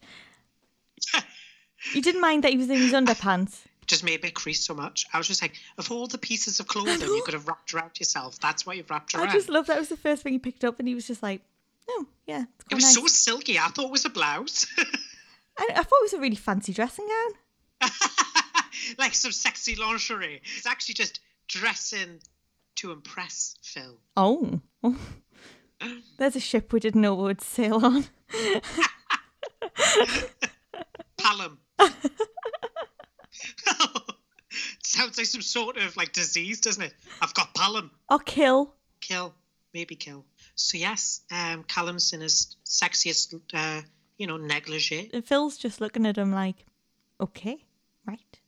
[1.92, 3.62] He didn't mind that he was in his underpants.
[3.88, 5.06] just made me crease so much.
[5.12, 7.98] I was just like, of all the pieces of clothing you could have wrapped around
[7.98, 9.28] yourself, that's what you've wrapped around.
[9.28, 11.22] I just love that was the first thing he picked up and he was just
[11.22, 11.40] like,
[11.88, 12.94] oh, yeah, it was nice.
[12.94, 13.58] so silky.
[13.58, 14.66] I thought it was a blouse.
[15.58, 17.90] I, I thought it was a really fancy dressing gown.
[18.98, 20.40] like some sexy lingerie.
[20.56, 22.20] It's actually just dressing
[22.76, 23.98] to impress Phil.
[24.16, 24.60] Oh.
[26.18, 28.04] There's a ship we didn't know we would sail on.
[31.18, 31.56] Palom.
[34.82, 36.94] Sounds like some sort of like disease, doesn't it?
[37.22, 37.90] I've got palom.
[38.10, 38.74] Or kill.
[39.00, 39.32] Kill,
[39.72, 40.24] maybe kill.
[40.58, 43.82] So yes, um, Callum's in his sexiest, uh,
[44.16, 45.08] you know, negligee.
[45.12, 46.66] And Phil's just looking at him like,
[47.20, 47.64] okay,
[48.04, 48.40] right.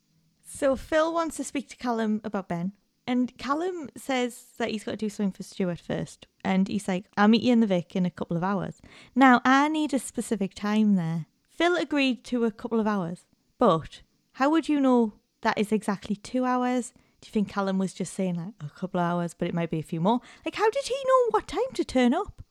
[0.44, 2.72] So Phil wants to speak to Callum about Ben.
[3.06, 6.26] And Callum says that he's got to do something for Stuart first.
[6.44, 8.80] And he's like, I'll meet you in the Vic in a couple of hours.
[9.14, 11.26] Now, I need a specific time there.
[11.48, 13.24] Phil agreed to a couple of hours.
[13.58, 16.92] But how would you know that is exactly two hours?
[17.20, 19.70] Do you think Callum was just saying like a couple of hours, but it might
[19.70, 20.20] be a few more?
[20.44, 22.42] Like, how did he know what time to turn up?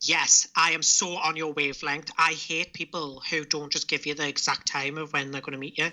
[0.00, 2.10] Yes, I am so on your wavelength.
[2.16, 5.52] I hate people who don't just give you the exact time of when they're going
[5.52, 5.90] to meet you.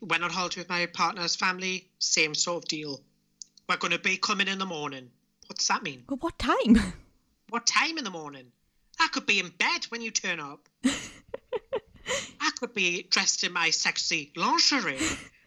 [0.00, 3.00] Went on holiday with my partner's family, same sort of deal.
[3.68, 5.10] We're going to be coming in the morning.
[5.46, 6.04] What does that mean?
[6.06, 6.76] But what time?
[7.50, 8.52] What time in the morning?
[9.00, 10.68] I could be in bed when you turn up.
[10.84, 14.98] I could be dressed in my sexy lingerie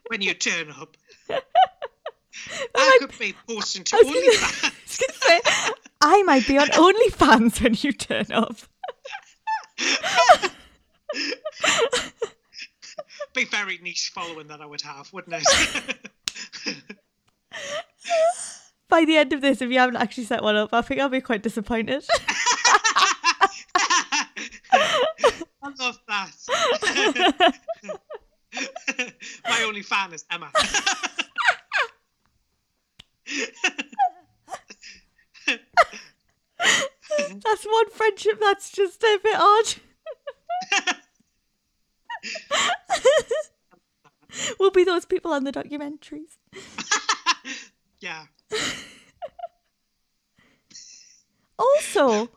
[0.07, 0.97] when you turn up.
[2.75, 5.01] I could be posting to I OnlyFans.
[5.09, 5.41] I say,
[6.01, 8.57] I might be on OnlyFans when you turn up.
[13.33, 16.77] Be very niche following that I would have, wouldn't it?
[18.89, 21.07] By the end of this, if you haven't actually set one up, I think I'll
[21.09, 22.03] be quite disappointed.
[24.73, 26.31] I love that.
[29.47, 30.51] My only fan is Emma.
[37.43, 39.75] that's one friendship that's just a bit odd.
[44.59, 46.37] we'll be those people on the documentaries.
[47.99, 48.25] yeah.
[51.57, 52.29] Also,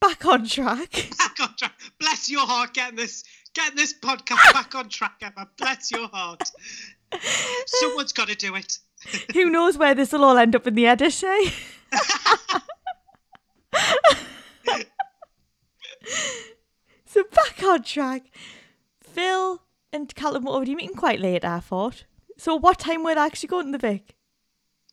[0.00, 0.90] back on track.
[1.18, 1.72] Back on track.
[1.98, 3.24] Bless your heart getting this
[3.54, 5.48] getting this podcast back on track, Emma.
[5.56, 6.50] Bless your heart.
[7.66, 8.78] Someone's got to do it.
[9.32, 11.50] Who knows where this will all end up in the edit, eh?
[17.06, 18.24] so back on track.
[19.02, 19.62] Phil
[19.92, 22.04] and Callum were already meeting quite late, I thought.
[22.36, 24.16] So what time were they actually going to the Vic?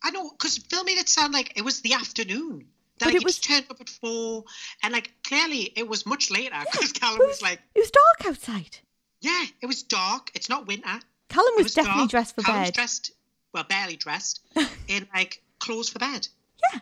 [0.04, 2.68] I know, because Phil made it sound like it was the afternoon.
[3.02, 4.44] That But it was- turned up at four,
[4.82, 8.30] and like clearly it was much later because Callum It was like, it was dark
[8.30, 8.78] outside.
[9.20, 10.30] "Yeah, it was dark.
[10.34, 11.00] It's not winter.
[11.28, 12.10] Callum It was, definitely dark.
[12.10, 12.74] dressed for Callum's bed.
[12.74, 13.10] dressed,
[13.52, 14.40] well, barely dressed,
[14.88, 16.28] in like clothes for bed.
[16.72, 16.80] Yeah.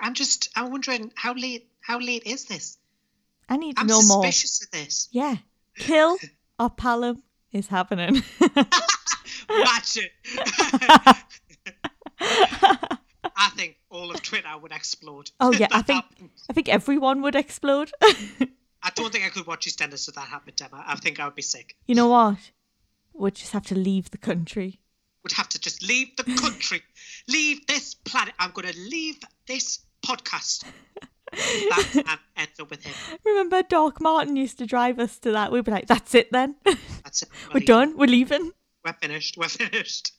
[0.00, 2.78] I'm just, I'm wondering how late, how late is this?
[3.48, 4.22] I need to I'm know more.
[4.24, 5.08] suspicious of this.
[5.12, 5.36] Yeah.
[5.76, 6.16] Kill
[6.58, 7.20] or Palom
[7.52, 8.22] is happening.
[9.50, 10.12] Watch it.
[13.52, 15.30] I think all of Twitter would explode.
[15.40, 16.30] oh yeah, I think happened.
[16.48, 17.92] I think everyone would explode.
[18.02, 20.82] I don't think I could watch EastEnders if that happened, Emma.
[20.86, 21.76] I think I would be sick.
[21.86, 22.38] you know what?
[23.14, 24.80] We'd just have to leave the country.
[25.22, 26.82] We'd have to just leave the country,
[27.28, 28.34] leave this planet.
[28.40, 30.64] I'm going to leave this podcast.
[31.32, 32.92] That ends up with him.
[33.24, 35.52] Remember, Doc Martin used to drive us to that.
[35.52, 36.56] We'd be like, "That's it, then.
[37.04, 37.28] That's it.
[37.54, 37.96] We're done.
[37.96, 38.50] We're leaving."
[38.84, 39.36] We're finished.
[39.38, 40.12] We're finished.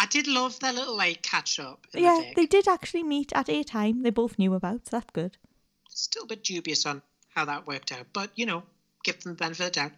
[0.00, 1.86] I did love their little like catch up.
[1.92, 4.86] Yeah, the they did actually meet at a time they both knew about.
[4.86, 5.36] So that's good.
[5.90, 7.02] Still a bit dubious on
[7.34, 8.62] how that worked out, but you know,
[9.04, 9.92] give them the benefit of the doubt.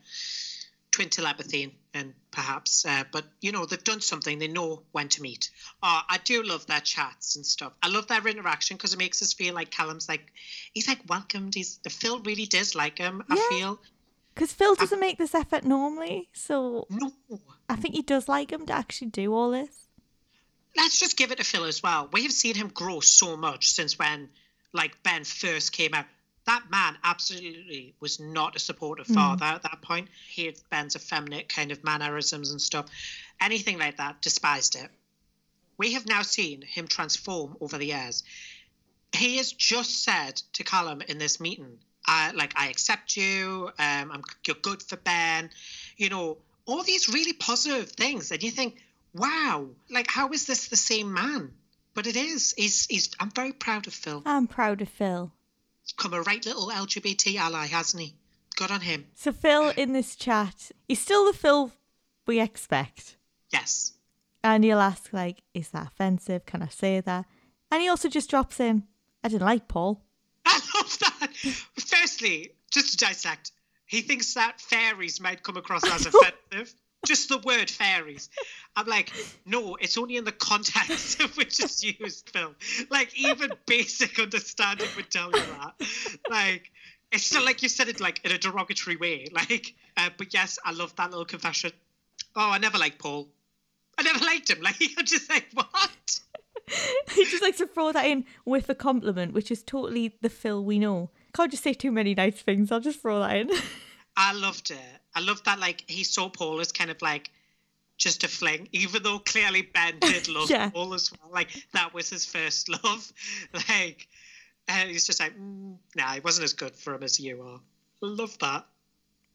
[0.90, 4.40] twin telepathy and perhaps, uh, but you know they've done something.
[4.40, 5.50] They know when to meet.
[5.84, 7.72] Oh, I do love their chats and stuff.
[7.80, 10.32] I love their interaction because it makes us feel like Callum's like
[10.72, 11.54] he's like welcomed.
[11.54, 13.22] He's Phil really does like him.
[13.30, 13.78] I feel
[14.34, 17.12] Because Phil doesn't make this effort normally, so no.
[17.68, 19.86] I think he does like him to actually do all this.
[20.77, 22.09] Let's just give it to Phil as well.
[22.12, 24.28] We have seen him grow so much since when,
[24.73, 26.07] like, Ben first came out.
[26.44, 30.09] That man absolutely was not a supportive father at that point.
[30.28, 32.86] He had Ben's effeminate kind of mannerisms and stuff.
[33.40, 34.89] Anything like that, despised it.
[35.78, 38.24] We have now seen him transform over the years.
[39.15, 44.11] He has just said to Callum in this meeting, I, like, I accept you, um,
[44.11, 45.51] I'm, you're good for Ben,
[45.97, 48.32] you know, all these really positive things.
[48.32, 48.82] And you think,
[49.14, 51.52] wow, like, how is this the same man?
[51.94, 52.55] But it is.
[52.56, 54.22] He's, he's, I'm very proud of Phil.
[54.24, 55.32] I'm proud of Phil.
[55.82, 58.14] He's come a right little LGBT ally, hasn't he?
[58.56, 59.06] Good on him.
[59.14, 61.72] So Phil in this chat, he's still the Phil
[62.26, 63.16] we expect.
[63.51, 63.93] Yes.
[64.44, 66.47] And he'll ask, like, is that offensive?
[66.47, 67.26] Can I say that?
[67.70, 68.84] And he also just drops in,
[69.22, 70.02] I didn't like Paul.
[70.47, 71.32] I love that.
[71.76, 73.52] Firstly, just to dissect,
[73.86, 76.06] he thinks that fairies might come across as
[76.52, 76.74] offensive.
[77.06, 78.30] Just the word fairies.
[78.76, 79.12] I'm like,
[79.44, 82.54] no, it's only in the context of which it's used, Phil.
[82.90, 85.74] Like, even basic understanding would tell you that.
[86.30, 86.70] Like,
[87.10, 89.26] it's still like you said it like in a derogatory way.
[89.32, 91.72] Like, uh, but yes, I love that little confession.
[92.34, 93.28] Oh, I never liked Paul.
[93.98, 94.58] I never liked him.
[94.62, 96.20] Like, I'm just like, what?
[97.12, 100.64] he just likes to throw that in with a compliment, which is totally the Phil
[100.64, 101.10] we know.
[101.34, 102.70] Can't just say too many nice things.
[102.70, 103.50] I'll just throw that in.
[104.16, 105.01] I loved it.
[105.14, 107.30] I love that like he saw Paul as kind of like
[107.98, 110.70] just a fling, even though clearly Ben did love Yeah.
[110.70, 111.30] Paul as well.
[111.32, 113.12] Like that was his first love.
[113.68, 114.09] Like
[114.68, 117.60] and he's just like, mm, nah, it wasn't as good for him as you are.
[118.02, 118.66] I love that.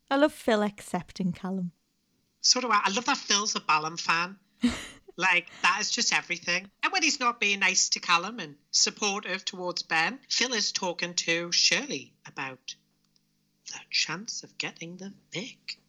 [0.10, 1.72] I love Phil accepting Callum.
[2.41, 2.82] So do I.
[2.86, 4.38] I love that Phil's a Ballum fan.
[5.18, 6.70] like that is just everything.
[6.84, 11.14] And when he's not being nice to Callum and supportive towards Ben, Phil is talking
[11.16, 12.76] to Shirley about
[13.68, 15.80] the chance of getting the Vic.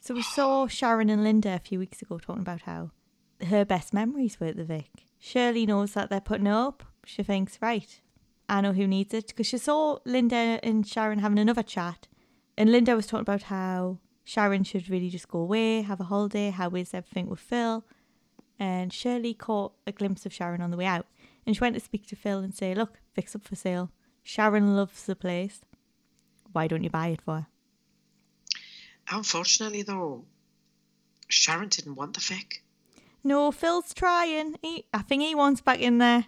[0.00, 2.90] So we saw Sharon and Linda a few weeks ago talking about how
[3.46, 5.06] her best memories were at the Vic.
[5.18, 6.82] Shirley knows that they're putting it up.
[7.06, 8.00] She thinks, right,
[8.48, 9.28] I know who needs it.
[9.28, 12.08] Because she saw Linda and Sharon having another chat.
[12.58, 16.50] And Linda was talking about how Sharon should really just go away, have a holiday.
[16.50, 17.84] How is everything with Phil?
[18.58, 21.06] And Shirley caught a glimpse of Sharon on the way out.
[21.46, 23.90] And she went to speak to Phil and say, look, Vic's up for sale.
[24.22, 25.62] Sharon loves the place.
[26.54, 27.46] Why don't you buy it for her?
[29.10, 30.24] Unfortunately, though,
[31.28, 32.62] Sharon didn't want the Vic.
[33.24, 34.56] No, Phil's trying.
[34.62, 36.26] He, I think he wants back in there.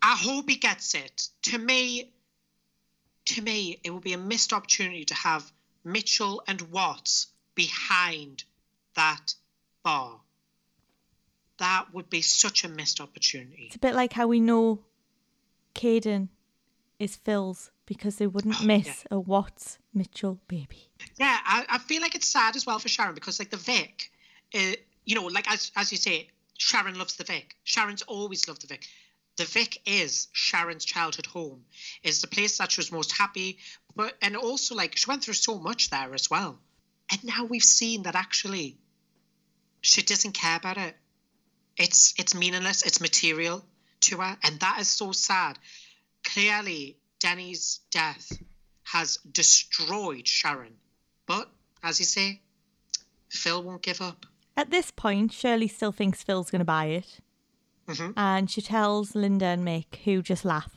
[0.00, 1.28] I hope he gets it.
[1.42, 2.12] To me,
[3.26, 5.52] to me, it would be a missed opportunity to have
[5.84, 8.44] Mitchell and Watts behind
[8.96, 9.34] that
[9.82, 10.20] bar.
[11.58, 13.66] That would be such a missed opportunity.
[13.66, 14.80] It's a bit like how we know
[15.74, 16.28] Caden
[16.98, 18.94] is Phil's because they wouldn't Oh, miss yeah.
[19.10, 20.88] a Watts Mitchell baby.
[21.18, 24.10] Yeah, I, I feel like it's sad as well for Sharon because, like, the Vic,
[24.54, 24.72] uh,
[25.04, 26.28] you know, like as as you say,
[26.58, 27.56] Sharon loves the Vic.
[27.64, 28.86] Sharon's always loved the Vic.
[29.36, 31.64] The Vic is Sharon's childhood home.
[32.02, 33.58] It's the place that she was most happy,
[33.96, 36.58] but and also like she went through so much there as well.
[37.10, 38.76] And now we've seen that actually,
[39.80, 40.94] she doesn't care about it.
[41.76, 42.82] It's it's meaningless.
[42.82, 43.64] It's material
[44.02, 45.58] to her, and that is so sad.
[46.24, 48.32] Clearly, Denny's death
[48.84, 50.74] has destroyed Sharon.
[51.26, 51.48] But,
[51.82, 52.40] as you say,
[53.30, 54.26] Phil won't give up.
[54.56, 57.20] At this point, Shirley still thinks Phil's going to buy it.
[57.88, 58.12] Mhm.
[58.16, 60.70] And she tells Linda and Mick, who just laugh.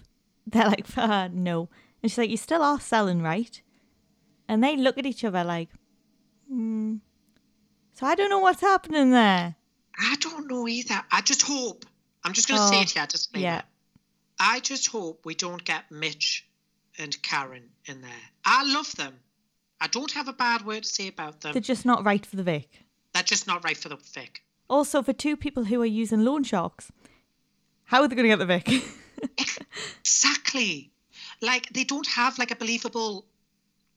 [0.47, 1.69] They're like, uh, no.
[2.01, 3.61] And she's like, you still are selling, right?
[4.47, 5.69] And they look at each other like,
[6.47, 6.97] hmm.
[7.93, 9.55] So I don't know what's happening there.
[9.97, 11.01] I don't know either.
[11.11, 11.85] I just hope.
[12.23, 13.61] I'm just going to say Oh, it here, Just yeah.
[14.39, 16.47] I just hope we don't get Mitch
[16.97, 18.11] and Karen in there.
[18.43, 19.13] I love them.
[19.79, 21.53] I don't have a bad word to say about them.
[21.53, 22.69] They're just not right for the Vic.
[23.13, 24.43] They're just not right for the Vic.
[24.69, 26.91] Also, for two people who are using loan sharks,
[27.85, 28.83] how are they going to get the Vic?
[30.01, 30.91] Exactly.
[31.41, 33.25] Like they don't have like a believable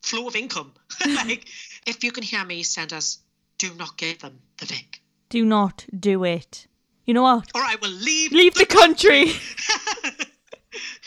[0.02, 0.72] flow of income.
[1.06, 1.46] like
[1.86, 3.18] if you can hear me, send us.
[3.58, 6.68] Do not give them the Vic, Do not do it.
[7.06, 7.50] You know what?
[7.54, 8.30] or I will leave.
[8.32, 9.32] Leave the country.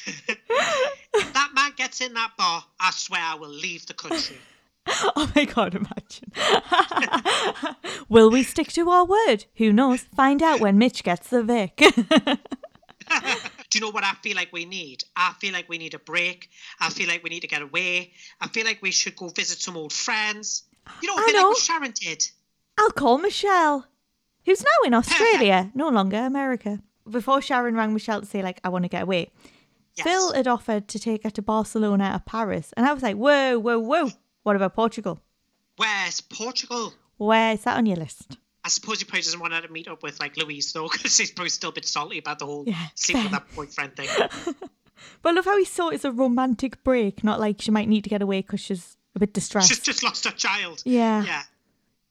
[0.08, 4.38] If that man gets in that bar, I swear I will leave the country.
[4.88, 6.32] oh my god, imagine.
[8.10, 9.46] Will we stick to our word?
[9.56, 10.02] Who knows?
[10.02, 11.76] Find out when Mitch gets the Vic.
[13.70, 15.04] Do you know what I feel like we need?
[15.16, 16.50] I feel like we need a break.
[16.80, 18.14] I feel like we need to get away.
[18.40, 20.64] I feel like we should go visit some old friends.
[21.02, 21.50] You know, I bit know.
[21.50, 22.28] like Sharon did.
[22.78, 23.86] I'll call Michelle,
[24.46, 26.80] who's now in Australia, no longer America.
[27.10, 29.32] Before Sharon rang Michelle to say, like, I want to get away,
[29.96, 30.04] Yes.
[30.06, 32.74] Phil had offered to take her to Barcelona or Paris.
[32.78, 34.10] And I was like, whoa, whoa, whoa.
[34.44, 35.20] What about Portugal?
[35.78, 36.94] Where's Portugal?
[37.18, 38.38] Where is that on your list?
[38.64, 41.16] I suppose he probably doesn't want her to meet up with like Louise though, because
[41.16, 44.10] she's probably still a bit salty about the whole Yeah, sleeping with that boyfriend thing.
[45.24, 47.90] But I love how he saw it as a romantic break, not like she might
[47.90, 49.70] need to get away because she's a bit distressed.
[49.70, 50.84] She's just lost her child.
[50.86, 51.24] Yeah.
[51.24, 51.42] Yeah.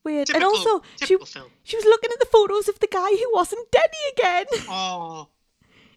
[0.03, 0.27] Weird.
[0.27, 1.17] Typical, and also, she,
[1.63, 3.85] she was looking at the photos of the guy who wasn't Denny
[4.19, 4.47] again.
[4.69, 5.29] Oh,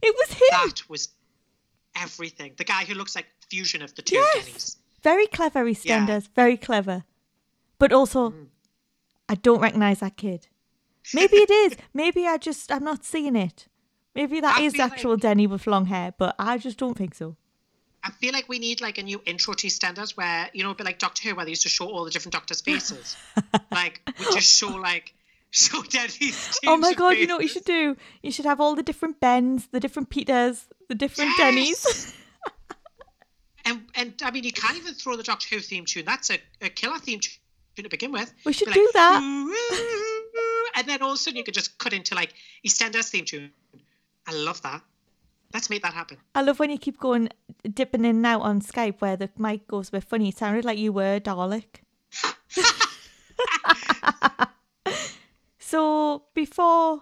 [0.04, 0.48] It was him.
[0.52, 1.08] that was
[1.96, 2.54] everything.
[2.58, 4.46] The guy who looks like fusion of the two Yes.
[4.46, 4.78] Denny's.
[5.02, 6.30] Very clever, EastEnders.
[6.36, 7.04] Very clever.
[7.80, 8.48] But also, Mm.
[9.30, 10.48] I don't recognise that kid.
[11.14, 11.78] Maybe it is.
[11.94, 13.68] Maybe I just, I'm not seeing it.
[14.16, 17.16] Maybe that I is actual like- Denny with long hair, but I just don't think
[17.16, 17.36] so.
[18.06, 20.76] I feel like we need like a new intro to standards where you know, a
[20.76, 23.16] bit like Doctor Who, where they used to show all the different doctors' faces.
[23.72, 25.14] like we just show like
[25.90, 26.60] Denny's.
[26.66, 27.96] Oh my god, you know what you should do?
[28.24, 32.16] You should have all the different Bens, the different Peters, the different Dennys.
[33.66, 36.04] And and I mean, you can't even throw the Doctor Who theme tune.
[36.04, 38.34] That's a, a killer theme tune to begin with.
[38.44, 39.22] We should Be do that.
[39.24, 42.34] "Ooh, ooh, ooh," and then all of a sudden you could just cut into like
[42.68, 43.52] EastEnders theme tune.
[44.28, 44.82] I love that.
[45.54, 46.18] Let's make that happen.
[46.36, 47.30] I love when you keep going
[47.64, 50.28] dipping in and out on Skype where the mic goes a bit funny.
[50.28, 51.64] It sounded like you were Dalek.
[55.74, 57.02] so before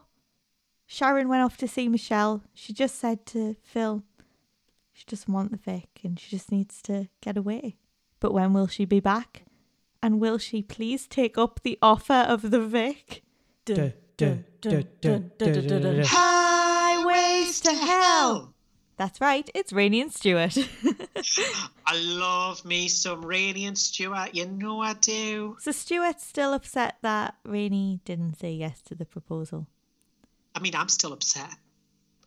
[0.86, 4.04] Sharon went off to see Michelle, she just said to Phil,
[4.94, 7.76] she doesn't want the Vic and she just needs to get away.
[8.22, 9.44] But when will she be back?
[10.02, 13.24] And will she please take up the offer of the Vic?
[16.08, 18.51] Highways to hell.
[19.02, 20.56] That's right, it's Rainie and Stuart.
[21.88, 24.36] I love me some Rainie and Stuart.
[24.36, 25.58] You know I do.
[25.60, 29.66] so Stuart's still upset that Rainie didn't say yes to the proposal.
[30.54, 31.50] I mean, I'm still upset.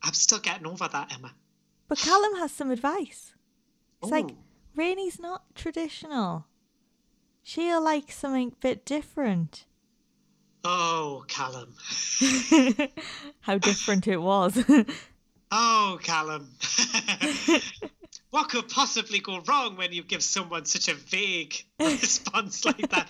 [0.03, 1.33] I'm still getting over that, Emma.
[1.87, 3.35] But Callum has some advice.
[4.03, 4.37] It's like Ooh.
[4.77, 6.47] Rainie's not traditional.
[7.45, 9.67] She'll like something a bit different.
[10.65, 11.73] Oh, Callum.
[13.43, 14.59] How different it was.
[15.57, 16.51] Oh, Callum.
[18.31, 23.09] what could possibly go wrong when you give someone such a vague response like that?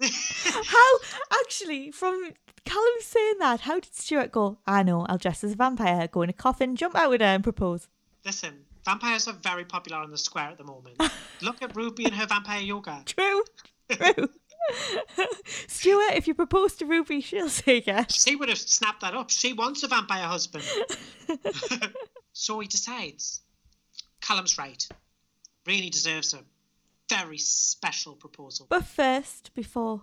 [0.64, 0.98] how
[1.40, 2.32] actually from
[2.64, 4.58] Callum saying that, how did Stuart go?
[4.66, 7.28] I know, I'll dress as a vampire, go in a coffin, jump out with her
[7.28, 7.86] and propose.
[8.24, 11.00] Listen, vampires are very popular on the square at the moment.
[11.40, 13.04] Look at Ruby and her vampire yoga.
[13.06, 13.44] True.
[13.88, 14.28] True.
[15.66, 18.20] Stuart, if you propose to Ruby, she'll say yes.
[18.22, 19.30] She would have snapped that up.
[19.30, 20.64] She wants a vampire husband.
[22.32, 23.42] so he decides.
[24.20, 24.86] Callum's right.
[25.66, 26.40] Rainie deserves a
[27.08, 28.66] very special proposal.
[28.68, 30.02] But first, before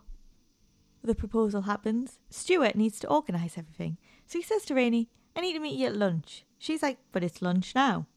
[1.03, 3.98] the proposal happens, Stuart needs to organise everything.
[4.26, 6.45] So he says to Rainie, I need to meet you at lunch.
[6.57, 8.07] She's like, but it's lunch now.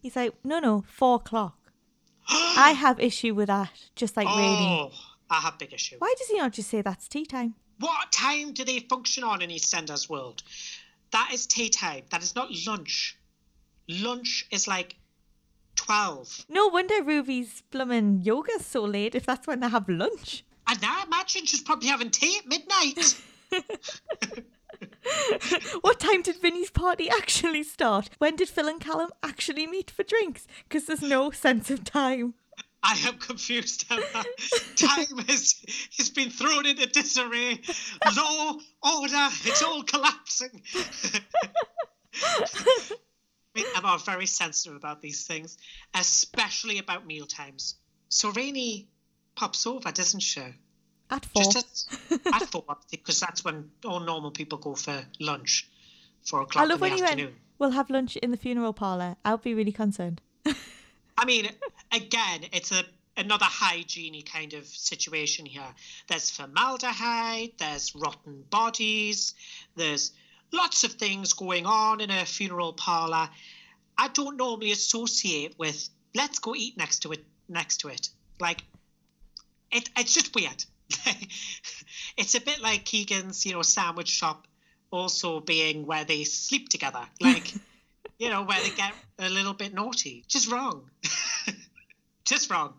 [0.00, 1.72] He's like, no, no, four o'clock.
[2.28, 4.90] I have issue with that, just like Rainie.
[4.90, 4.92] Oh.
[5.30, 5.96] I have big issue.
[5.98, 7.54] Why does he not just say that's tea time?
[7.78, 10.42] What time do they function on in EastEnders world?
[11.12, 12.02] That is tea time.
[12.10, 13.16] That is not lunch.
[13.88, 14.96] Lunch is like
[15.76, 16.46] 12.
[16.48, 20.44] No wonder Ruby's blooming yoga's so late if that's when they have lunch.
[20.66, 23.20] And now I imagine she's probably having tea at midnight.
[25.80, 28.10] What time did Vinny's party actually start?
[28.18, 30.46] When did Phil and Callum actually meet for drinks?
[30.68, 32.34] Because there's no sense of time.
[32.82, 33.88] I am confused.
[33.88, 34.04] Time
[35.28, 35.54] has,
[35.98, 37.60] has been thrown into disarray.
[38.16, 40.62] Law, order, it's all collapsing.
[42.22, 42.96] I
[43.54, 45.58] mean, I'm very sensitive about these things,
[45.94, 47.74] especially about meal times.
[48.08, 48.86] So Rainie
[49.34, 50.42] pops over, doesn't she?
[51.10, 51.42] At four.
[51.42, 55.68] Just at, at four, because that's when all normal people go for lunch,
[56.24, 57.26] four I o'clock love in when the you afternoon.
[57.26, 59.16] went, we'll have lunch in the funeral parlour.
[59.24, 60.20] I'll be really concerned.
[61.18, 61.48] I mean,
[61.92, 62.84] again, it's a
[63.16, 65.74] another hygiene kind of situation here.
[66.08, 69.34] There's formaldehyde, there's rotten bodies,
[69.76, 70.12] there's
[70.52, 73.28] lots of things going on in a funeral parlor.
[73.98, 78.08] I don't normally associate with let's go eat next to it next to it.
[78.40, 78.62] Like
[79.70, 80.64] it it's just weird.
[82.16, 84.46] it's a bit like Keegan's, you know, sandwich shop
[84.90, 87.02] also being where they sleep together.
[87.20, 87.52] Like
[88.18, 90.24] you know, where they get a little bit naughty.
[90.28, 90.90] Just wrong.
[92.30, 92.74] Just wrong.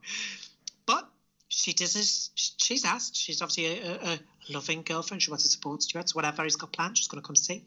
[0.85, 1.09] But
[1.49, 2.29] she does this.
[2.35, 3.17] She's asked.
[3.17, 4.19] She's obviously a, a, a
[4.49, 5.21] loving girlfriend.
[5.21, 6.07] She wants to support Stuart.
[6.07, 7.65] So whatever he's got planned, she's going to come see.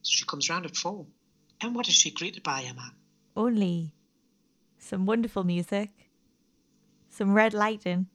[0.00, 1.04] So she comes round at four.
[1.60, 2.90] And what is she greeted by, Emma?
[3.36, 3.92] Only
[4.78, 5.90] some wonderful music,
[7.10, 8.06] some red lighting,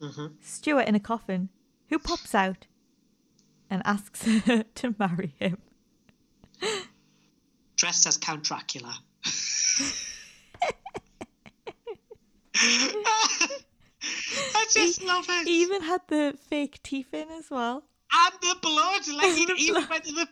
[0.00, 0.32] Mhm.
[0.40, 1.50] Stuart in a coffin,
[1.88, 2.66] who pops out
[3.68, 5.58] and asks her to marry him.
[7.76, 9.00] Dressed as Count Dracula.
[14.54, 15.46] I just love it.
[15.48, 17.84] He even had the fake teeth in as well.
[18.12, 19.02] and the blood.
[19.16, 20.26] Like he even went to the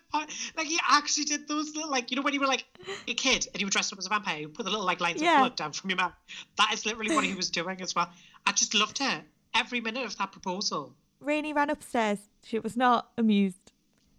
[0.56, 2.64] like he actually did those little like you know when you were like
[3.08, 5.00] a kid and you were dressed up as a vampire, you put the little like
[5.00, 5.36] lines Yeah.
[5.36, 6.12] of blood down from your mouth.
[6.58, 8.08] That is literally what he was doing as well.
[8.46, 9.20] I just loved it.
[9.54, 10.94] Every minute of that proposal.
[11.22, 12.18] Rainie ran upstairs.
[12.44, 13.72] She was not amused.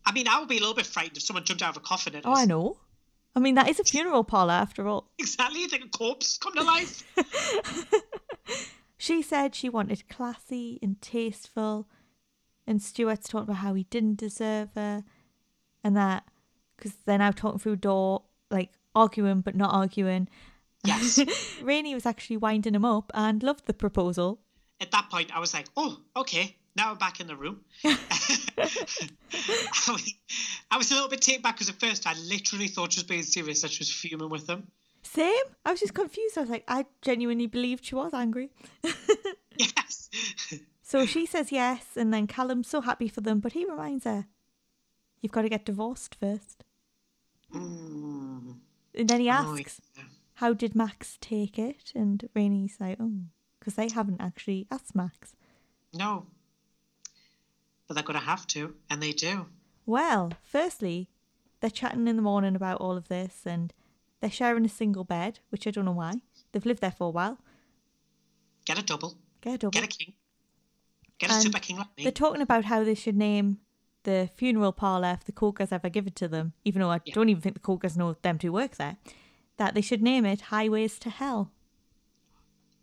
[0.05, 1.79] I mean, I would be a little bit frightened if someone jumped out of a
[1.85, 2.39] coffin at Oh, us.
[2.39, 2.77] I know.
[3.37, 5.11] I mean, that is a funeral parlour after all.
[5.19, 5.61] Exactly.
[5.61, 7.03] You think a corpse come to life?
[8.99, 11.87] She said she wanted classy and tasteful,
[12.65, 15.03] and Stuart's talking about how he didn't deserve her,
[15.83, 16.23] and that
[16.75, 20.27] because they're now talking through door, like arguing but not arguing.
[20.83, 21.19] yes.
[21.61, 24.39] Rainie was actually winding him up and loved the proposal.
[24.81, 26.55] At that point, I was like, oh, okay.
[26.77, 27.61] Now I'm back in the room.
[27.83, 27.91] I
[29.87, 30.13] was-
[30.69, 33.03] I was a little bit taken back because at first I literally thought she was
[33.05, 34.67] being serious that she was fuming with him.
[35.01, 35.33] Same.
[35.65, 36.37] I was just confused.
[36.37, 38.51] I was like, I genuinely believed she was angry.
[39.59, 40.09] Yes.
[40.83, 44.27] So she says yes, and then Callum's so happy for them, but he reminds her,
[45.19, 46.63] "You've got to get divorced first.
[47.51, 48.57] Mm.
[48.93, 50.03] And then he Oh, asks, yeah.
[50.35, 51.91] how did Max take it?
[51.95, 53.13] And Rainie's like, oh,
[53.59, 55.33] because they haven't actually asked Max.
[55.91, 56.27] No.
[57.87, 59.47] But they're going to have to, and they do.
[59.85, 61.09] Well, firstly,
[61.61, 63.73] they're chatting in the morning about all of this and
[64.19, 66.15] they're sharing a single bed, which I don't know why.
[66.51, 67.37] They've lived there for a while.
[68.65, 69.71] Get a double, Get a double.
[69.71, 70.13] get a king,
[71.19, 72.03] get a super king like me.
[72.03, 73.59] They're talking about how they should name
[74.03, 77.13] the funeral parlour if the Cokers ever give it to them, even though I Yeah.
[77.13, 78.97] don't even think the Cokers know them to work there,
[79.55, 81.51] that they should name it Highways to Hell.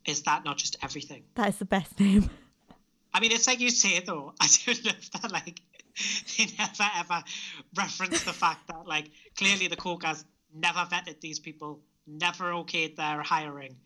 [0.06, 1.24] Is that not just everything?
[1.34, 2.30] That is the best name.
[3.14, 4.34] I mean, it's like you say though.
[4.40, 5.32] I don't love that.
[5.32, 5.60] Like
[6.36, 7.22] they never ever
[7.76, 13.22] reference the fact that like clearly the Cokers never vetted these people, never okayed their
[13.22, 13.76] hiring.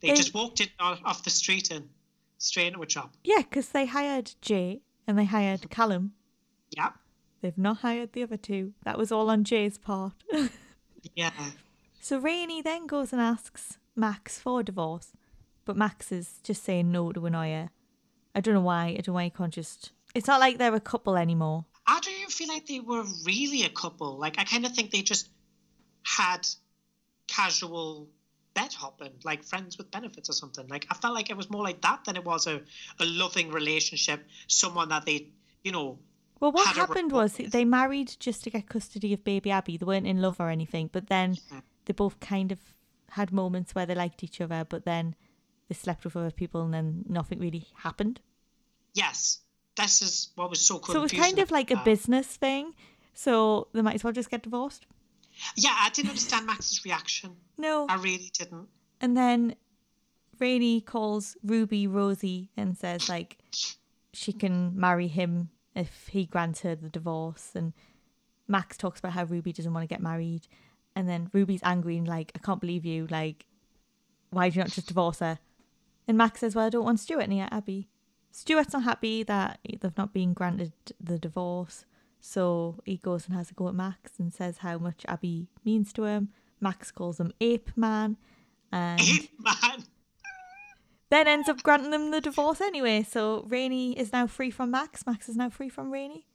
[0.00, 1.88] They, They- just walked in off off the street and
[2.38, 3.10] straight into a job.
[3.24, 6.12] yeah, because they hired Jay and they hired Callum.
[6.70, 6.90] Yeah,
[7.42, 8.72] They've not hired the other two.
[8.84, 10.12] That was all on Jay's part.
[11.16, 11.32] yeah.
[12.00, 15.08] so Rainie then goes and asks Max for a divorce,
[15.64, 17.70] but Max is just saying no to annoy her.
[18.34, 18.86] I don't know why.
[18.86, 19.92] I don't know why you can't just.
[20.14, 21.64] It's not like they're a couple anymore.
[21.86, 24.18] I don't even feel like they were really a couple.
[24.18, 25.28] Like I kind of think they just
[26.04, 26.46] had
[27.26, 28.08] casual
[28.54, 30.66] bed hopping, like friends with benefits or something.
[30.68, 32.60] Like I felt like it was more like that than it was a,
[32.98, 35.28] a loving relationship, someone that they,
[35.62, 35.98] you know,
[36.40, 37.52] Well, what happened was with.
[37.52, 39.76] they married just to get custody of baby Abby.
[39.76, 41.62] They weren't in love or anything, but then Mhm.
[41.84, 42.58] they both kind of
[43.10, 45.14] had moments where they liked each other, but then
[45.70, 48.20] they slept with other people and then nothing really happened.
[48.92, 49.38] yes,
[49.76, 50.92] this is what was so cool.
[50.92, 52.74] so it was kind of like a business thing.
[53.14, 54.84] So they might as well just get divorced.
[55.56, 57.36] Yeah, I didn't understand Max's reaction.
[57.56, 57.86] No.
[57.88, 58.68] I really didn't.
[59.00, 59.54] And then
[60.40, 63.38] Rainie calls Ruby Rosie and says like
[64.12, 67.52] she can marry him if he grants her the divorce.
[67.54, 67.72] And
[68.48, 70.48] Max talks about how Ruby doesn't want to get married.
[70.96, 73.06] And then Ruby's angry and like, I can't believe you.
[73.08, 73.46] Like,
[74.30, 75.38] why do you not just divorce her?
[76.10, 77.88] And Max says, Well, I don't want Stuart near Abby.
[78.32, 81.84] Stuart's not happy that they've not been granted the divorce.
[82.18, 85.92] So he goes and has a go at Max and says how much Abby means
[85.92, 86.30] to him.
[86.60, 88.16] Max calls him Ape Man
[88.72, 89.00] and
[89.38, 89.84] Man,
[91.10, 93.04] then ends up granting them the divorce anyway.
[93.04, 95.06] So Rainie is now free from Max.
[95.06, 96.26] Max is now free from Rainie.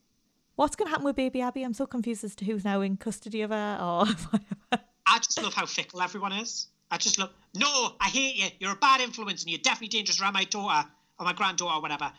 [0.55, 1.63] What's going to happen with baby Abby?
[1.63, 4.85] I'm so confused as to who's now in custody of her or whatever.
[5.05, 6.67] I just love how fickle everyone is.
[6.95, 8.47] I just look, No, I hate you.
[8.59, 10.87] You're a bad influence, and you're definitely dangerous around my daughter
[11.19, 12.09] or my granddaughter or whatever.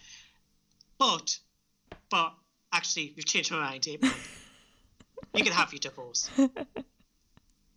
[0.98, 1.39] But,
[2.11, 2.35] but
[2.70, 4.12] actually, you've changed my mind, eh, April.
[5.35, 6.28] you can have your divorce.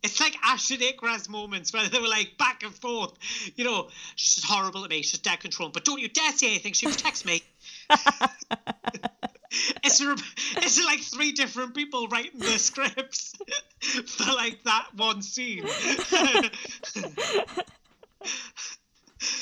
[0.02, 3.12] It's like Ash and Iqra's moments where they were like back and forth.
[3.58, 5.02] You know, she's horrible to me.
[5.02, 5.68] She's dead control.
[5.68, 6.72] But don't you dare say anything.
[6.72, 7.44] She protects me.
[9.84, 10.16] it's, a,
[10.58, 13.34] it's like three different people writing the scripts
[14.06, 15.66] for like that one scene.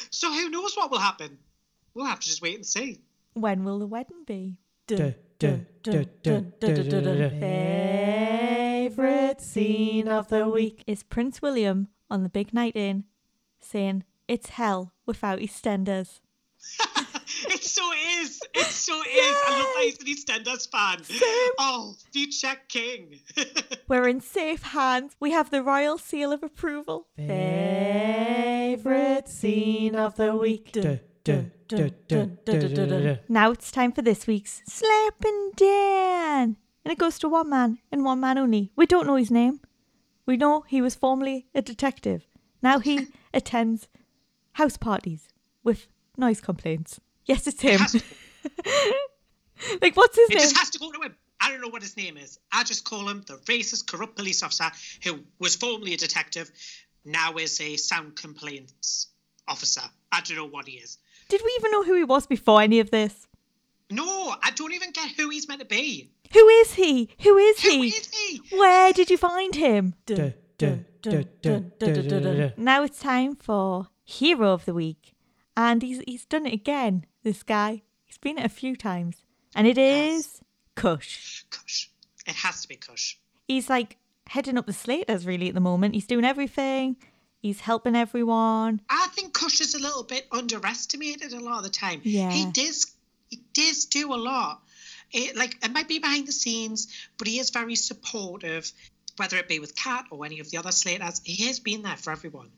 [0.09, 1.37] so who knows what will happen?
[1.93, 3.01] We'll have to just wait and see.
[3.33, 4.57] When will the wedding be?
[8.89, 13.03] Favorite scene of the week is Prince William on the big night in
[13.59, 16.21] saying, It's hell without EastEnders.
[17.45, 17.83] It so
[18.21, 18.41] is.
[18.53, 19.35] It so is.
[19.47, 21.01] I love that he's an EastEnders fan.
[21.59, 23.19] Oh, future king.
[23.87, 25.15] We're in safe hands.
[25.19, 27.07] We have the royal seal of approval.
[27.17, 30.71] Favorite scene of the week.
[30.71, 31.51] Dun, dun,
[32.07, 33.19] dun.
[33.27, 36.57] Now it's time for this week's Slapping Dan.
[36.85, 38.71] And it goes to one man and one man only.
[38.75, 39.59] We don't know his name.
[40.25, 42.25] We know he was formerly a detective.
[42.61, 43.87] Now he attends
[44.53, 45.27] house parties
[45.63, 45.87] with
[46.17, 46.99] noise complaints.
[47.27, 47.79] Yes, it's him.
[47.79, 48.01] has to-
[49.81, 50.37] like, what's his It name?
[50.39, 51.15] It just has to go to him.
[51.39, 52.39] I don't know what his name is.
[52.51, 54.71] I just call him the racist, corrupt police officer
[55.03, 56.49] who was formerly a detective,
[57.05, 59.07] now is a sound complaints
[59.47, 59.81] officer.
[60.11, 60.97] I don't know what he is.
[61.29, 63.27] Did we even know who he was before any of this?
[63.89, 66.09] No, I don't even get who he's meant to be.
[66.33, 67.09] Who is he?
[67.21, 67.87] Who is Who he?
[67.87, 68.41] is he?
[68.57, 69.93] Where did you find him?
[72.57, 75.13] Now it's time for Hero of the Week.
[75.55, 77.81] And he's he's done it again, this guy.
[78.05, 79.17] He's been it a few times.
[79.53, 80.41] And it is
[80.75, 81.43] Kush.
[81.49, 81.87] Kush.
[82.25, 83.17] It has to be Kush.
[83.47, 83.97] He's like
[84.27, 85.93] heading up the Slaters really at the moment.
[85.93, 86.95] He's doing everything.
[87.39, 88.81] He's helping everyone.
[88.89, 91.99] I think Kush is a little bit underestimated a lot of the time.
[92.03, 92.31] Yeah.
[92.31, 92.93] He does
[93.29, 94.61] he does do a lot.
[95.11, 96.87] It like it might be behind the scenes,
[97.17, 98.71] but he is very supportive,
[99.17, 101.21] whether it be with Kat or any of the other Slaters.
[101.25, 102.51] He has been there for everyone.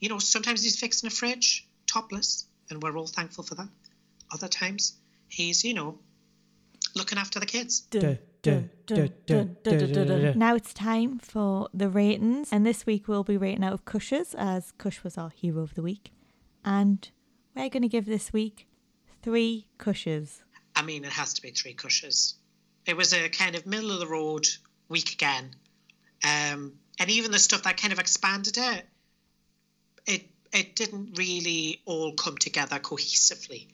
[0.00, 3.68] You know, sometimes he's fixing a fridge topless, and we're all thankful for that.
[4.32, 4.94] Other times
[5.28, 5.98] he's, you know,
[6.94, 7.80] looking after the kids.
[7.80, 8.70] Dun, dun,
[10.26, 10.38] dun.
[10.38, 12.52] Now it's time for the ratings.
[12.52, 15.74] And this week we'll be rating out of Kush's as Kush was our hero of
[15.74, 16.12] the week.
[16.64, 17.08] And
[17.54, 18.66] we're going to give this week
[19.22, 20.42] three Kushes.
[20.78, 22.34] I mean, it has to be three cushes.
[22.86, 24.46] It was a kind of middle of the road
[24.88, 25.50] week again.
[26.24, 28.86] Um, and even the stuff that kind of expanded it,
[30.06, 33.66] it it didn't really all come together cohesively.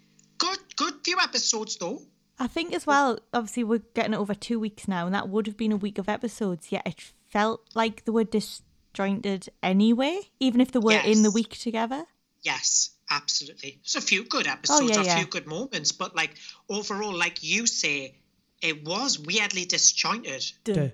[1.05, 2.03] Good good few episodes though.
[2.39, 5.47] I think as well, obviously, we're getting it over two weeks now, and that would
[5.47, 10.61] have been a week of episodes, yet it felt like they were disjointed anyway, even
[10.61, 12.07] if they were in the week together.
[12.43, 13.79] Yes, absolutely.
[13.85, 15.17] There's a few good oh, episodes, Oh, yeah, a yeah.
[15.19, 16.35] few good moments, but like
[16.69, 18.17] overall, like you say,
[18.61, 20.45] it was weirdly disjointed.
[20.65, 20.93] Dun.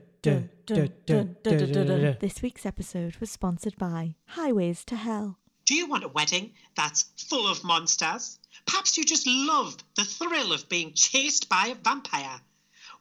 [2.20, 5.38] This week's episode was sponsored by Highways to Hell.
[5.64, 8.39] Do you want a wedding that's full of monsters?
[8.66, 12.40] Perhaps you just love the thrill of being chased by a vampire.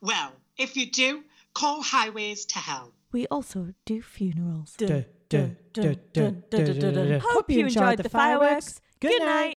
[0.02, 1.24] Well, if you do,
[1.54, 2.94] call Highways to Hell.
[3.12, 4.76] We also do funerals.
[4.80, 5.06] Hope
[7.50, 8.82] you enjoyed the fireworks.
[9.00, 9.48] Good night.